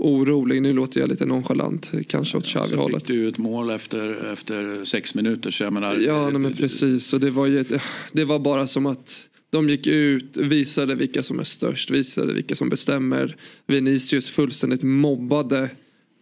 orolig. 0.00 0.62
Nu 0.62 0.72
låter 0.72 1.00
jag 1.00 1.08
lite 1.08 1.26
nonchalant 1.26 1.90
kanske 2.06 2.38
åt 2.38 2.46
Xavi-hållet. 2.46 3.00
Så 3.00 3.06
fick 3.06 3.16
du 3.16 3.28
ett 3.28 3.38
mål 3.38 3.70
efter, 3.70 4.32
efter 4.32 4.84
sex 4.84 5.14
minuter. 5.14 5.50
Så 5.50 5.64
jag 5.64 5.72
menar, 5.72 5.96
ja, 5.96 6.30
nej, 6.30 6.40
men 6.40 6.52
precis. 6.56 7.12
Och 7.12 7.20
det, 7.20 7.30
var 7.30 7.46
ju, 7.46 7.64
det 8.12 8.24
var 8.24 8.38
bara 8.38 8.66
som 8.66 8.86
att 8.86 9.20
de 9.50 9.68
gick 9.68 9.86
ut, 9.86 10.36
visade 10.36 10.94
vilka 10.94 11.22
som 11.22 11.38
är 11.38 11.44
störst, 11.44 11.90
visade 11.90 12.34
vilka 12.34 12.54
som 12.54 12.68
bestämmer. 12.68 13.36
Vinicius 13.66 14.30
fullständigt 14.30 14.82
mobbade 14.82 15.70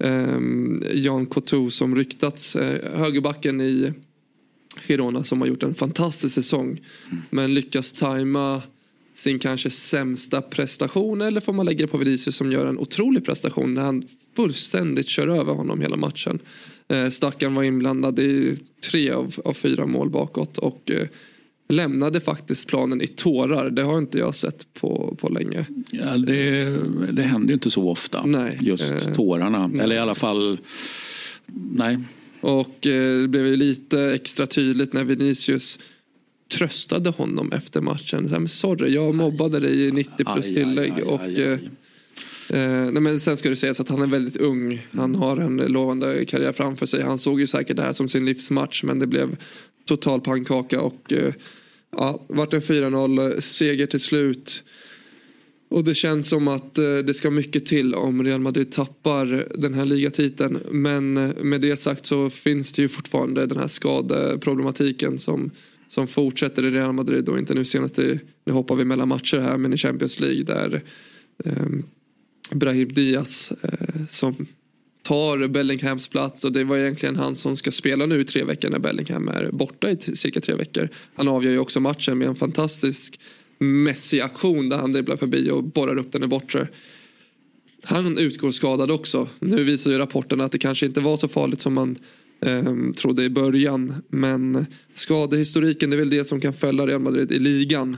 eh, 0.03 0.39
Jan 0.93 1.27
Coutou 1.27 1.71
som 1.71 1.97
ryktats. 1.97 2.57
Eh, 2.57 2.99
högerbacken 2.99 3.61
i 3.61 3.93
Girona 4.87 5.25
som 5.25 5.41
har 5.41 5.49
gjort 5.49 5.63
en 5.63 5.75
fantastisk 5.75 6.35
säsong. 6.35 6.69
Mm. 7.11 7.23
Men 7.31 7.55
lyckas 7.55 7.93
tajma 7.93 8.63
sin 9.23 9.39
kanske 9.39 9.71
sämsta 9.71 10.43
prestation 10.43 11.21
eller 11.21 11.41
får 11.41 11.53
man 11.53 11.67
lägga 11.67 11.87
det 11.87 11.93
på 11.93 11.99
Vinicius 11.99 12.37
som 12.37 12.53
gör 12.53 12.67
en 12.67 12.79
otrolig 12.79 13.25
prestation 13.25 13.75
när 13.75 13.83
han 13.83 14.05
fullständigt 14.37 15.09
kör 15.09 15.29
över 15.29 15.53
honom 15.53 15.81
hela 15.81 15.97
matchen. 15.97 16.39
Eh, 16.89 17.11
Stackaren 17.11 17.55
var 17.55 17.63
inblandad 17.63 18.19
i 18.19 18.57
tre 18.91 19.11
av, 19.11 19.35
av 19.45 19.53
fyra 19.53 19.87
mål 19.87 20.11
bakåt 20.11 20.59
och 20.59 20.91
eh, 20.91 21.09
lämnade 21.69 22.21
faktiskt 22.21 22.69
planen 22.69 23.03
i 23.03 23.07
tårar. 23.07 23.71
Det 23.71 23.83
har 23.83 23.99
inte 23.99 24.19
jag 24.19 24.35
sett 24.35 24.75
på, 24.75 25.17
på 25.21 25.29
länge. 25.29 25.67
Ja, 25.91 26.17
det, 26.17 26.77
det 27.13 27.23
händer 27.23 27.49
ju 27.49 27.55
inte 27.55 27.71
så 27.71 27.91
ofta. 27.91 28.27
Nej. 28.27 28.59
Just 28.61 28.93
eh, 28.93 29.15
tårarna. 29.15 29.67
Nej. 29.67 29.81
Eller 29.81 29.97
i 29.97 29.99
alla 29.99 30.15
fall, 30.15 30.59
nej. 31.73 31.99
Och 32.41 32.87
eh, 32.87 33.21
det 33.21 33.29
blev 33.29 33.57
lite 33.57 34.01
extra 34.01 34.47
tydligt 34.47 34.93
när 34.93 35.05
Vinicius 35.05 35.79
tröstade 36.59 37.11
honom 37.11 37.53
efter 37.53 37.81
matchen. 37.81 38.29
Så 38.29 38.35
här, 38.35 38.47
sorry, 38.47 38.95
jag 38.95 39.15
mobbade 39.15 39.61
dig 39.61 39.87
i 39.87 39.93
90 39.93 40.25
plus 40.25 40.47
tillägg. 40.47 40.93
och. 41.07 41.29
Eh, 42.51 42.91
nej 42.91 43.03
men 43.03 43.21
sen 43.21 43.37
ska 43.37 43.49
det 43.49 43.57
sägas 43.57 43.81
att 43.81 43.89
han 43.89 44.03
är 44.03 44.07
väldigt 44.07 44.37
ung. 44.37 44.87
Han 44.93 45.15
har 45.15 45.37
en 45.37 45.57
lovande 45.57 46.25
karriär 46.25 46.53
framför 46.53 46.87
sig. 46.87 47.03
Han 47.03 47.19
såg 47.19 47.41
ju 47.41 47.47
säkert 47.47 47.77
det 47.77 47.83
här 47.83 47.93
som 47.93 48.09
sin 48.09 48.25
livsmatch 48.25 48.83
men 48.83 48.99
det 48.99 49.07
blev 49.07 49.37
total 49.85 50.21
pannkaka 50.21 50.81
och 50.81 51.13
eh, 51.13 51.35
ja, 51.97 52.25
vart 52.29 52.53
en 52.53 52.61
4-0 52.61 53.41
seger 53.41 53.87
till 53.87 54.01
slut. 54.01 54.63
Och 55.73 55.85
det 55.85 55.95
känns 55.95 56.29
som 56.29 56.49
att 56.49 56.79
eh, 56.79 56.85
det 56.85 57.15
ska 57.15 57.31
mycket 57.31 57.67
till 57.67 57.95
om 57.95 58.25
Real 58.25 58.41
Madrid 58.41 58.73
tappar 58.73 59.49
den 59.59 59.75
här 59.75 59.85
ligatiteln. 59.85 60.59
Men 60.71 61.17
eh, 61.17 61.43
med 61.43 61.61
det 61.61 61.77
sagt 61.77 62.07
så 62.07 62.31
finns 62.31 62.73
det 62.73 62.83
ju 62.83 62.89
fortfarande 62.89 63.47
den 63.47 63.59
här 63.59 63.69
skadeproblematiken 63.69 65.19
som, 65.19 65.51
som 65.93 66.07
fortsätter 66.07 66.65
i 66.65 66.71
Real 66.71 66.93
Madrid 66.93 67.29
och 67.29 67.39
inte 67.39 67.55
nu 67.55 67.65
senast 67.65 67.99
i, 67.99 68.21
nu 68.45 68.53
hoppar 68.53 68.77
vi 68.77 68.85
mellan 68.85 69.09
matcher 69.09 69.39
här 69.39 69.59
men 69.59 69.73
i 69.73 69.77
Champions 69.77 70.21
League 70.21 70.43
där 70.43 70.83
eh, 71.45 71.67
Brahim 72.51 72.93
Diaz 72.93 73.53
eh, 73.63 74.07
som 74.09 74.47
tar 75.03 75.49
Bellinghams 75.49 76.09
plats 76.09 76.45
och 76.45 76.53
det 76.53 76.65
var 76.65 76.77
egentligen 76.77 77.17
han 77.17 77.37
som 77.37 77.57
ska 77.57 77.71
spela 77.71 78.07
nu 78.07 78.21
i 78.21 78.25
tre 78.25 78.45
veckor 78.45 78.71
när 78.71 78.79
Bellingham 78.79 79.29
är 79.29 79.51
borta 79.51 79.91
i 79.91 79.97
cirka 79.97 80.41
tre 80.41 80.55
veckor. 80.55 80.89
Han 81.15 81.29
avgör 81.29 81.53
ju 81.53 81.59
också 81.59 81.81
matchen 81.81 82.19
med 82.19 82.29
en 82.29 82.37
fantastisk 82.37 83.21
Messi-aktion 83.59 84.69
där 84.69 84.77
han 84.77 84.93
dribblar 84.93 85.17
förbi 85.17 85.51
och 85.51 85.65
borrar 85.65 85.97
upp 85.97 86.13
den 86.13 86.23
i 86.23 86.27
bortre. 86.27 86.69
Han 87.83 88.19
utgår 88.19 88.51
skadad 88.51 88.91
också. 88.91 89.29
Nu 89.39 89.65
visar 89.65 89.91
ju 89.91 89.99
rapporten 89.99 90.41
att 90.41 90.53
det 90.53 90.59
kanske 90.59 90.87
inte 90.87 91.01
var 91.01 91.17
så 91.17 91.29
farligt 91.29 91.61
som 91.61 91.75
man 91.75 91.99
ehm, 92.43 92.95
trodde 92.95 93.25
i 93.25 93.31
början. 93.31 93.95
Men 94.09 94.67
skadehistoriken 94.95 95.93
är 95.93 95.97
väl 95.97 96.11
det 96.11 96.25
som 96.25 96.41
kan 96.41 96.53
fälla 96.53 96.87
Real 96.87 97.01
Madrid 97.01 97.33
i 97.33 97.39
ligan. 97.39 97.97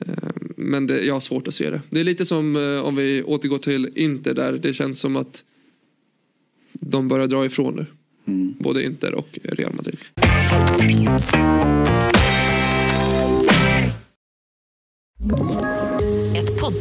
Ehm, 0.00 0.52
men 0.56 0.86
det, 0.86 1.04
jag 1.04 1.14
har 1.14 1.20
svårt 1.20 1.48
att 1.48 1.54
se 1.54 1.70
det. 1.70 1.80
Det 1.90 2.00
är 2.00 2.04
lite 2.04 2.26
som 2.26 2.56
eh, 2.56 2.86
om 2.86 2.96
vi 2.96 3.22
återgår 3.22 3.58
till 3.58 3.90
Inter 3.94 4.34
där 4.34 4.52
det 4.52 4.74
känns 4.74 4.98
som 4.98 5.16
att 5.16 5.44
de 6.72 7.08
börjar 7.08 7.26
dra 7.26 7.46
ifrån 7.46 7.74
nu. 7.76 7.86
Både 8.58 8.84
Inter 8.84 9.14
och 9.14 9.38
Real 9.42 9.74
Madrid. 9.74 9.98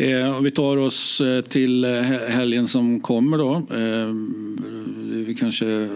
Eh, 0.00 0.40
vi 0.40 0.50
tar 0.50 0.76
oss 0.76 1.20
eh, 1.20 1.40
till 1.40 1.84
eh, 1.84 2.02
helgen 2.28 2.68
som 2.68 3.00
kommer 3.00 3.38
då. 3.38 3.54
Eh, 3.54 4.14
vi 5.26 5.34
kanske 5.34 5.88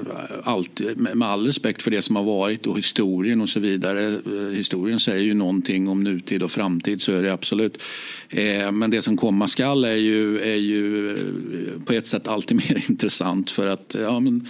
alltid, 0.42 0.98
med 0.98 1.28
all 1.28 1.46
respekt 1.46 1.82
för 1.82 1.90
det 1.90 2.02
som 2.02 2.16
har 2.16 2.22
varit 2.22 2.66
och 2.66 2.78
historien 2.78 3.40
och 3.40 3.48
så 3.48 3.60
vidare. 3.60 4.06
Eh, 4.06 4.56
historien 4.56 5.00
säger 5.00 5.24
ju 5.24 5.34
någonting 5.34 5.88
om 5.88 6.04
nutid 6.04 6.42
och 6.42 6.50
framtid, 6.50 7.02
så 7.02 7.12
är 7.12 7.22
det 7.22 7.32
absolut. 7.32 7.82
Eh, 8.28 8.72
men 8.72 8.90
det 8.90 9.02
som 9.02 9.16
komma 9.16 9.48
skall 9.48 9.84
är 9.84 9.94
ju, 9.94 10.40
är 10.40 10.56
ju 10.56 11.16
på 11.84 11.92
ett 11.92 12.06
sätt 12.06 12.28
alltid 12.28 12.56
mer 12.68 12.90
intressant 12.90 13.50
för 13.50 13.66
att 13.66 13.96
ja, 14.00 14.20
men, 14.20 14.48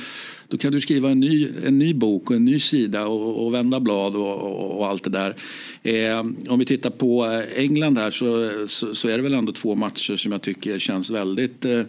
då 0.49 0.59
kan 0.59 0.73
du 0.73 0.81
skriva 0.81 1.11
en 1.11 1.21
ny, 1.21 1.49
en 1.65 1.79
ny 1.79 1.95
bok 1.95 2.31
och 2.31 2.37
en 2.37 2.45
ny 2.45 2.61
sida 2.61 3.07
och, 3.07 3.47
och 3.47 3.55
vända 3.55 3.81
blad 3.81 4.17
och, 4.17 4.41
och, 4.41 4.79
och 4.79 4.87
allt 4.87 5.05
det 5.05 5.11
där. 5.11 5.35
Eh, 5.83 6.21
om 6.49 6.59
vi 6.59 6.65
tittar 6.65 6.91
på 6.91 7.27
eh, 7.27 7.61
England 7.63 7.99
här 7.99 8.11
så, 8.11 8.51
så, 8.69 8.95
så 8.95 9.09
är 9.09 9.17
det 9.17 9.23
väl 9.23 9.35
ändå 9.35 9.53
två 9.53 9.75
matcher 9.75 10.17
som 10.17 10.33
jag 10.33 10.43
tycker 10.43 10.79
känns 10.79 11.11
väldigt 11.11 11.65
eh, 11.65 11.81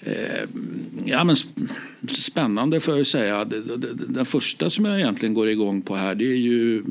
eh, 0.00 0.44
ja, 1.04 1.24
men 1.24 1.36
spännande 2.08 2.80
för 2.80 3.00
att 3.00 3.08
säga. 3.08 3.44
Den 4.08 4.26
första 4.26 4.70
som 4.70 4.84
jag 4.84 5.00
egentligen 5.00 5.34
går 5.34 5.48
igång 5.48 5.82
på 5.82 5.94
här 5.94 6.14
det 6.14 6.24
är 6.24 6.36
ju 6.36 6.82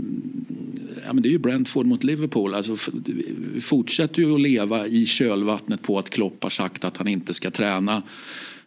Ja, 1.07 1.13
men 1.13 1.23
det 1.23 1.30
är 1.30 1.32
ju 1.32 1.38
Brentford 1.38 1.86
mot 1.86 2.03
Liverpool. 2.03 2.53
Alltså, 2.53 2.78
vi 3.53 3.61
fortsätter 3.61 4.21
ju 4.21 4.34
att 4.34 4.41
leva 4.41 4.88
i 4.88 5.05
kölvattnet 5.05 5.82
på 5.82 5.99
att 5.99 6.09
Klopp 6.09 6.43
har 6.43 6.49
sagt 6.49 6.84
att 6.84 6.97
han 6.97 7.07
inte 7.07 7.34
ska 7.34 7.51
träna 7.51 8.01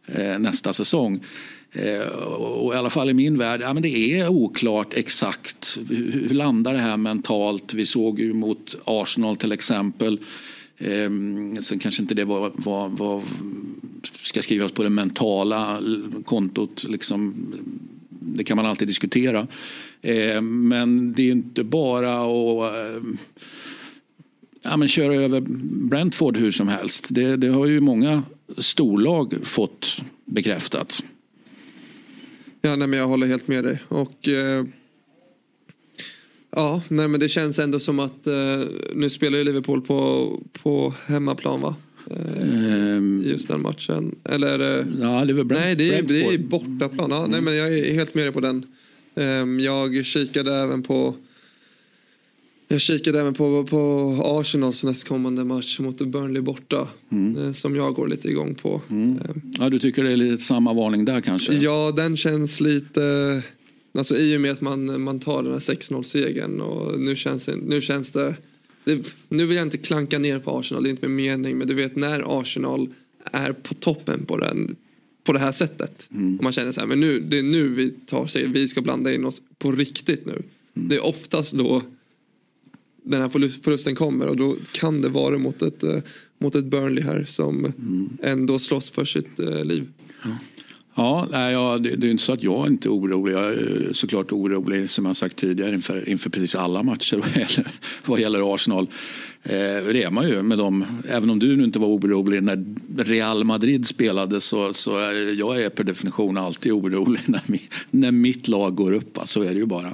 eh, 0.06 0.38
nästa 0.38 0.72
säsong. 0.72 1.20
Eh, 1.72 2.06
och 2.26 2.74
i 2.74 2.76
alla 2.76 2.90
fall 2.90 3.10
i 3.10 3.14
min 3.14 3.38
värld, 3.38 3.60
ja, 3.60 3.74
men 3.74 3.82
det 3.82 4.18
är 4.18 4.28
oklart 4.28 4.94
exakt 4.94 5.78
hur, 5.88 6.12
hur 6.12 6.28
landar 6.28 6.74
det 6.74 6.80
här 6.80 6.96
mentalt. 6.96 7.74
Vi 7.74 7.86
såg 7.86 8.20
ju 8.20 8.32
mot 8.32 8.76
Arsenal 8.84 9.36
till 9.36 9.52
exempel. 9.52 10.18
Eh, 10.78 11.10
sen 11.60 11.78
kanske 11.78 12.02
inte 12.02 12.14
det 12.14 12.24
var, 12.24 12.52
var, 12.54 12.88
var 12.88 13.22
ska 14.22 14.42
skrivas 14.42 14.72
på 14.72 14.82
det 14.82 14.90
mentala 14.90 15.80
kontot. 16.24 16.84
Liksom, 16.88 17.34
det 18.08 18.44
kan 18.44 18.56
man 18.56 18.66
alltid 18.66 18.88
diskutera. 18.88 19.46
Eh, 20.02 20.40
men 20.40 21.12
det 21.12 21.22
är 21.22 21.32
inte 21.32 21.64
bara 21.64 22.14
att 22.14 22.74
eh, 22.74 23.02
ja, 24.62 24.76
men 24.76 24.88
köra 24.88 25.14
över 25.14 25.40
Brentford 25.88 26.36
hur 26.36 26.52
som 26.52 26.68
helst. 26.68 27.06
Det, 27.10 27.36
det 27.36 27.48
har 27.48 27.66
ju 27.66 27.80
många 27.80 28.22
storlag 28.58 29.34
fått 29.42 30.00
bekräftat. 30.24 31.02
Ja, 32.62 32.76
nej, 32.76 32.88
men 32.88 32.98
jag 32.98 33.06
håller 33.06 33.26
helt 33.26 33.48
med 33.48 33.64
dig. 33.64 33.82
Och, 33.88 34.28
eh, 34.28 34.64
ja, 36.50 36.82
nej, 36.88 37.08
men 37.08 37.20
det 37.20 37.28
känns 37.28 37.58
ändå 37.58 37.80
som 37.80 37.98
att 37.98 38.26
eh, 38.26 38.60
nu 38.94 39.10
spelar 39.10 39.38
ju 39.38 39.44
Liverpool 39.44 39.80
på, 39.80 40.30
på 40.62 40.94
hemmaplan 41.06 41.60
va? 41.60 41.76
Eh, 42.10 42.70
Ehm, 43.00 43.22
I 43.26 43.28
just 43.28 43.48
den 43.48 43.62
matchen. 43.62 44.14
Eller 44.24 44.58
det... 44.58 44.86
ja, 45.00 45.24
det 45.24 45.32
är 45.32 45.34
väl 45.34 45.44
Brent, 45.44 45.64
nej, 45.64 45.74
det 45.76 45.94
är, 45.98 46.02
det 46.02 46.24
är 46.24 46.38
bortaplan. 46.38 47.10
Ja, 47.10 47.26
nej, 47.28 47.40
men 47.40 47.56
jag 47.56 47.78
är 47.78 47.94
helt 47.94 48.14
med 48.14 48.24
dig 48.24 48.32
på 48.32 48.40
den. 48.40 48.66
Ehm, 49.14 49.60
jag 49.60 50.06
kikade 50.06 50.54
även 50.54 50.82
på 50.82 51.14
jag 52.70 52.80
kikade 52.80 53.20
även 53.20 53.34
på, 53.34 53.64
på 53.64 54.12
Arsenals 54.24 54.84
nästkommande 54.84 55.44
match 55.44 55.78
mot 55.80 55.96
Burnley 55.98 56.42
borta. 56.42 56.88
eh, 57.38 57.52
Som 57.52 57.76
jag 57.76 57.94
går 57.94 58.08
lite 58.08 58.28
igång 58.28 58.54
på. 58.54 58.80
Ehm, 58.90 59.18
Ja, 59.58 59.70
du 59.70 59.78
tycker 59.78 60.04
det 60.04 60.10
är 60.12 60.16
lite 60.16 60.42
samma 60.42 60.72
varning 60.72 61.04
där 61.04 61.20
kanske? 61.20 61.54
Ja, 61.54 61.92
den 61.96 62.16
känns 62.16 62.60
lite... 62.60 63.42
Alltså 63.98 64.16
i 64.16 64.36
och 64.36 64.40
med 64.40 64.50
att 64.50 64.60
man, 64.60 65.02
man 65.02 65.20
tar 65.20 65.42
den 65.42 65.52
här 65.52 65.58
6-0-segern 65.58 66.60
och 66.60 67.00
nu 67.00 67.16
känns, 67.16 67.46
det- 67.46 67.56
nu 67.56 67.80
känns 67.80 68.10
det, 68.10 68.34
det... 68.84 69.14
Nu 69.28 69.46
vill 69.46 69.56
jag 69.56 69.66
inte 69.66 69.78
klanka 69.78 70.18
ner 70.18 70.38
på 70.38 70.50
Arsenal, 70.58 70.82
det 70.82 70.88
är 70.88 70.90
inte 70.90 71.08
med 71.08 71.16
mening. 71.24 71.58
Men 71.58 71.68
du 71.68 71.74
vet 71.74 71.96
när 71.96 72.40
Arsenal 72.40 72.88
är 73.24 73.52
på 73.52 73.74
toppen 73.74 74.24
på, 74.26 74.36
den, 74.36 74.76
på 75.24 75.32
det 75.32 75.38
här 75.38 75.52
sättet. 75.52 76.08
Och 76.38 76.44
man 76.44 76.52
känner 76.52 76.72
så 76.72 76.80
här, 76.80 76.86
men 76.88 77.00
nu, 77.00 77.20
det 77.20 77.38
är 77.38 77.42
nu 77.42 77.68
vi 77.68 77.90
tar 78.06 78.26
sig, 78.26 78.46
vi 78.46 78.68
ska 78.68 78.80
blanda 78.82 79.14
in 79.14 79.24
oss 79.24 79.42
på 79.58 79.72
riktigt 79.72 80.26
nu. 80.26 80.42
Det 80.74 80.96
är 80.96 81.04
oftast 81.04 81.52
då 81.52 81.82
den 83.02 83.22
här 83.22 83.28
förlusten 83.62 83.94
kommer 83.94 84.26
och 84.26 84.36
då 84.36 84.56
kan 84.72 85.02
det 85.02 85.08
vara 85.08 85.38
mot 85.38 85.62
ett, 85.62 85.82
eh, 85.82 85.98
mot 86.38 86.54
ett 86.54 86.64
Burnley 86.64 87.04
här 87.04 87.24
som 87.28 87.72
ändå 88.22 88.58
slåss 88.58 88.90
för 88.90 89.04
sitt 89.04 89.38
eh, 89.38 89.64
liv. 89.64 89.88
Ja, 90.94 91.26
nej, 91.30 91.52
ja 91.52 91.78
det, 91.78 91.96
det 91.96 92.06
är 92.06 92.10
inte 92.10 92.22
så 92.22 92.32
att 92.32 92.42
jag 92.42 92.66
inte 92.66 92.88
är 92.88 92.90
orolig. 92.90 93.32
Jag 93.32 93.44
är 93.44 93.86
eh, 93.86 93.92
såklart 93.92 94.32
orolig 94.32 94.90
som 94.90 95.06
jag 95.06 95.16
sagt 95.16 95.36
tidigare 95.36 95.74
inför, 95.74 96.08
inför 96.08 96.30
precis 96.30 96.54
alla 96.54 96.82
matcher 96.82 97.16
vad 97.16 97.36
gäller, 97.36 97.66
vad 98.04 98.20
gäller 98.20 98.54
Arsenal. 98.54 98.86
Eh, 99.42 99.52
det 99.92 100.02
är 100.02 100.10
man 100.10 100.28
ju 100.28 100.42
med 100.42 100.58
dem. 100.58 100.84
Även 101.08 101.30
om 101.30 101.38
du 101.38 101.56
nu 101.56 101.64
inte 101.64 101.78
var 101.78 101.88
orolig 101.88 102.42
när 102.42 102.64
Real 102.96 103.44
Madrid 103.44 103.86
spelade 103.86 104.40
så, 104.40 104.72
så 104.72 104.98
är 104.98 105.38
jag 105.38 105.62
är 105.62 105.68
per 105.68 105.84
definition 105.84 106.38
alltid 106.38 106.72
orolig 106.72 107.20
när, 107.26 107.42
mi, 107.46 107.60
när 107.90 108.12
mitt 108.12 108.48
lag 108.48 108.74
går 108.74 108.92
upp. 108.92 109.18
Alltså, 109.18 109.40
så 109.40 109.46
är 109.46 109.54
det 109.54 109.60
ju 109.60 109.66
bara. 109.66 109.92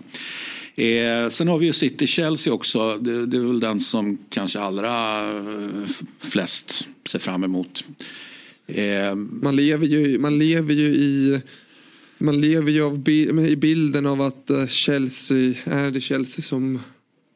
Eh, 0.77 1.29
sen 1.29 1.49
har 1.49 1.59
vi 1.59 1.67
ju 1.67 1.73
City-Chelsea 1.73 2.53
också. 2.53 2.99
Det, 2.99 3.27
det 3.27 3.37
är 3.37 3.41
väl 3.41 3.61
den 3.61 3.81
som 3.81 4.19
kanske 4.29 4.61
allra 4.61 5.21
eh, 5.37 5.89
flest 6.19 6.89
ser 7.05 7.19
fram 7.19 7.45
emot. 7.45 7.85
Eh, 8.67 9.15
Man 9.15 9.57
lever 9.57 9.87
ju, 9.87 10.19
man 10.19 10.39
lever 10.39 10.75
ju 10.75 10.87
i 10.87 11.41
man 12.19 12.41
lever 12.41 12.73
ju 12.73 12.83
av, 12.83 13.09
i 13.49 13.57
bilden 13.57 14.07
av 14.07 14.21
att 14.21 14.51
eh, 14.51 14.67
Chelsea 14.67 15.55
är 15.65 15.91
det 15.91 16.01
Chelsea 16.01 16.43
som 16.43 16.81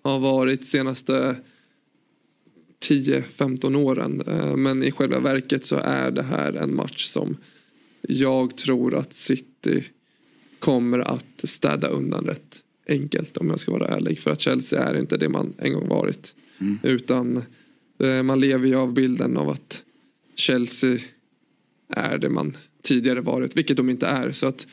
har 0.02 0.18
varit 0.18 0.66
senaste 0.66 1.36
10-15 2.88 3.76
åren. 3.76 4.22
Eh, 4.26 4.56
men 4.56 4.82
i 4.82 4.92
själva 4.92 5.20
verket 5.20 5.64
så 5.64 5.76
är 5.76 6.10
det 6.10 6.22
här 6.22 6.52
en 6.52 6.74
match 6.74 7.04
som 7.06 7.36
jag 8.02 8.56
tror 8.56 8.94
att 8.94 9.14
City 9.14 9.84
kommer 10.58 10.98
att 10.98 11.44
städa 11.44 11.88
undan 11.88 12.24
rätt 12.24 12.62
enkelt 12.90 13.36
om 13.36 13.50
jag 13.50 13.60
ska 13.60 13.72
vara 13.72 13.88
ärlig. 13.88 14.18
För 14.18 14.30
att 14.30 14.40
Chelsea 14.40 14.84
är 14.84 14.94
inte 14.98 15.16
det 15.16 15.28
man 15.28 15.54
en 15.58 15.72
gång 15.72 15.88
varit. 15.88 16.34
Utan 16.82 17.42
Eh, 18.00 18.22
Man 18.22 18.40
lever 18.40 18.66
ju 18.66 18.74
av 18.74 18.92
bilden 18.94 19.36
av 19.36 19.48
att 19.48 19.82
Chelsea 20.34 20.98
är 21.88 22.18
det 22.18 22.28
man 22.28 22.56
tidigare 22.82 23.20
varit, 23.20 23.56
vilket 23.56 23.76
de 23.76 23.90
inte 23.90 24.06
är. 24.06 24.32
Så 24.32 24.46
att 24.46 24.66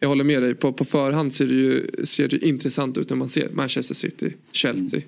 jag 0.00 0.08
håller 0.08 0.24
med 0.24 0.42
dig, 0.42 0.54
på, 0.54 0.72
på 0.72 0.84
förhand 0.84 1.34
ser 1.34 1.46
det 1.46 1.54
ju 1.54 1.86
ser 2.04 2.28
det 2.28 2.46
intressant 2.46 2.98
ut 2.98 3.10
när 3.10 3.16
man 3.16 3.28
ser 3.28 3.50
Manchester 3.50 3.94
City, 3.94 4.34
Chelsea. 4.52 5.00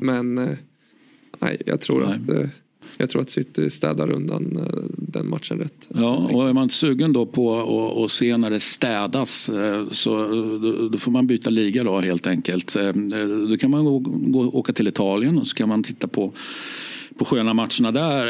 Men 0.00 0.38
eh, 0.38 0.56
nej, 1.38 1.62
jag 1.66 1.80
tror, 1.80 2.04
Att, 2.04 2.30
eh, 2.30 2.48
jag 3.02 3.10
tror 3.10 3.22
att 3.22 3.30
City 3.30 3.70
städar 3.70 4.10
undan 4.10 4.56
eh, 4.56 4.82
den 4.96 5.28
matchen 5.28 5.58
rätt. 5.58 5.88
Ja, 5.94 6.16
och 6.16 6.48
är 6.48 6.52
man 6.52 6.62
inte 6.62 6.74
sugen 6.74 7.12
då 7.12 7.26
på 7.26 8.04
att- 8.04 8.10
se 8.12 8.36
när 8.36 8.50
det 8.50 8.60
städas 8.60 9.48
eh, 9.48 9.88
så 9.90 10.24
eh, 10.24 10.88
då, 10.90 10.98
får 10.98 11.10
man 11.10 11.26
byta 11.26 11.50
liga 11.50 11.84
då 11.84 12.00
helt 12.00 12.26
enkelt. 12.26 12.76
Då 13.48 13.56
kan 13.56 13.70
man 13.70 13.84
gå, 13.84 13.98
gå, 13.98 14.40
åka 14.58 14.72
till 14.72 14.88
Italien 14.88 15.38
och 15.38 15.46
så 15.46 15.54
kan 15.56 15.68
man 15.68 15.82
titta 15.82 16.08
på 16.08 16.32
på 17.18 17.24
sköna 17.24 17.54
matcherna 17.54 17.90
där. 17.92 18.26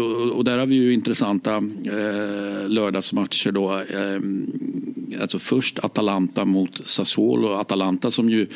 Och- 0.00 0.30
Och 0.36 0.44
där 0.44 0.58
har 0.58 0.66
vi 0.66 0.74
ju 0.74 0.92
intressanta 0.92 1.56
eh, 1.56 2.68
lördagsmatcher 2.68 3.52
då. 3.52 3.72
Eh, 3.72 4.20
Alltså 5.22 5.38
först 5.38 5.78
Atalanta 5.78 6.44
mot 6.44 6.80
Sassuolo. 6.84 7.48
Atalanta 7.48 8.10
som 8.10 8.30
ju 8.30 8.46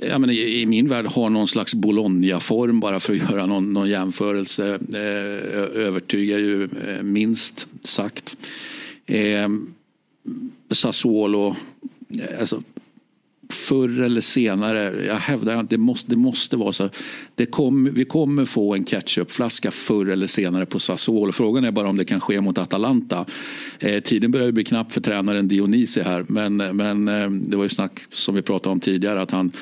Ja, 0.00 0.18
men 0.18 0.30
i, 0.30 0.60
I 0.60 0.66
min 0.66 0.88
värld 0.88 1.06
har 1.06 1.30
någon 1.30 1.48
slags 1.48 1.74
Bologna-form 1.74 2.80
bara 2.80 3.00
för 3.00 3.12
att 3.12 3.18
göra 3.30 3.46
någon, 3.46 3.72
någon 3.72 3.88
jämförelse. 3.88 4.78
Eh, 4.92 5.82
övertygar 5.82 6.38
ju 6.38 6.64
eh, 6.64 7.02
minst 7.02 7.68
sagt. 7.82 8.36
Eh, 9.06 9.48
Sassuolo, 10.70 11.56
eh, 12.08 12.40
alltså 12.40 12.62
förr 13.48 14.00
eller 14.00 14.20
senare, 14.20 15.06
jag 15.06 15.16
hävdar 15.16 15.56
att 15.56 15.70
det 15.70 15.78
måste, 15.78 16.10
det 16.10 16.16
måste 16.16 16.56
vara 16.56 16.72
så. 16.72 16.88
Det 17.34 17.46
kom, 17.46 17.90
vi 17.94 18.04
kommer 18.04 18.44
få 18.44 18.74
en 18.74 18.84
ketchupflaska 18.84 19.70
förr 19.70 20.06
eller 20.06 20.26
senare 20.26 20.66
på 20.66 20.78
Sassuolo. 20.78 21.32
Frågan 21.32 21.64
är 21.64 21.70
bara 21.70 21.88
om 21.88 21.96
det 21.96 22.04
kan 22.04 22.20
ske 22.20 22.40
mot 22.40 22.58
Atalanta. 22.58 23.24
Eh, 23.78 24.00
tiden 24.00 24.30
börjar 24.30 24.52
bli 24.52 24.64
knapp 24.64 24.92
för 24.92 25.00
tränaren 25.00 25.48
Dionisi 25.48 26.02
här. 26.02 26.24
Men, 26.28 26.56
men 26.56 27.08
eh, 27.08 27.30
det 27.30 27.56
var 27.56 27.64
ju 27.64 27.70
snack 27.70 28.00
som 28.10 28.34
vi 28.34 28.42
pratade 28.42 28.72
om 28.72 28.80
tidigare 28.80 29.22
att 29.22 29.30
han 29.30 29.52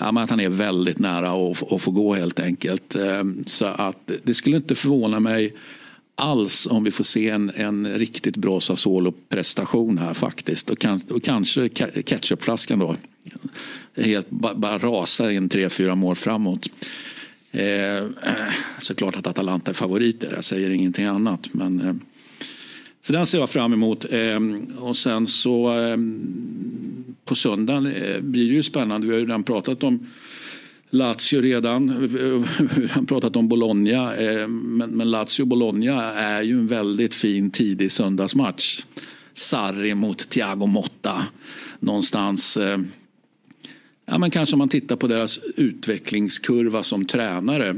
Ja, 0.00 0.22
att 0.22 0.30
han 0.30 0.40
är 0.40 0.48
väldigt 0.48 0.98
nära 0.98 1.30
att, 1.30 1.72
att 1.72 1.82
få 1.82 1.90
gå 1.90 2.14
helt 2.14 2.40
enkelt. 2.40 2.94
Eh, 2.94 3.24
Så 3.46 3.64
att 3.64 4.10
det 4.22 4.34
skulle 4.34 4.56
inte 4.56 4.74
förvåna 4.74 5.20
mig 5.20 5.54
alls 6.16 6.66
om 6.66 6.84
vi 6.84 6.90
får 6.90 7.04
se 7.04 7.28
en, 7.28 7.52
en 7.54 7.98
riktigt 7.98 8.36
bra 8.36 8.60
Sassuolo-prestation 8.60 9.98
här 9.98 10.14
faktiskt. 10.14 10.70
Och, 10.70 10.78
kan, 10.78 11.00
och 11.10 11.22
kanske 11.22 11.68
ketchupflaskan 12.04 12.78
då 12.78 12.96
helt, 13.96 14.30
bara 14.30 14.78
rasar 14.78 15.30
in 15.30 15.48
tre, 15.48 15.68
fyra 15.68 15.94
mål 15.94 16.16
framåt. 16.16 16.66
Eh, 17.52 17.96
eh, 17.96 18.04
såklart 18.78 19.16
att 19.16 19.26
Atalanta 19.26 19.70
är 19.70 19.74
favoriter, 19.74 20.32
jag 20.34 20.44
säger 20.44 20.70
ingenting 20.70 21.06
annat. 21.06 21.48
Men, 21.52 21.80
eh, 21.80 21.94
så 23.02 23.12
den 23.12 23.26
ser 23.26 23.38
jag 23.38 23.50
fram 23.50 23.72
emot. 23.72 24.04
Eh, 24.10 24.40
och 24.78 24.96
sen 24.96 25.26
så 25.26 25.78
eh, 25.78 25.96
på 27.24 27.34
söndagen 27.34 27.86
eh, 27.86 28.20
blir 28.20 28.48
det 28.48 28.54
ju 28.54 28.62
spännande. 28.62 29.06
Vi 29.06 29.12
har 29.12 29.20
ju 29.20 29.26
redan 29.26 29.42
pratat 29.42 29.82
om 29.82 30.06
Lazio 30.96 31.40
redan. 31.40 32.08
Vi 32.76 32.86
har 32.86 33.02
pratat 33.02 33.36
om 33.36 33.48
Bologna. 33.48 34.16
Eh, 34.16 34.48
men, 34.48 35.10
Lazio 35.10 35.44
Bologna 35.44 36.12
är 36.12 36.42
ju 36.42 36.52
en 36.52 36.66
väldigt 36.66 37.14
fin 37.14 37.50
tidig 37.50 37.92
söndagsmatch. 37.92 38.84
Sarri 39.34 39.94
mot 39.94 40.28
Thiago 40.28 40.66
Motta. 40.66 41.26
Någonstans 41.80 42.56
eh, 42.56 42.78
Ja, 44.08 44.18
men 44.18 44.30
kanske 44.30 44.54
om 44.54 44.58
man 44.58 44.68
tittar 44.68 44.96
på 44.96 45.06
deras 45.06 45.40
utvecklingskurva 45.56 46.82
som 46.82 47.04
tränare. 47.04 47.76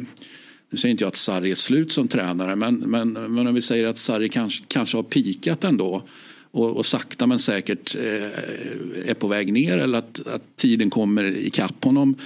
Nu 0.71 0.79
säger 0.79 0.91
inte 0.91 1.05
jag 1.05 1.09
att 1.09 1.17
Sarri 1.17 1.51
är 1.51 1.55
slut 1.55 1.93
som 1.93 2.09
tränare 2.09 2.57
men, 2.57 2.77
men, 2.77 3.13
men 3.13 3.47
om 3.47 3.55
vi 3.55 3.63
säger 3.63 3.89
att 3.89 3.99
Sarri 3.99 4.29
kanske, 4.29 4.65
kanske 4.69 4.97
har 4.97 5.03
pikat 5.03 5.65
ändå 5.65 6.03
och, 6.51 6.77
och 6.77 6.87
sakta 6.87 7.27
men 7.27 7.39
säkert 7.39 7.95
eh, 7.95 9.11
är 9.11 9.15
på 9.15 9.29
väg 9.29 9.53
ner 9.53 9.79
eller 9.79 9.99
att, 9.99 10.27
att 10.27 10.57
tiden 10.57 10.91
kommer 10.91 11.37
ikapp 11.37 11.85
honom. 11.85 12.17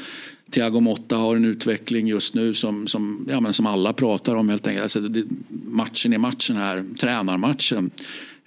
Thiago 0.52 0.80
Motta 0.80 1.16
har 1.16 1.36
en 1.36 1.44
utveckling 1.44 2.06
just 2.06 2.34
nu 2.34 2.54
som, 2.54 2.86
som, 2.86 3.26
ja, 3.28 3.40
men 3.40 3.54
som 3.54 3.66
alla 3.66 3.92
pratar 3.92 4.34
om 4.34 4.48
helt 4.48 4.66
enkelt. 4.66 4.82
Alltså, 4.82 5.00
det, 5.00 5.24
matchen 5.64 6.12
i 6.12 6.18
matchen 6.18 6.56
här, 6.56 6.84
tränarmatchen, 6.98 7.90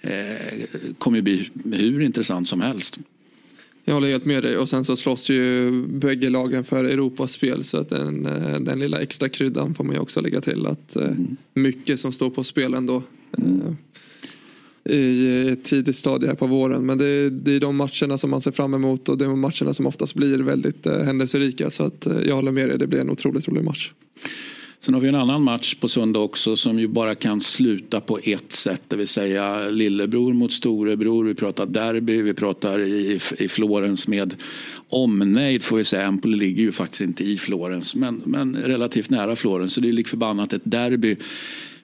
eh, 0.00 0.92
kommer 0.98 1.18
ju 1.18 1.22
bli 1.22 1.50
hur 1.64 2.00
intressant 2.00 2.48
som 2.48 2.60
helst. 2.60 2.98
Jag 3.84 3.94
håller 3.94 4.08
helt 4.08 4.24
med 4.24 4.42
dig 4.42 4.56
och 4.56 4.68
sen 4.68 4.84
så 4.84 4.96
slåss 4.96 5.30
ju 5.30 5.70
bägge 5.86 6.30
lagen 6.30 6.64
för 6.64 6.84
Europaspel 6.84 7.64
så 7.64 7.76
att 7.78 7.88
den, 7.88 8.26
eh, 8.26 8.60
den 8.60 8.78
lilla 8.78 9.00
extra 9.00 9.28
kryddan 9.28 9.74
får 9.74 9.84
man 9.84 9.94
ju 9.94 10.00
också 10.00 10.20
lägga 10.20 10.40
till 10.40 10.66
att 10.66 10.96
eh, 10.96 11.10
mycket 11.54 12.00
som 12.00 12.12
står 12.12 12.30
på 12.30 12.44
spel 12.44 12.74
ändå. 12.74 13.02
eh, 13.38 13.74
i 14.88 15.46
eh, 15.46 15.52
ett 15.52 15.64
tidigt 15.64 15.96
stadie 15.96 16.28
här 16.28 16.34
på 16.34 16.46
våren 16.46 16.86
men 16.86 16.98
det, 16.98 17.30
det 17.30 17.52
är 17.56 17.60
de 17.60 17.76
matcherna 17.76 18.18
som 18.18 18.30
man 18.30 18.40
ser 18.40 18.52
fram 18.52 18.74
emot 18.74 19.08
och 19.08 19.18
det 19.18 19.24
är 19.24 19.28
de 19.28 19.40
matcherna 19.40 19.74
som 19.74 19.86
oftast 19.86 20.14
blir 20.14 20.38
väldigt 20.38 20.86
eh, 20.86 20.98
händelserika 20.98 21.70
så 21.70 21.84
att 21.84 22.06
eh, 22.06 22.18
jag 22.26 22.34
håller 22.34 22.52
med 22.52 22.68
dig 22.68 22.78
det 22.78 22.86
blir 22.86 23.00
en 23.00 23.10
otroligt 23.10 23.48
rolig 23.48 23.64
match. 23.64 23.92
Sen 24.80 24.94
har 24.94 25.00
vi 25.00 25.08
en 25.08 25.14
annan 25.14 25.42
match 25.42 25.74
på 25.74 25.88
söndag 25.88 26.20
också 26.20 26.56
som 26.56 26.78
ju 26.78 26.88
bara 26.88 27.14
kan 27.14 27.40
sluta 27.40 28.00
på 28.00 28.18
ett 28.22 28.52
sätt. 28.52 28.82
Det 28.88 28.96
vill 28.96 29.08
säga 29.08 29.68
lillebror 29.68 30.32
mot 30.32 30.52
storebror. 30.52 31.24
Vi 31.24 31.34
pratar 31.34 31.66
derby, 31.66 32.22
vi 32.22 32.34
pratar 32.34 32.78
i, 32.78 33.20
i 33.38 33.48
Florens 33.48 34.08
med 34.08 34.34
omnejd 34.88 35.62
får 35.62 35.76
vi 35.76 35.84
säga. 35.84 36.06
Empoli 36.06 36.36
ligger 36.36 36.62
ju 36.62 36.72
faktiskt 36.72 37.00
inte 37.00 37.24
i 37.24 37.38
Florens 37.38 37.94
men, 37.94 38.22
men 38.24 38.56
relativt 38.56 39.10
nära 39.10 39.36
Florens. 39.36 39.72
Så 39.72 39.80
det 39.80 39.88
är 39.88 39.92
lik 39.92 40.08
förbannat 40.08 40.52
ett 40.52 40.62
derby 40.64 41.16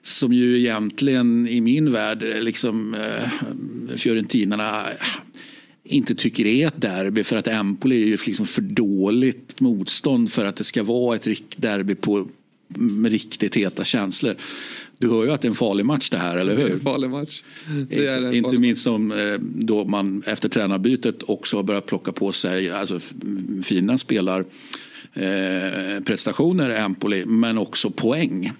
som 0.01 0.33
ju 0.33 0.59
egentligen 0.59 1.47
i 1.47 1.61
min 1.61 1.91
värld 1.91 2.23
eh, 2.23 2.41
liksom 2.41 2.93
eh, 2.93 3.29
Fiorentinarna 3.97 4.91
eh, 4.91 4.97
inte 5.83 6.15
tycker 6.15 6.45
är 6.45 6.67
ett 6.67 6.81
derby 6.81 7.23
för 7.23 7.35
att 7.35 7.47
Empoli 7.47 8.03
är 8.03 8.07
ju 8.07 8.17
liksom 8.27 8.45
för 8.45 8.61
dåligt 8.61 9.59
motstånd 9.59 10.31
för 10.31 10.45
att 10.45 10.55
det 10.55 10.63
ska 10.63 10.83
vara 10.83 11.15
ett 11.15 11.27
derby 11.55 11.95
på, 11.95 12.27
med 12.67 13.11
riktigt 13.11 13.55
heta 13.55 13.83
känslor. 13.83 14.35
Du 15.03 15.09
hör 15.09 15.23
ju 15.23 15.31
att 15.31 15.41
det 15.41 15.47
är 15.47 15.49
en 15.49 15.55
farlig 15.55 15.85
match 15.85 16.09
det 16.09 16.17
här, 16.17 16.37
eller 16.37 16.55
Det 16.55 16.61
är 16.61 16.65
hur? 16.65 16.73
en 16.73 16.79
farlig 16.79 17.09
match. 17.09 17.43
Det 17.89 18.07
är 18.07 18.17
Inte, 18.17 18.27
en 18.27 18.33
inte 18.33 18.47
farlig 18.47 18.59
minst 18.61 18.81
som 18.83 19.11
eh, 19.11 19.39
då 19.39 19.85
man 19.85 20.23
efter 20.25 20.49
tränarbytet 20.49 21.23
också 21.23 21.55
har 21.55 21.63
börjat 21.63 21.85
plocka 21.85 22.11
på 22.11 22.31
sig 22.31 22.71
alltså, 22.71 22.99
fina 23.63 23.97
spelar 23.97 24.45
eh, 25.13 26.03
prestationer 26.05 26.69
i 26.69 26.75
Empoli 26.75 27.25
men 27.25 27.57
också 27.57 27.89
poäng. 27.89 28.51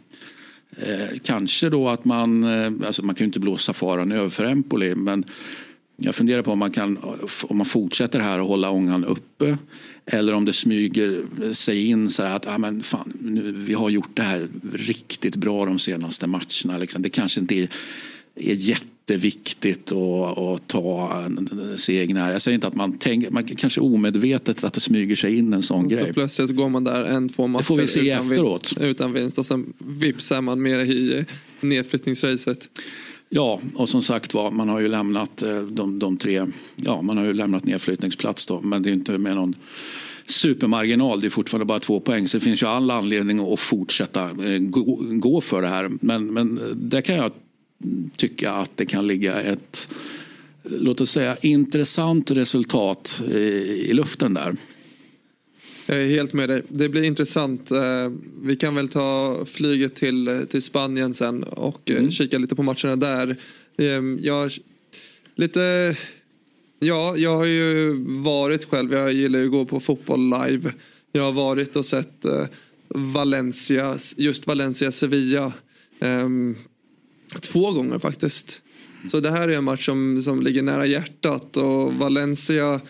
Eh, 0.77 1.17
kanske 1.23 1.69
då 1.69 1.89
att 1.89 2.05
man, 2.05 2.43
alltså 2.85 3.05
man 3.05 3.15
kan 3.15 3.25
ju 3.25 3.27
inte 3.27 3.39
blåsa 3.39 3.73
faran 3.73 4.11
över 4.11 4.29
för 4.29 4.45
Empoli 4.45 4.95
men 4.95 5.25
jag 5.97 6.15
funderar 6.15 6.41
på 6.41 6.51
om 6.51 6.59
man 6.59 6.71
kan, 6.71 6.97
om 7.43 7.57
man 7.57 7.65
fortsätter 7.65 8.19
här 8.19 8.39
och 8.39 8.47
hålla 8.47 8.69
ångan 8.69 9.05
uppe 9.05 9.57
eller 10.05 10.33
om 10.33 10.45
det 10.45 10.53
smyger 10.53 11.23
sig 11.53 11.85
in 11.85 12.09
så 12.09 12.23
här 12.23 12.35
att 12.35 12.47
ah, 12.47 12.57
men 12.57 12.83
fan, 12.83 13.13
nu, 13.21 13.51
vi 13.51 13.73
har 13.73 13.89
gjort 13.89 14.09
det 14.13 14.21
här 14.21 14.47
riktigt 14.73 15.35
bra 15.35 15.65
de 15.65 15.79
senaste 15.79 16.27
matcherna. 16.27 16.77
Liksom. 16.79 17.01
Det 17.01 17.09
kanske 17.09 17.39
inte 17.39 17.55
är, 17.55 17.69
är 18.35 18.53
jätteviktigt 18.53 19.91
att, 19.91 20.37
att 20.37 20.67
ta 20.67 21.23
segern 21.77 22.17
här. 22.17 22.31
Jag 22.31 22.41
säger 22.41 22.55
inte 22.55 22.67
att 22.67 22.75
man 22.75 22.97
tänker, 22.97 23.31
man 23.31 23.43
kanske 23.43 23.81
omedvetet 23.81 24.63
att 24.63 24.73
det 24.73 24.79
smyger 24.79 25.15
sig 25.15 25.37
in 25.37 25.53
en 25.53 25.63
sån 25.63 25.83
Så 25.83 25.89
grej. 25.89 26.13
plötsligt 26.13 26.55
går 26.55 26.69
man 26.69 26.83
där 26.83 27.03
en, 27.03 27.29
två 27.29 27.47
matcher 27.47 27.63
får 27.63 27.75
vi 27.75 27.87
se 27.87 27.99
utan, 27.99 28.25
efteråt. 28.25 28.71
Vinst, 28.71 28.81
utan 28.81 29.13
vinst 29.13 29.37
och 29.37 29.45
sen 29.45 29.73
vips 29.77 30.31
är 30.31 30.41
man 30.41 30.61
med 30.61 30.89
i 30.89 31.25
nedflyttningsracet. 31.61 32.69
Ja, 33.35 33.59
och 33.75 33.89
som 33.89 34.03
sagt 34.03 34.33
var, 34.33 34.51
man 34.51 34.69
har 34.69 34.79
ju 34.79 34.87
lämnat 34.87 35.41
eh, 35.41 35.61
de, 35.61 35.99
de 35.99 36.17
tre, 36.17 36.45
ja 36.75 37.01
man 37.01 37.17
har 37.17 37.25
ju 37.25 37.33
lämnat 37.33 37.65
nedflyttningsplats 37.65 38.45
då, 38.45 38.61
men 38.61 38.83
det 38.83 38.89
är 38.89 38.93
inte 38.93 39.17
med 39.17 39.35
någon 39.35 39.55
supermarginal, 40.25 41.21
det 41.21 41.27
är 41.27 41.29
fortfarande 41.29 41.65
bara 41.65 41.79
två 41.79 41.99
poäng 41.99 42.27
så 42.27 42.37
det 42.37 42.43
finns 42.43 42.63
ju 42.63 42.67
all 42.67 42.91
anledning 42.91 43.53
att 43.53 43.59
fortsätta 43.59 44.23
eh, 44.23 44.59
gå, 44.59 44.99
gå 45.01 45.41
för 45.41 45.61
det 45.61 45.67
här. 45.67 45.91
Men, 46.01 46.33
men 46.33 46.57
eh, 46.57 46.63
där 46.75 47.01
kan 47.01 47.15
jag 47.15 47.31
tycka 48.15 48.51
att 48.51 48.77
det 48.77 48.85
kan 48.85 49.07
ligga 49.07 49.41
ett, 49.41 49.87
låt 50.63 51.01
oss 51.01 51.11
säga 51.11 51.37
intressant 51.41 52.31
resultat 52.31 53.21
i, 53.31 53.37
i 53.89 53.93
luften 53.93 54.33
där. 54.33 54.55
Jag 55.85 55.97
är 56.03 56.07
helt 56.07 56.33
med 56.33 56.49
dig. 56.49 56.61
Det 56.67 56.89
blir 56.89 57.03
intressant. 57.03 57.71
Eh, 57.71 58.11
Vi 58.43 58.55
kan 58.55 58.75
väl 58.75 58.89
ta 58.89 59.37
flyget 59.45 59.95
till, 59.95 60.45
till 60.49 60.61
Spanien 60.61 61.13
sen 61.13 61.43
och 61.43 61.91
eh, 61.91 62.09
kika 62.09 62.37
lite 62.37 62.55
på 62.55 62.63
matcherna 62.63 62.95
där. 62.95 63.35
Eh, 63.77 64.01
Jag, 64.19 64.51
lite, 65.35 65.95
ja, 66.79 67.17
jag 67.17 67.35
har 67.37 67.45
ju 67.45 67.93
varit 68.23 68.65
själv. 68.65 68.93
Jag 68.93 69.13
gillar 69.13 69.39
ju 69.39 69.45
att 69.45 69.51
gå 69.51 69.65
på 69.65 69.79
fotboll 69.79 70.19
live. 70.19 70.73
Jag 71.11 71.23
har 71.23 71.31
varit 71.33 71.75
och 71.75 71.85
sett 71.85 72.25
eh, 72.25 72.45
Valencia, 72.87 73.97
just 74.17 74.47
Valencia-Sevilla. 74.47 75.53
ehm, 75.99 76.55
Två 77.41 77.71
gånger 77.71 77.99
faktiskt. 77.99 78.61
Så 79.11 79.19
det 79.19 79.31
här 79.31 79.47
är 79.47 79.57
en 79.57 79.63
match 79.63 79.85
som, 79.85 80.21
som 80.21 80.41
ligger 80.41 80.61
nära 80.61 80.85
hjärtat 80.85 81.57
och 81.57 81.93
Valencia 81.93 82.81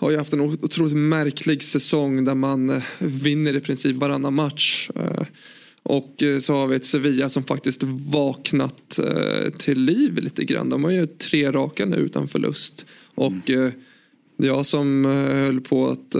har 0.00 0.10
ju 0.10 0.16
haft 0.16 0.32
en 0.32 0.40
otroligt 0.40 0.96
märklig 0.96 1.62
säsong 1.62 2.24
där 2.24 2.34
man 2.34 2.70
eh, 2.70 2.82
vinner 2.98 3.56
i 3.56 3.60
princip 3.60 3.96
varannan 3.96 4.34
match. 4.34 4.90
Eh, 4.96 5.26
Och 5.82 6.22
eh, 6.22 6.40
så 6.40 6.54
har 6.54 6.66
vi 6.66 6.76
ett 6.76 6.84
Sevilla 6.84 7.28
som 7.28 7.44
faktiskt 7.44 7.82
vaknat 7.82 9.00
till 9.58 9.80
liv 9.80 10.14
lite 10.16 10.44
grann. 10.44 10.68
De 10.68 10.84
har 10.84 10.90
ju 10.90 11.06
tre 11.06 11.52
raka 11.52 11.86
nu 11.86 11.96
utan 11.96 12.28
förlust. 12.28 12.86
Och 13.14 13.50
eh, 13.50 13.72
jag 14.36 14.66
som 14.66 15.04
höll 15.04 15.60
på 15.60 15.88
att 15.88 16.16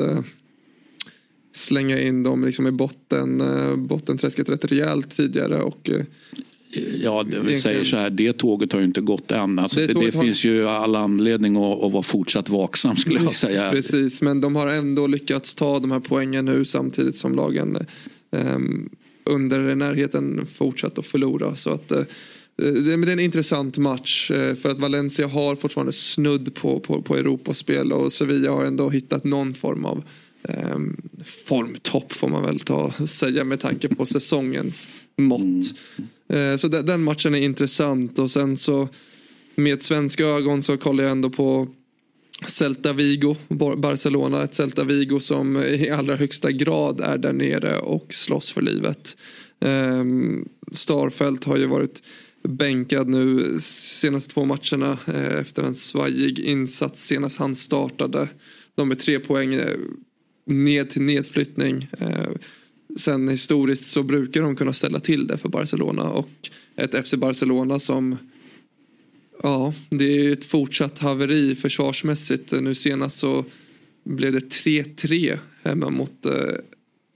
slänga 1.55 2.01
in 2.01 2.23
dem 2.23 2.45
liksom 2.45 2.67
i 2.67 2.71
botten, 2.71 3.43
bottenträsket 3.89 4.49
rätt 4.49 4.65
rejält 4.65 5.17
tidigare. 5.17 5.63
Och, 5.63 5.91
Ja, 7.03 7.23
det, 7.23 7.41
vi 7.41 7.61
säger 7.61 7.85
så 7.85 7.97
här, 7.97 8.11
det 8.11 8.33
tåget 8.33 8.73
har 8.73 8.81
ju 8.81 8.87
inte 8.87 9.01
gått 9.01 9.33
än. 9.33 9.59
Alltså, 9.59 9.81
Det 9.81 9.87
det, 9.87 9.93
det, 9.93 10.15
har- 10.17 10.23
finns 10.23 10.45
ju 10.45 10.69
all 10.69 10.97
anledning 10.97 11.57
att, 11.57 11.83
att 11.83 11.93
vara 11.93 12.03
fortsatt 12.03 12.49
vaksam 12.49 12.97
skulle 12.97 13.21
jag 13.23 13.35
säga. 13.35 13.71
Precis, 13.71 14.23
men 14.23 14.41
de 14.41 14.57
har 14.57 14.67
ändå 14.69 15.07
lyckats 15.07 15.55
ta 15.55 15.79
de 15.79 15.91
här 15.91 16.01
poängen 16.01 16.45
nu 16.45 16.65
samtidigt 16.65 17.17
som 17.17 17.35
lagen 17.35 17.79
ehm, 18.31 18.91
under 19.25 19.75
närheten 19.75 20.47
fortsatt 20.55 20.99
att 20.99 21.07
förlora. 21.07 21.57
Så 21.57 21.71
att 21.71 21.93
eh, 21.93 22.03
det 22.57 22.93
är 22.93 23.11
en 23.11 23.21
intressant 23.21 23.79
match 23.79 24.31
eh, 24.31 24.55
för 24.55 24.69
att 24.69 24.79
Valencia 24.79 25.27
har 25.29 25.57
fortfarande 25.57 25.93
snudd 25.93 26.55
på, 26.55 26.81
på, 26.81 27.03
på 27.03 27.17
Europaspel 27.17 27.93
och 27.93 28.13
Sevilla 28.13 28.51
har 28.51 28.65
ändå 28.65 28.91
hittat 28.91 29.25
någon 29.25 29.55
form 29.55 29.85
av 29.85 30.05
ehm, 30.43 30.97
formtopp 31.45 32.13
får 32.13 32.29
man 32.29 32.43
väl 32.43 32.61
ta 32.61 32.91
säga 32.91 33.45
med 33.45 33.61
tanke 33.61 33.89
på 33.89 34.07
säsongens 34.07 34.89
mått. 35.17 35.41
Eh, 35.99 36.05
Eh, 36.31 36.57
så 36.57 36.69
den, 36.69 37.03
matchen 37.03 37.35
är 37.35 37.41
intressant 37.41 38.19
och 38.19 38.31
sen 38.31 38.57
så 38.57 38.89
med 39.55 39.83
svenska 39.83 40.25
ögon 40.25 40.63
så 40.63 40.77
kollar 40.77 41.05
jag 41.05 41.11
ändå 41.11 41.31
på 41.31 41.69
Celta 42.47 42.93
Vigo, 42.93 43.37
Barcelona. 43.77 44.45
Ett 44.45 44.55
Celta 44.55 44.85
Vigo 44.85 45.21
som 45.21 45.57
i 45.63 45.91
allra 45.91 46.17
högsta 46.17 46.51
grad 46.51 47.01
är 47.01 47.19
där 47.19 47.33
nere 47.33 47.79
och 47.79 48.15
slåss 48.15 48.51
för 48.51 48.63
livet. 48.63 49.17
Ehm, 49.61 50.49
Starfelt 50.73 51.45
har 51.45 51.57
ju 51.57 51.67
varit 51.67 52.03
bänkad 52.43 53.09
nu 53.09 53.59
senaste 53.61 54.35
två 54.35 54.45
matcherna 54.45 54.99
eh, 55.07 55.39
efter 55.41 55.63
en 55.63 55.75
svajig 55.75 56.39
insats 56.39 57.07
senast 57.07 57.39
han 57.39 57.55
startade. 57.55 58.29
De 58.75 58.91
är 58.91 58.95
tre 58.95 59.19
poäng 59.19 59.55
eh, 59.55 59.77
ned 60.47 60.91
till 60.91 61.03
nedflyttning. 61.03 61.89
Ehm, 61.99 62.39
Sen 62.97 63.29
historiskt 63.29 63.87
så 63.87 64.03
brukar 64.03 64.43
de 64.43 64.57
kunna 64.57 64.73
ställa 64.73 65.01
till 65.01 65.27
det 65.27 65.39
för 65.39 65.49
Barcelona 65.49 66.03
och 66.03 66.51
ett 66.77 67.07
FC 67.07 67.15
Barcelona 67.15 67.79
som 67.79 68.17
Ja, 69.43 69.75
det 69.91 70.27
är 70.27 70.33
ett 70.33 70.45
fortsatt 70.45 70.99
haveri 70.99 71.57
försvarsmässigt. 71.57 72.53
Nu 72.53 72.75
senast 72.75 73.19
så 73.19 73.45
blev 74.05 74.33
det 74.33 74.39
3-3 74.39 75.39
hemma 75.63 75.91
mot 75.91 76.27
eh, 76.27 76.33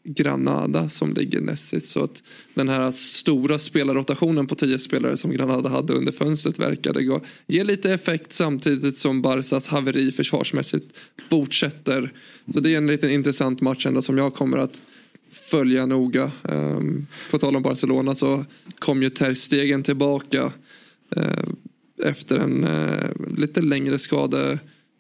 Granada 0.04 0.88
som 0.88 1.14
ligger 1.14 1.40
näst 1.40 1.68
sist. 1.68 1.86
Så 1.86 2.04
att 2.04 2.22
den 2.54 2.68
här 2.68 2.92
stora 2.92 3.58
spelarrotationen 3.58 4.46
på 4.46 4.54
10 4.54 4.78
spelare 4.78 5.16
som 5.16 5.30
Granada 5.30 5.68
hade 5.68 5.92
under 5.92 6.12
fönstret 6.12 6.58
verkade 6.58 7.04
gå, 7.04 7.20
ge 7.46 7.64
lite 7.64 7.92
effekt 7.92 8.32
samtidigt 8.32 8.98
som 8.98 9.22
Barsas 9.22 9.68
haveri 9.68 10.12
försvarsmässigt 10.12 10.96
fortsätter. 11.30 12.12
Så 12.52 12.60
det 12.60 12.74
är 12.74 12.76
en 12.76 12.86
liten 12.86 13.10
intressant 13.10 13.60
match 13.60 13.86
ändå 13.86 14.02
som 14.02 14.18
jag 14.18 14.34
kommer 14.34 14.58
att 14.58 14.80
följa 15.34 15.86
noga. 15.86 16.30
Um, 16.42 17.06
på 17.30 17.38
tal 17.38 17.56
om 17.56 17.62
Barcelona 17.62 18.14
så 18.14 18.44
kom 18.78 19.02
ju 19.02 19.10
Ter 19.10 19.34
Stegen 19.34 19.82
tillbaka 19.82 20.52
eh, 21.16 21.44
efter 22.04 22.38
en 22.38 22.64
eh, 22.64 23.10
lite 23.36 23.62
längre 23.62 23.98
skade, 23.98 24.58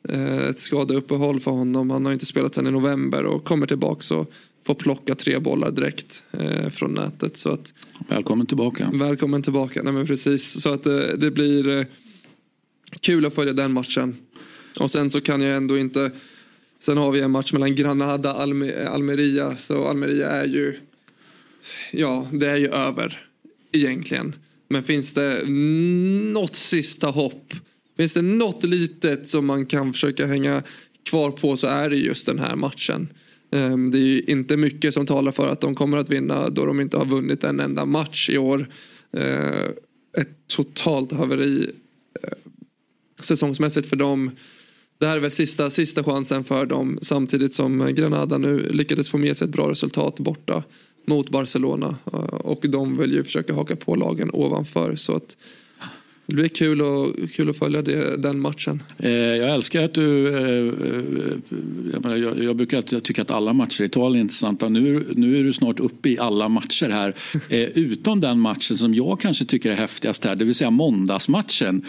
eh, 0.08 0.48
ett 0.48 0.60
skadeuppehåll 0.60 1.40
för 1.40 1.50
honom. 1.50 1.90
Han 1.90 2.04
har 2.04 2.12
inte 2.12 2.26
spelat 2.26 2.54
sedan 2.54 2.66
i 2.66 2.70
november 2.70 3.24
och 3.24 3.44
kommer 3.44 3.66
tillbaka 3.66 4.14
och 4.14 4.32
får 4.66 4.74
plocka 4.74 5.14
tre 5.14 5.38
bollar 5.38 5.70
direkt 5.70 6.22
från 6.70 6.94
nätet. 6.94 7.36
Så 7.36 7.50
att, 7.50 7.72
Välkommen 8.08 8.46
tillbaka. 8.46 8.90
välkommen 8.94 9.42
tillbaka. 9.42 9.82
Nej, 9.82 9.92
men 9.92 10.06
precis. 10.06 10.62
Så 10.62 10.72
att 10.72 10.82
det 11.18 11.34
blir 11.34 11.86
kul 13.00 13.26
att 13.26 13.34
följa 13.34 13.52
den 13.52 13.72
matchen. 13.72 14.16
Och 14.80 14.90
sen 14.90 15.10
så 15.10 15.20
kan 15.20 15.40
jag 15.40 15.56
ändå 15.56 15.78
inte 15.78 16.10
Sen 16.84 16.98
har 16.98 17.10
vi 17.10 17.20
en 17.20 17.30
match 17.30 17.52
mellan 17.52 17.74
Granada 17.74 18.34
och 18.34 18.40
Alme- 18.40 18.86
Almeria. 18.86 19.56
Så 19.56 19.84
Almeria 19.86 20.30
är 20.30 20.46
ju 20.46 20.76
Ja, 21.92 22.28
det 22.32 22.46
är 22.50 22.56
ju 22.56 22.68
över 22.68 23.26
egentligen. 23.72 24.34
Men 24.68 24.82
finns 24.82 25.12
det 25.12 25.42
något 26.32 26.56
sista 26.56 27.06
hopp? 27.06 27.54
Finns 27.96 28.12
det 28.12 28.22
något 28.22 28.64
litet 28.64 29.28
som 29.28 29.46
man 29.46 29.66
kan 29.66 29.92
försöka 29.92 30.26
hänga 30.26 30.62
kvar 31.02 31.30
på 31.30 31.56
så 31.56 31.66
är 31.66 31.90
det 31.90 31.96
just 31.96 32.26
den 32.26 32.38
här 32.38 32.56
matchen. 32.56 33.08
Ehm, 33.50 33.90
det 33.90 33.98
är 33.98 34.06
ju 34.06 34.20
inte 34.20 34.56
mycket 34.56 34.94
som 34.94 35.06
talar 35.06 35.32
för 35.32 35.48
att 35.48 35.60
de 35.60 35.74
kommer 35.74 35.98
att 35.98 36.10
vinna 36.10 36.48
då 36.48 36.66
de 36.66 36.80
inte 36.80 36.96
har 36.96 37.06
vunnit 37.06 37.44
en 37.44 37.60
enda 37.60 37.84
match 37.84 38.30
i 38.30 38.38
år. 38.38 38.68
Ehm, 39.12 39.72
ett 40.18 40.48
totalt 40.48 41.12
haveri 41.12 41.70
eh, 42.22 42.30
säsongsmässigt 43.20 43.88
för 43.88 43.96
dem. 43.96 44.30
Det 44.98 45.06
här 45.06 45.16
är 45.16 45.20
väl 45.20 45.30
sista, 45.30 45.70
sista 45.70 46.04
chansen 46.04 46.44
för 46.44 46.66
dem 46.66 46.98
samtidigt 47.02 47.54
som 47.54 47.94
Granada 47.94 48.38
nu 48.38 48.58
lyckades 48.58 49.10
få 49.10 49.18
med 49.18 49.36
sig 49.36 49.44
ett 49.44 49.52
bra 49.52 49.70
resultat 49.70 50.20
borta 50.20 50.62
mot 51.06 51.30
Barcelona. 51.30 51.96
Och 52.30 52.64
de 52.68 52.98
vill 52.98 53.12
ju 53.12 53.24
försöka 53.24 53.54
haka 53.54 53.76
på 53.76 53.96
lagen 53.96 54.30
ovanför. 54.32 54.96
Så 54.96 55.14
att 55.16 55.36
det 56.26 56.34
blir 56.34 56.48
kul, 56.48 56.82
och, 56.82 57.16
kul 57.32 57.50
att 57.50 57.58
följa 57.58 57.82
det, 57.82 58.16
den 58.16 58.40
matchen. 58.40 58.82
Eh, 58.98 59.10
jag 59.12 59.54
älskar 59.54 59.84
att 59.84 59.94
du... 59.94 60.28
Eh, 60.28 60.44
eh, 60.44 61.02
jag, 61.92 62.02
menar, 62.02 62.16
jag, 62.16 62.44
jag 62.44 62.56
brukar 62.56 62.76
alltid 62.76 63.02
tycka 63.02 63.22
att 63.22 63.30
alla 63.30 63.52
matcher 63.52 63.82
i 63.82 63.84
Italien 63.84 64.16
är 64.16 64.20
intressanta. 64.20 64.68
Nu, 64.68 65.04
nu 65.16 65.40
är 65.40 65.44
du 65.44 65.52
snart 65.52 65.80
uppe 65.80 66.08
i 66.08 66.18
alla 66.18 66.48
matcher 66.48 66.88
här. 66.88 67.14
Eh, 67.48 67.60
utom 67.60 68.20
den 68.20 68.40
matchen 68.40 68.76
som 68.76 68.94
jag 68.94 69.20
kanske 69.20 69.44
tycker 69.44 69.70
är 69.70 69.74
häftigast 69.74 70.24
här, 70.24 70.36
det 70.36 70.44
vill 70.44 70.54
säga 70.54 70.70
måndagsmatchen. 70.70 71.82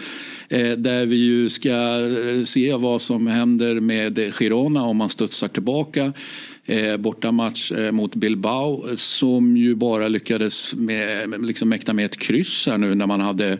Eh, 0.48 0.70
där 0.72 1.06
vi 1.06 1.16
ju 1.16 1.48
ska 1.48 1.70
eh, 1.70 2.44
se 2.44 2.74
vad 2.74 3.00
som 3.00 3.26
händer 3.26 3.80
med 3.80 4.34
Girona 4.34 4.82
om 4.82 4.96
man 4.96 5.08
studsar 5.08 5.48
tillbaka. 5.48 6.12
Eh, 6.64 6.96
bortamatch 6.96 7.72
mot 7.92 8.14
Bilbao 8.14 8.96
som 8.96 9.56
ju 9.56 9.74
bara 9.74 10.08
lyckades 10.08 10.74
med- 10.74 11.44
liksom 11.46 11.68
mäkta 11.68 11.92
med 11.92 12.04
ett 12.04 12.18
kryss 12.18 12.66
här 12.66 12.78
nu 12.78 12.94
när 12.94 13.06
man 13.06 13.20
hade 13.20 13.58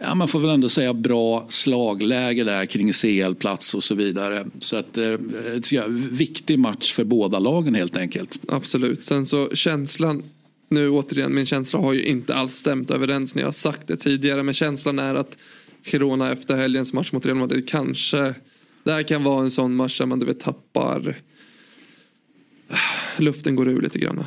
Ja, 0.00 0.14
man 0.14 0.28
får 0.28 0.40
väl 0.40 0.50
ändå 0.50 0.68
säga 0.68 0.94
bra 0.94 1.46
slagläge 1.48 2.44
där 2.44 2.66
kring 2.66 2.92
CL-plats 2.92 3.74
och 3.74 3.84
så 3.84 3.94
vidare. 3.94 4.46
Så 4.58 4.76
att, 4.76 4.98
eh, 4.98 5.14
jag, 5.70 5.88
viktig 5.88 6.58
match 6.58 6.92
för 6.92 7.04
båda 7.04 7.38
lagen 7.38 7.74
helt 7.74 7.96
enkelt. 7.96 8.38
Absolut. 8.48 9.04
Sen 9.04 9.26
så 9.26 9.50
känslan, 9.54 10.22
nu 10.68 10.90
återigen, 10.90 11.34
min 11.34 11.46
känsla 11.46 11.80
har 11.80 11.92
ju 11.92 12.04
inte 12.04 12.34
alls 12.34 12.54
stämt 12.54 12.90
överens 12.90 13.34
när 13.34 13.42
jag 13.42 13.46
har 13.46 13.52
sagt 13.52 13.86
det 13.86 13.96
tidigare. 13.96 14.42
Men 14.42 14.54
känslan 14.54 14.98
är 14.98 15.14
att 15.14 15.38
Girona 15.82 16.32
efter 16.32 16.56
helgens 16.56 16.92
match 16.92 17.12
mot 17.12 17.26
Real 17.26 17.38
Madrid 17.38 17.68
kanske, 17.68 18.34
det 18.84 18.92
här 18.92 19.02
kan 19.02 19.24
vara 19.24 19.42
en 19.42 19.50
sån 19.50 19.76
match 19.76 19.98
där 19.98 20.06
man 20.06 20.18
du 20.18 20.26
vet 20.26 20.40
tappar, 20.40 21.16
ah, 22.68 23.20
luften 23.20 23.56
går 23.56 23.68
ur 23.68 23.82
lite 23.82 23.98
grann. 23.98 24.24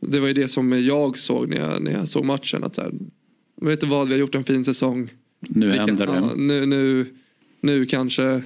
Det 0.00 0.20
var 0.20 0.28
ju 0.28 0.34
det 0.34 0.48
som 0.48 0.84
jag 0.84 1.18
såg 1.18 1.48
när 1.48 1.56
jag, 1.56 1.82
när 1.82 1.92
jag 1.92 2.08
såg 2.08 2.24
matchen. 2.24 2.64
Att 2.64 2.74
så 2.74 2.82
här, 2.82 2.92
vet 3.60 3.80
du 3.80 3.86
vad, 3.86 4.06
vi 4.08 4.14
har 4.14 4.20
gjort 4.20 4.34
en 4.34 4.44
fin 4.44 4.64
säsong. 4.64 5.10
Nu 5.40 5.70
Vi 5.70 5.76
kan- 5.76 5.88
händer 5.88 6.06
det. 6.06 6.12
ja, 6.14 6.34
nu, 6.36 6.66
nu, 6.66 7.06
nu 7.60 7.86
kanske, 7.86 8.42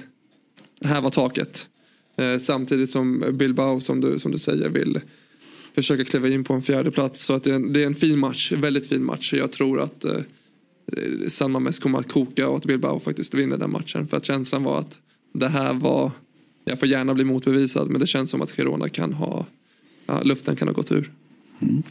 här 0.83 1.01
var 1.01 1.09
taket. 1.09 1.69
Eh, 2.17 2.39
samtidigt 2.39 2.91
som 2.91 3.23
Bilbao 3.33 3.79
som 3.79 4.01
du, 4.01 4.19
som 4.19 4.31
du 4.31 4.37
säger 4.37 4.69
vill 4.69 4.99
försöka 5.75 6.03
kliva 6.05 6.27
in 6.29 6.43
på 6.43 6.53
en 6.53 6.61
fjärde 6.61 6.91
plats. 6.91 7.25
Så 7.25 7.33
att 7.33 7.43
det, 7.43 7.51
är 7.51 7.55
en, 7.55 7.73
det 7.73 7.81
är 7.83 7.85
en 7.87 7.95
fin 7.95 8.19
match, 8.19 8.51
väldigt 8.51 8.87
fin 8.87 9.03
match. 9.05 9.33
Jag 9.33 9.51
tror 9.51 9.81
att 9.81 10.05
eh, 10.05 10.19
San 11.27 11.51
Mames 11.51 11.79
kommer 11.79 11.99
att 11.99 12.11
koka 12.11 12.47
och 12.49 12.57
att 12.57 12.65
Bilbao 12.65 12.99
faktiskt 12.99 13.33
vinner 13.33 13.57
den 13.57 13.71
matchen. 13.71 14.07
För 14.07 14.17
att 14.17 14.25
känslan 14.25 14.63
var 14.63 14.79
att 14.79 14.99
det 15.33 15.47
här 15.47 15.73
var, 15.73 16.11
jag 16.65 16.79
får 16.79 16.87
gärna 16.87 17.13
bli 17.13 17.23
motbevisad 17.23 17.89
men 17.89 17.99
det 17.99 18.07
känns 18.07 18.29
som 18.29 18.41
att 18.41 18.51
Girona 18.51 18.89
kan 18.89 19.13
ha, 19.13 19.45
ja, 20.05 20.21
luften 20.23 20.55
kan 20.55 20.67
ha 20.67 20.75
gått 20.75 20.91
ur. 20.91 21.11
Där 21.59 21.83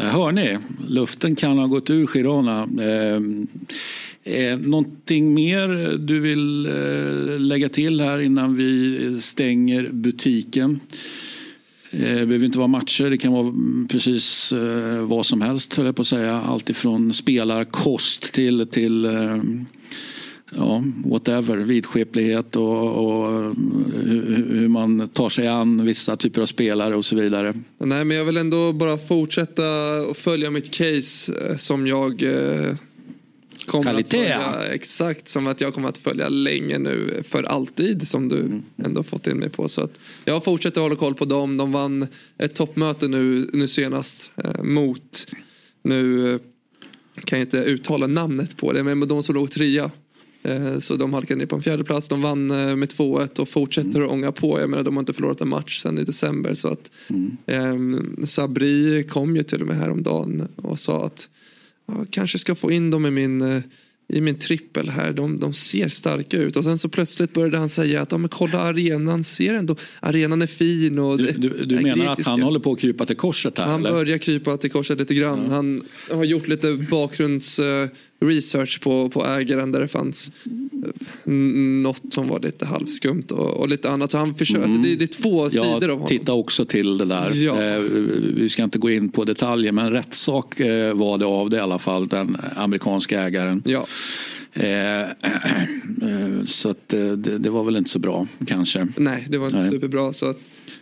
Eh, 0.00 0.06
hör 0.06 0.32
ni, 0.32 0.58
luften 0.88 1.36
kan 1.36 1.58
ha 1.58 1.66
gått 1.66 1.90
ur 1.90 2.06
Girona. 2.06 2.68
Ehm, 2.82 3.46
eh, 4.24 4.58
någonting 4.58 5.34
mer 5.34 5.98
du 5.98 6.20
vill 6.20 6.66
eh, 6.66 7.38
lägga 7.40 7.68
till 7.68 8.00
här 8.00 8.18
innan 8.18 8.56
vi 8.56 9.18
stänger 9.20 9.88
butiken? 9.92 10.80
Eh, 11.90 12.00
Det 12.00 12.26
behöver 12.26 12.44
inte 12.44 12.58
vara 12.58 12.68
matcher, 12.68 13.10
det 13.10 13.18
kan 13.18 13.32
vara 13.32 13.48
mm, 13.48 13.88
precis 13.90 14.52
eh, 14.52 15.06
vad 15.06 15.26
som 15.26 15.40
helst 15.40 15.74
höll 15.74 15.86
jag 15.86 15.96
på 15.96 16.02
att 16.02 16.08
säga. 16.08 16.40
Allt 16.40 16.70
ifrån 16.70 17.14
spelarkost 17.14 18.32
till, 18.32 18.66
till 18.66 19.04
ehm, 19.04 19.66
ja, 20.56 20.84
whatever, 21.04 21.56
vidskeplighet 21.56 22.56
och, 22.56 23.06
och 23.06 23.54
hur, 23.94 24.44
hur 24.48 24.68
man 24.68 25.08
tar 25.08 25.28
sig 25.28 25.46
an 25.48 25.84
vissa 25.84 26.16
typer 26.16 26.42
av 26.42 26.46
spelare 26.46 26.96
och 26.96 27.04
så 27.04 27.16
vidare. 27.16 27.54
Nej 27.78 28.04
men 28.04 28.16
jag 28.16 28.24
vill 28.24 28.36
ändå 28.36 28.72
bara 28.72 28.98
fortsätta 28.98 29.62
och 30.10 30.16
följa 30.16 30.50
mitt 30.50 30.70
case 30.70 31.32
eh, 31.50 31.56
som 31.56 31.86
jag 31.86 32.22
eh, 32.22 32.74
kommer 33.66 33.82
Kvalitet. 33.84 34.32
att 34.32 34.42
följa, 34.54 34.74
exakt 34.74 35.28
som 35.28 35.46
att 35.46 35.60
jag 35.60 35.74
kommer 35.74 35.88
att 35.88 35.98
följa 35.98 36.28
länge 36.28 36.78
nu 36.78 37.22
för 37.28 37.42
alltid 37.42 38.08
som 38.08 38.28
du 38.28 38.36
Mm. 38.40 38.62
ändå 38.84 39.02
fått 39.02 39.26
in 39.26 39.36
mig 39.36 39.48
på. 39.48 39.68
Så 39.68 39.80
att 39.80 39.98
jag 40.24 40.44
fortsätter 40.44 40.80
hålla 40.80 40.96
koll 40.96 41.14
på 41.14 41.24
dem. 41.24 41.56
De 41.56 41.72
vann 41.72 42.06
ett 42.38 42.54
toppmöte 42.54 43.08
nu, 43.08 43.50
nu 43.52 43.68
senast 43.68 44.30
eh, 44.44 44.62
mot, 44.62 45.26
nu 45.82 46.32
eh, 46.34 46.40
kan 47.24 47.38
jag 47.38 47.46
inte 47.46 47.58
uttala 47.58 48.06
namnet 48.06 48.56
på 48.56 48.72
det, 48.72 48.82
men 48.82 49.08
de 49.08 49.22
som 49.22 49.34
låg 49.34 49.50
trea. 49.50 49.90
Eh, 50.42 50.78
Så 50.78 50.96
de 50.96 51.12
halkade 51.12 51.38
ner 51.38 51.46
på 51.46 51.56
en 51.56 51.62
fjärde 51.62 51.84
plats. 51.84 52.08
De 52.08 52.22
vann 52.22 52.50
eh, 52.50 52.76
med 52.76 52.88
2-1 52.88 53.40
och 53.40 53.48
fortsätter 53.48 54.00
att 54.00 54.10
ånga 54.10 54.32
på. 54.32 54.60
Jag 54.60 54.70
menar 54.70 54.84
de 54.84 54.96
har 54.96 55.00
inte 55.02 55.12
förlorat 55.12 55.40
en 55.40 55.48
match 55.48 55.82
sedan 55.82 55.98
i 55.98 56.04
december. 56.04 56.54
Så 56.54 56.68
att 56.68 56.90
ehm, 57.46 58.16
Sabri 58.26 59.04
kom 59.08 59.36
ju 59.36 59.42
till 59.42 59.60
och 59.60 59.66
med 59.66 59.76
häromdagen 59.76 60.48
och 60.56 60.78
sa 60.78 61.04
att 61.06 61.28
jag 61.86 62.06
kanske 62.10 62.38
ska 62.38 62.54
få 62.54 62.70
in 62.72 62.90
dem 62.90 63.06
i 63.06 63.10
min, 63.10 63.42
eh, 63.42 63.62
i 64.12 64.20
min 64.20 64.34
trippel 64.38 64.88
här. 64.88 65.12
De, 65.12 65.40
de 65.40 65.54
ser 65.54 65.88
starka 65.88 66.36
ut. 66.36 66.56
Och 66.56 66.64
sen 66.64 66.78
så 66.78 66.88
plötsligt 66.88 67.32
började 67.32 67.58
han 67.58 67.68
säga 67.68 68.02
att 68.02 68.12
ja, 68.12 68.18
men 68.18 68.28
kolla 68.28 68.58
arenan 68.60 69.24
ser 69.24 69.54
ändå. 69.54 69.76
Arenan 70.00 70.42
är 70.42 70.46
fin. 70.46 70.98
Och 70.98 71.18
Du, 71.18 71.26
du, 71.32 71.64
du 71.66 71.76
menar 71.80 71.90
att 71.90 72.18
grekiska- 72.18 72.30
han 72.30 72.42
håller 72.42 72.60
på 72.60 72.72
att 72.72 72.80
krypa 72.80 73.04
till 73.04 73.16
korset 73.16 73.58
här? 73.58 73.66
han 73.66 73.80
eller? 73.80 73.92
börjar 73.92 74.18
krypa 74.18 74.56
till 74.56 74.70
korset 74.70 74.98
lite 74.98 75.14
grann. 75.14 75.50
Han 75.50 75.82
har 76.12 76.24
gjort 76.24 76.48
lite 76.48 76.72
bakgrunds 76.90 77.58
eh, 77.58 77.88
research 78.20 78.80
på, 78.80 79.08
på 79.08 79.26
ägaren 79.26 79.72
där 79.72 79.80
det 79.80 79.88
fanns 79.88 80.32
eh, 81.24 81.32
något 81.82 82.02
som 82.10 82.28
var 82.28 82.40
lite 82.40 82.66
halvskumt 82.66 83.24
och, 83.30 83.56
och 83.56 83.68
lite 83.68 83.90
annat. 83.90 84.10
Så 84.10 84.18
han 84.18 84.34
försöker, 84.34 84.62
alltså 84.62 84.78
det, 84.78 84.96
det 84.96 85.04
är 85.04 85.22
två 85.22 85.50
sidor 85.50 85.66
av 85.66 85.82
Jag 85.82 85.88
honom. 85.88 86.06
tittar 86.06 86.32
också 86.32 86.64
till 86.64 86.98
det 86.98 87.04
där. 87.04 87.32
Ja. 87.34 87.62
Eh, 87.62 87.80
vi 88.34 88.48
ska 88.48 88.62
inte 88.62 88.78
gå 88.78 88.90
in 88.90 89.08
på 89.08 89.24
detaljer 89.24 89.72
men 89.72 89.92
rättssak 89.92 90.60
eh, 90.60 90.94
var 90.94 91.18
det 91.18 91.24
av 91.26 91.50
det 91.50 91.56
i 91.56 91.60
alla 91.60 91.78
fall. 91.78 92.08
Den 92.08 92.36
amerikanska 92.56 93.20
ägaren. 93.22 93.62
Ja. 93.66 93.86
Eh, 94.52 95.00
eh, 95.00 96.44
så 96.46 96.68
att, 96.68 96.92
eh, 96.92 97.00
det, 97.00 97.38
det 97.38 97.50
var 97.50 97.64
väl 97.64 97.76
inte 97.76 97.90
så 97.90 97.98
bra 97.98 98.26
kanske. 98.46 98.88
Nej, 98.96 99.26
det 99.28 99.38
var 99.38 99.46
inte 99.46 99.58
Nej. 99.58 99.70
superbra. 99.70 100.12
Så 100.12 100.30
att, 100.30 100.38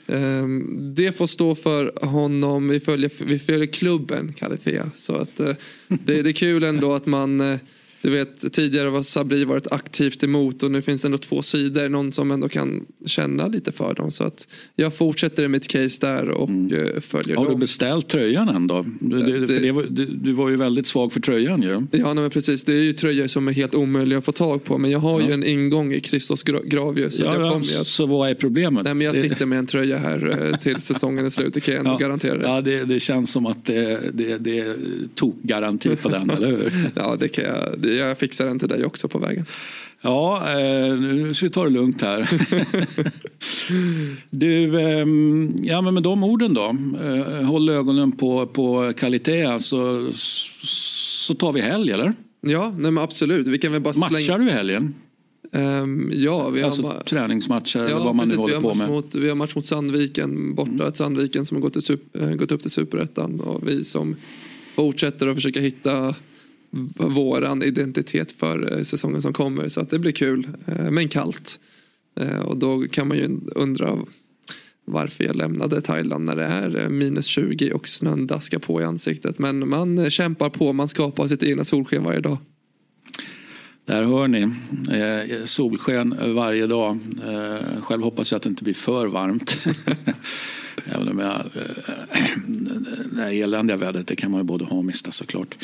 Ehm, 0.09 0.95
det 0.95 1.13
får 1.13 1.27
stå 1.27 1.55
för 1.55 2.07
honom. 2.07 2.69
Vi 2.69 2.81
följer, 2.81 3.11
vi 3.25 3.39
följer 3.39 3.67
klubben 3.67 4.33
Kalitea. 4.33 4.91
Så 4.97 5.17
att, 5.17 5.41
eh, 5.41 5.55
det, 5.89 6.23
det 6.23 6.31
är 6.31 6.33
kul 6.33 6.65
ändå 6.65 6.95
att 6.95 7.07
man 7.07 7.41
eh, 7.41 7.59
du 8.03 8.11
vet 8.11 8.53
tidigare 8.53 8.90
var 8.90 9.03
Sabri 9.03 9.44
varit 9.44 9.72
aktivt 9.72 10.24
emot 10.24 10.62
och 10.62 10.70
nu 10.70 10.82
finns 10.82 11.03
det 11.03 11.09
ändå 11.09 11.18
två 11.18 11.42
sidor. 11.42 11.88
Någon 11.88 12.12
som 12.12 12.30
ändå 12.30 12.49
kan 12.49 12.84
känna 13.07 13.46
lite 13.46 13.72
för 13.72 13.94
dem. 13.94 14.11
Så 14.11 14.24
att 14.24 14.49
jag 14.76 14.94
fortsätter 14.94 15.42
i 15.44 15.49
mitt 15.49 15.68
case 15.68 15.99
där 16.07 16.28
och 16.28 16.51
eh, 16.51 17.01
följer 17.01 17.36
Har 17.36 17.44
du 17.44 17.51
dem. 17.51 17.61
beställt 17.61 18.09
tröjan 18.09 18.49
än 18.49 18.66
då? 18.66 18.86
Du, 19.01 19.22
det, 19.22 19.46
för 19.55 19.61
det 19.61 19.72
var, 19.72 19.84
du, 19.90 20.07
du 20.07 20.32
var 20.32 20.49
ju 20.51 20.57
väldigt 20.57 20.86
svag 20.86 21.12
för 21.12 21.20
tröjan 21.20 21.62
ju. 21.62 21.68
Ja, 21.90 22.05
nej, 22.14 22.14
men 22.14 22.30
precis. 22.30 22.64
Det 22.64 22.72
är 22.74 22.82
ju 22.82 22.92
tröjor 22.92 23.26
som 23.26 23.49
är 23.49 23.53
helt 23.53 23.74
omöjliga 23.74 24.18
att 24.18 24.24
få 24.24 24.32
tag 24.32 24.64
på. 24.64 24.78
Men 24.78 24.90
jag 24.90 24.99
har 24.99 25.20
ju 25.20 25.26
Ja. 25.26 25.34
en 25.34 25.44
ingång 25.44 25.92
i 25.92 26.01
Christos 26.01 26.44
gra- 26.44 26.64
Gravius. 26.68 27.16
Så, 27.16 27.22
Ja, 27.22 27.34
jag 27.34 27.42
ja, 27.46 27.61
ju 27.64 27.80
att, 27.80 27.86
så 27.86 28.07
vad 28.07 28.30
är 28.30 28.34
problemet? 28.34 28.84
nej, 28.84 28.94
men 28.94 29.05
jag 29.07 29.14
Det- 29.14 29.28
sitter 29.28 29.46
med 29.46 29.59
en 29.59 29.66
tröja 29.66 29.96
här 29.99 30.49
eh, 30.53 30.59
till 30.59 30.76
säsongen 30.76 31.24
är 31.24 31.30
slut. 31.30 31.55
Det 31.55 31.61
kan 31.61 31.74
jag 31.74 31.84
ändå 31.86 31.96
garantera. 31.96 32.34
dig. 32.38 32.46
Ja, 32.51 32.61
det, 32.61 32.84
det 32.84 33.01
känns 33.01 33.30
som 33.30 33.46
att 33.46 33.64
det, 33.64 34.01
det, 34.12 34.38
det 34.38 34.59
är 34.59 34.76
tokgaranti 35.14 35.96
på 35.96 36.09
den, 36.09 36.30
eller 36.36 36.46
hur? 36.49 36.72
Ja, 36.94 37.16
det 37.20 37.28
kan 37.28 37.44
jag. 37.44 37.78
Jag 37.97 38.18
fixar 38.18 38.47
den 38.47 38.59
till 38.59 38.68
dig 38.68 38.84
också 38.84 39.09
på 39.09 39.18
vägen. 39.18 39.47
Ja, 40.01 40.51
eh, 40.51 40.97
nu 40.97 41.34
ska 41.34 41.47
vi 41.47 41.51
ta 41.53 41.64
det 41.64 41.70
lugnt 41.70 42.03
här. 42.03 42.28
du, 44.30 44.80
ehm, 44.80 45.53
ja 45.62 45.80
men 45.80 45.95
med 45.95 46.03
de 46.03 46.24
orden 46.24 46.55
då. 46.55 46.76
Eh, 47.03 47.45
håll 47.45 47.68
ögonen 47.68 48.12
på, 48.12 48.47
på 48.47 48.93
kvalitet 48.97 49.61
så, 49.61 50.11
så 50.12 51.34
tar 51.34 51.53
vi 51.53 51.61
helg 51.61 51.93
eller? 51.93 52.14
Ja, 52.41 52.74
nej 52.78 52.91
men 52.91 53.05
absolut. 53.05 53.47
Vi 53.47 53.59
kan 53.59 53.72
väl 53.72 53.80
bara 53.80 53.95
slänga... 53.95 54.11
Matchar 54.11 54.39
du 54.39 54.49
i 54.49 54.51
helgen? 54.51 54.95
Ehm, 55.53 56.12
ja, 56.14 56.49
vi 56.49 56.61
har, 56.61 56.66
Alltså 56.66 56.82
ma- 56.82 57.05
träningsmatcher 57.05 57.78
eller 57.78 57.91
ja, 57.91 58.05
vad 58.05 58.14
man 58.14 58.28
nu 58.28 58.34
precis, 58.34 58.51
vi 58.51 58.55
håller 58.55 58.68
har 58.68 58.74
på 58.74 58.78
med. 58.78 58.84
Mm. 58.84 58.97
Mot, 58.97 59.14
vi 59.14 59.28
har 59.28 59.36
match 59.36 59.55
mot 59.55 59.66
Sandviken, 59.66 60.55
borta 60.55 60.89
ett 60.89 60.97
Sandviken 60.97 61.47
som 61.47 61.57
har 61.57 61.62
gått, 61.62 61.84
till 61.84 61.99
gått 62.36 62.53
upp 62.53 62.62
till 62.62 62.70
superettan. 62.70 63.41
Och 63.41 63.68
vi 63.68 63.84
som 63.84 64.16
fortsätter 64.74 65.26
att 65.26 65.34
försöka 65.34 65.61
hitta 65.61 66.14
våran 66.97 67.62
identitet 67.62 68.33
för 68.33 68.79
eh, 68.79 68.83
säsongen 68.83 69.23
som 69.23 69.33
kommer. 69.33 69.69
Så 69.69 69.81
att 69.81 69.91
det 69.91 69.99
blir 69.99 70.12
kul, 70.12 70.49
eh, 70.66 70.91
men 70.91 71.09
kallt. 71.09 71.61
Eh, 72.21 72.39
och 72.39 72.57
då 72.57 72.83
kan 72.83 73.09
man 73.09 73.16
ju 73.16 73.41
undra 73.55 73.99
varför 74.85 75.25
jag 75.25 75.37
lämnade 75.37 75.81
Thailand 75.81 76.25
när 76.25 76.37
det 76.37 76.45
är 76.45 76.89
minus 76.89 77.27
20 77.27 77.73
och 77.73 77.89
snön 77.89 78.27
daskar 78.27 78.59
på 78.59 78.81
i 78.81 78.85
ansiktet. 78.85 79.39
Men 79.39 79.69
man 79.69 80.11
kämpar 80.11 80.51
på, 80.51 80.73
man 80.73 80.89
skapar 80.89 81.29
sitt 81.29 81.43
egna 81.43 81.64
solsken 81.64 82.05
varje 82.05 82.21
dag. 82.21 82.39
Där 83.89 84.03
hör 84.03 84.29
ni. 84.29 84.41
Eh, 84.41 85.45
solsken 85.45 86.14
varje 86.35 86.66
dag. 86.66 86.99
Eh, 87.27 87.83
själv 87.83 88.03
hoppas 88.03 88.33
jag 88.33 88.37
att 88.37 88.43
det 88.43 88.49
inte 88.49 88.64
blir 88.64 88.75
för 88.75 89.07
varmt. 89.07 89.66
Även 90.85 91.09
om 91.09 91.19
jag, 91.19 91.35
eh, 91.35 91.43
det 93.12 93.23
här 93.23 93.33
eländiga 93.33 93.77
vädret 93.77 94.07
det 94.07 94.16
kan 94.16 94.31
man 94.31 94.41
ju 94.41 94.45
både 94.45 94.64
ha 94.64 94.77
och 94.77 94.85
mista 94.85 95.12
såklart. 95.12 95.57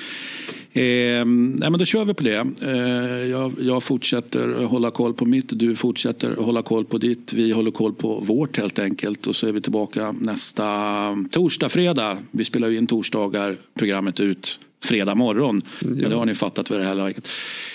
Eh, 0.77 1.25
nej, 1.25 1.70
men 1.70 1.79
då 1.79 1.85
kör 1.85 2.05
vi 2.05 2.14
på 2.14 2.22
det. 2.22 2.47
Eh, 2.62 3.31
jag, 3.31 3.53
jag 3.61 3.83
fortsätter 3.83 4.64
hålla 4.64 4.91
koll 4.91 5.14
på 5.14 5.25
mitt. 5.25 5.45
Du 5.49 5.77
fortsätter 5.77 6.37
hålla 6.37 6.62
koll 6.62 6.85
på 6.85 6.99
ditt. 6.99 7.33
Vi 7.33 7.53
håller 7.53 7.70
koll 7.70 7.95
på 7.95 8.14
vårt 8.14 8.59
helt 8.59 8.79
enkelt. 8.79 9.27
Och 9.27 9.37
så 9.37 9.47
är 9.47 9.53
vi 9.53 9.61
tillbaka 9.61 10.12
nästa 10.12 10.64
torsdag, 11.31 11.68
fredag. 11.68 12.18
Vi 12.31 12.45
spelar 12.45 12.68
ju 12.68 12.79
in 12.79 12.87
torsdagar. 12.87 13.57
Programmet 13.75 14.20
ut 14.20 14.59
fredag 14.85 15.14
morgon. 15.14 15.62
Men 15.80 16.11
det 16.11 16.16
har 16.16 16.26
ni 16.26 16.35
fattat 16.35 16.68
för 16.68 16.78
det 16.78 16.85
här 16.85 16.95
läget. 16.95 17.28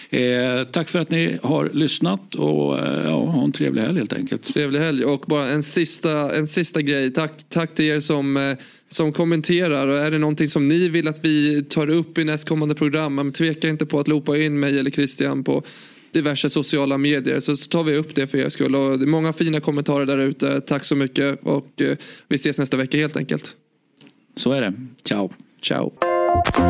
Eh, 0.09 0.71
tack 0.71 0.89
för 0.89 0.99
att 0.99 1.11
ni 1.11 1.39
har 1.43 1.69
lyssnat 1.73 2.35
och 2.35 2.79
eh, 2.79 3.03
ja, 3.03 3.25
ha 3.25 3.43
en 3.43 3.51
trevlig 3.51 3.81
helg 3.81 3.97
helt 3.97 4.13
enkelt. 4.13 4.43
Trevlig 4.43 4.79
helg 4.79 5.05
och 5.05 5.23
bara 5.27 5.47
en 5.47 5.63
sista, 5.63 6.35
en 6.35 6.47
sista 6.47 6.81
grej. 6.81 7.13
Tack, 7.13 7.31
tack 7.49 7.75
till 7.75 7.85
er 7.85 7.99
som, 7.99 8.37
eh, 8.37 8.57
som 8.87 9.11
kommenterar. 9.11 9.87
Och 9.87 9.97
är 9.97 10.11
det 10.11 10.17
någonting 10.17 10.47
som 10.47 10.67
ni 10.67 10.89
vill 10.89 11.07
att 11.07 11.25
vi 11.25 11.63
tar 11.63 11.89
upp 11.89 12.17
i 12.17 12.23
nästkommande 12.23 12.75
program, 12.75 13.15
men 13.15 13.31
tveka 13.31 13.69
inte 13.69 13.85
på 13.85 13.99
att 13.99 14.07
loopa 14.07 14.37
in 14.37 14.59
mig 14.59 14.79
eller 14.79 14.91
Christian 14.91 15.43
på 15.43 15.63
diverse 16.11 16.49
sociala 16.49 16.97
medier 16.97 17.39
så 17.39 17.55
tar 17.55 17.83
vi 17.83 17.95
upp 17.95 18.15
det 18.15 18.27
för 18.27 18.37
er 18.37 18.49
skull. 18.49 18.75
Och 18.75 18.99
många 18.99 19.33
fina 19.33 19.59
kommentarer 19.59 20.05
där 20.05 20.17
ute. 20.17 20.61
Tack 20.61 20.85
så 20.85 20.95
mycket 20.95 21.39
och 21.43 21.81
eh, 21.81 21.97
vi 22.27 22.35
ses 22.35 22.57
nästa 22.57 22.77
vecka 22.77 22.97
helt 22.97 23.17
enkelt. 23.17 23.53
Så 24.35 24.51
är 24.51 24.61
det. 24.61 24.73
Ciao. 25.03 25.29
Ciao. 25.61 26.08
Thank 26.31 26.57
you. 26.57 26.69